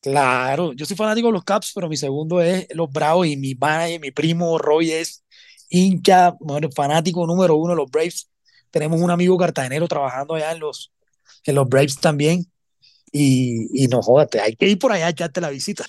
Claro, 0.01 0.74
yo 0.74 0.86
soy 0.86 0.95
fanático 0.95 1.28
de 1.28 1.34
los 1.34 1.43
Caps, 1.43 1.72
pero 1.76 1.89
mi 1.89 1.97
segundo 1.97 2.41
es 2.41 2.68
los 2.74 2.89
Bravos 2.91 3.28
y 3.28 3.36
mi 3.36 3.55
manager, 3.55 3.99
mi 3.99 4.11
primo 4.11 4.57
Roy 4.57 4.91
es 4.91 5.26
hincha, 5.70 6.36
fanático 6.76 7.26
número 7.26 7.55
uno 7.55 7.74
de 7.74 7.78
los 7.78 7.91
Braves. 7.91 8.30
Tenemos 8.72 9.01
un 9.01 9.11
amigo 9.11 9.38
cartagenero 9.38 9.88
trabajando 9.88 10.36
allá 10.36 10.51
en 10.51 10.59
los, 10.59 10.91
en 11.45 11.55
los 11.55 11.68
Braves 11.68 11.99
también. 11.99 12.45
Y, 13.11 13.84
y 13.84 13.88
no 13.88 14.01
jodas, 14.01 14.30
hay 14.43 14.55
que 14.55 14.68
ir 14.68 14.80
por 14.80 14.91
allá 14.91 15.07
a 15.07 15.09
echarte 15.09 15.41
la 15.41 15.49
visita. 15.49 15.86